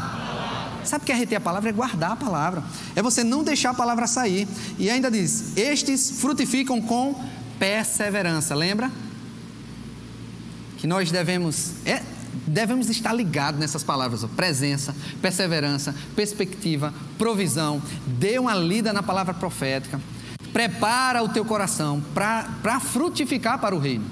Sabe 0.83 1.03
o 1.03 1.07
que 1.07 1.13
é 1.13 1.15
reter 1.15 1.37
a 1.37 1.41
palavra? 1.41 1.69
É 1.69 1.73
guardar 1.73 2.13
a 2.13 2.17
palavra, 2.17 2.65
é 2.97 3.03
você 3.03 3.23
não 3.23 3.45
deixar 3.45 3.71
a 3.71 3.75
palavra 3.75 4.07
sair. 4.07 4.49
E 4.79 4.91
ainda 4.91 5.11
diz: 5.11 5.57
estes 5.57 6.21
frutificam 6.21 6.81
com 6.81 7.15
perseverança, 7.59 8.55
lembra? 8.55 8.91
Que 10.83 10.87
nós 10.87 11.11
devemos, 11.11 11.87
é, 11.87 12.03
devemos 12.47 12.91
estar 12.91 13.15
ligados 13.15 13.59
nessas 13.59 13.83
palavras: 13.83 14.23
ó, 14.23 14.29
presença, 14.29 14.95
perseverança, 15.23 15.95
perspectiva, 16.15 16.93
provisão. 17.17 17.81
Dê 18.07 18.39
uma 18.39 18.55
lida 18.55 18.93
na 18.93 19.03
palavra 19.03 19.33
profética 19.33 19.99
prepara 20.53 21.23
o 21.23 21.29
teu 21.29 21.45
coração 21.45 22.03
para 22.13 22.79
frutificar 22.81 23.59
para 23.59 23.75
o 23.75 23.79
reino. 23.79 24.05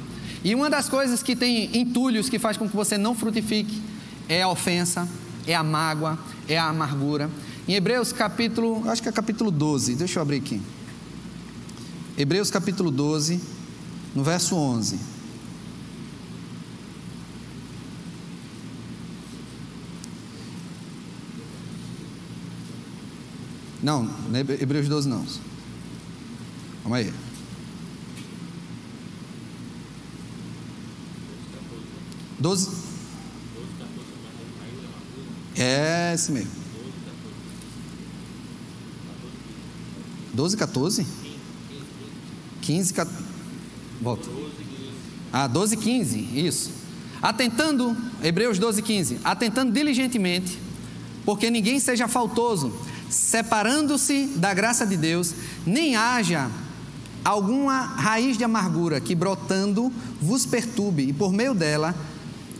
E 0.43 0.55
uma 0.55 0.71
das 0.71 0.89
coisas 0.89 1.23
que 1.23 1.37
tem 1.37 1.77
entulhos 1.79 2.29
que 2.29 2.39
faz 2.39 2.57
com 2.57 2.69
que 2.69 2.75
você 2.75 2.97
não 2.97 3.15
frutifique 3.15 3.81
é 4.29 4.43
a 4.43 4.49
ofensa, 4.49 5.07
é 5.47 5.55
a 5.55 5.63
mágoa, 5.63 6.19
é 6.49 6.57
a 6.57 6.69
amargura. 6.69 7.31
Em 7.69 7.75
Hebreus 7.75 8.13
capítulo, 8.13 8.89
acho 8.89 9.03
que 9.03 9.09
é 9.09 9.13
capítulo 9.13 9.51
12, 9.51 9.97
deixa 9.97 10.19
eu 10.19 10.23
abrir 10.23 10.39
aqui. 10.39 10.61
Hebreus 12.17 12.51
capítulo 12.51 12.91
12, 12.91 13.41
no 14.15 14.25
verso 14.25 14.57
11. 14.57 15.10
Não, 23.83 24.03
não 24.03 24.37
é 24.37 24.41
Hebreus 24.41 24.89
12 24.89 25.09
não. 25.09 25.25
Calma 26.83 26.97
aí. 26.99 27.13
Doze. 32.39 32.71
É 35.57 36.13
esse 36.15 36.33
mesmo. 36.33 36.51
Doze, 40.33 40.57
14? 40.57 41.07
15, 42.63 42.95
14. 42.95 43.25
Volta. 44.01 44.29
Ah, 45.33 45.47
12, 45.47 45.77
15, 45.77 46.19
isso. 46.47 46.71
Atentando, 47.21 47.95
Hebreus 48.23 48.59
12, 48.59 48.81
15. 48.81 49.21
Atentando 49.23 49.73
diligentemente, 49.73 50.59
porque 51.25 51.51
ninguém 51.51 51.79
seja 51.79 52.09
faltoso, 52.09 52.73
separando-se 53.11 54.27
da 54.37 54.55
graça 54.55 54.87
de 54.87 54.97
Deus, 54.97 55.35
nem 55.67 55.97
haja 55.97 56.51
alguma 57.25 57.81
raiz 57.81 58.39
de 58.39 58.45
amargura 58.45 59.01
que 59.01 59.15
brotando 59.15 59.93
vos 60.21 60.47
perturbe 60.47 61.03
e 61.03 61.13
por 61.13 61.33
meio 61.33 61.53
dela 61.53 61.95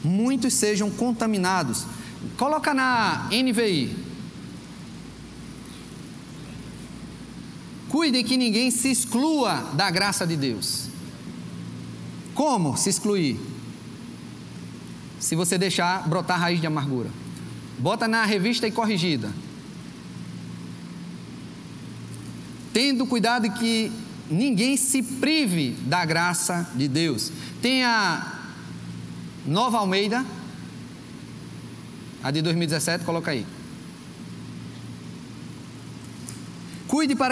muitos 0.03 0.55
sejam 0.55 0.91
contaminados. 0.91 1.87
Coloca 2.37 2.75
na 2.75 3.29
NVI. 3.31 3.97
Cuidem 7.89 8.25
que 8.25 8.37
ninguém 8.37 8.71
se 8.71 8.91
exclua 8.91 9.73
da 9.75 9.91
graça 9.91 10.27
de 10.27 10.37
Deus. 10.37 10.89
Como 12.35 12.77
se 12.77 12.89
excluir? 12.89 13.39
Se 15.19 15.35
você 15.35 15.59
deixar 15.59 16.09
brotar 16.09 16.39
raiz 16.39 16.61
de 16.61 16.67
amargura. 16.67 17.11
Bota 17.79 18.07
na 18.07 18.25
revista 18.25 18.67
e 18.67 18.71
corrigida. 18.71 19.31
Tendo 22.73 23.07
cuidado 23.07 23.51
que 23.53 23.91
ninguém 24.31 24.77
se 24.77 25.03
prive 25.03 25.73
da 25.87 26.05
graça 26.05 26.71
de 26.75 26.87
Deus. 26.87 27.33
Tem 27.61 27.85
a 27.85 28.39
Nova 29.47 29.79
Almeida, 29.79 30.25
a 32.23 32.31
de 32.31 32.41
2017, 32.43 33.05
coloca 33.05 33.31
aí. 33.31 33.45
Cuide 36.87 37.15
para 37.15 37.29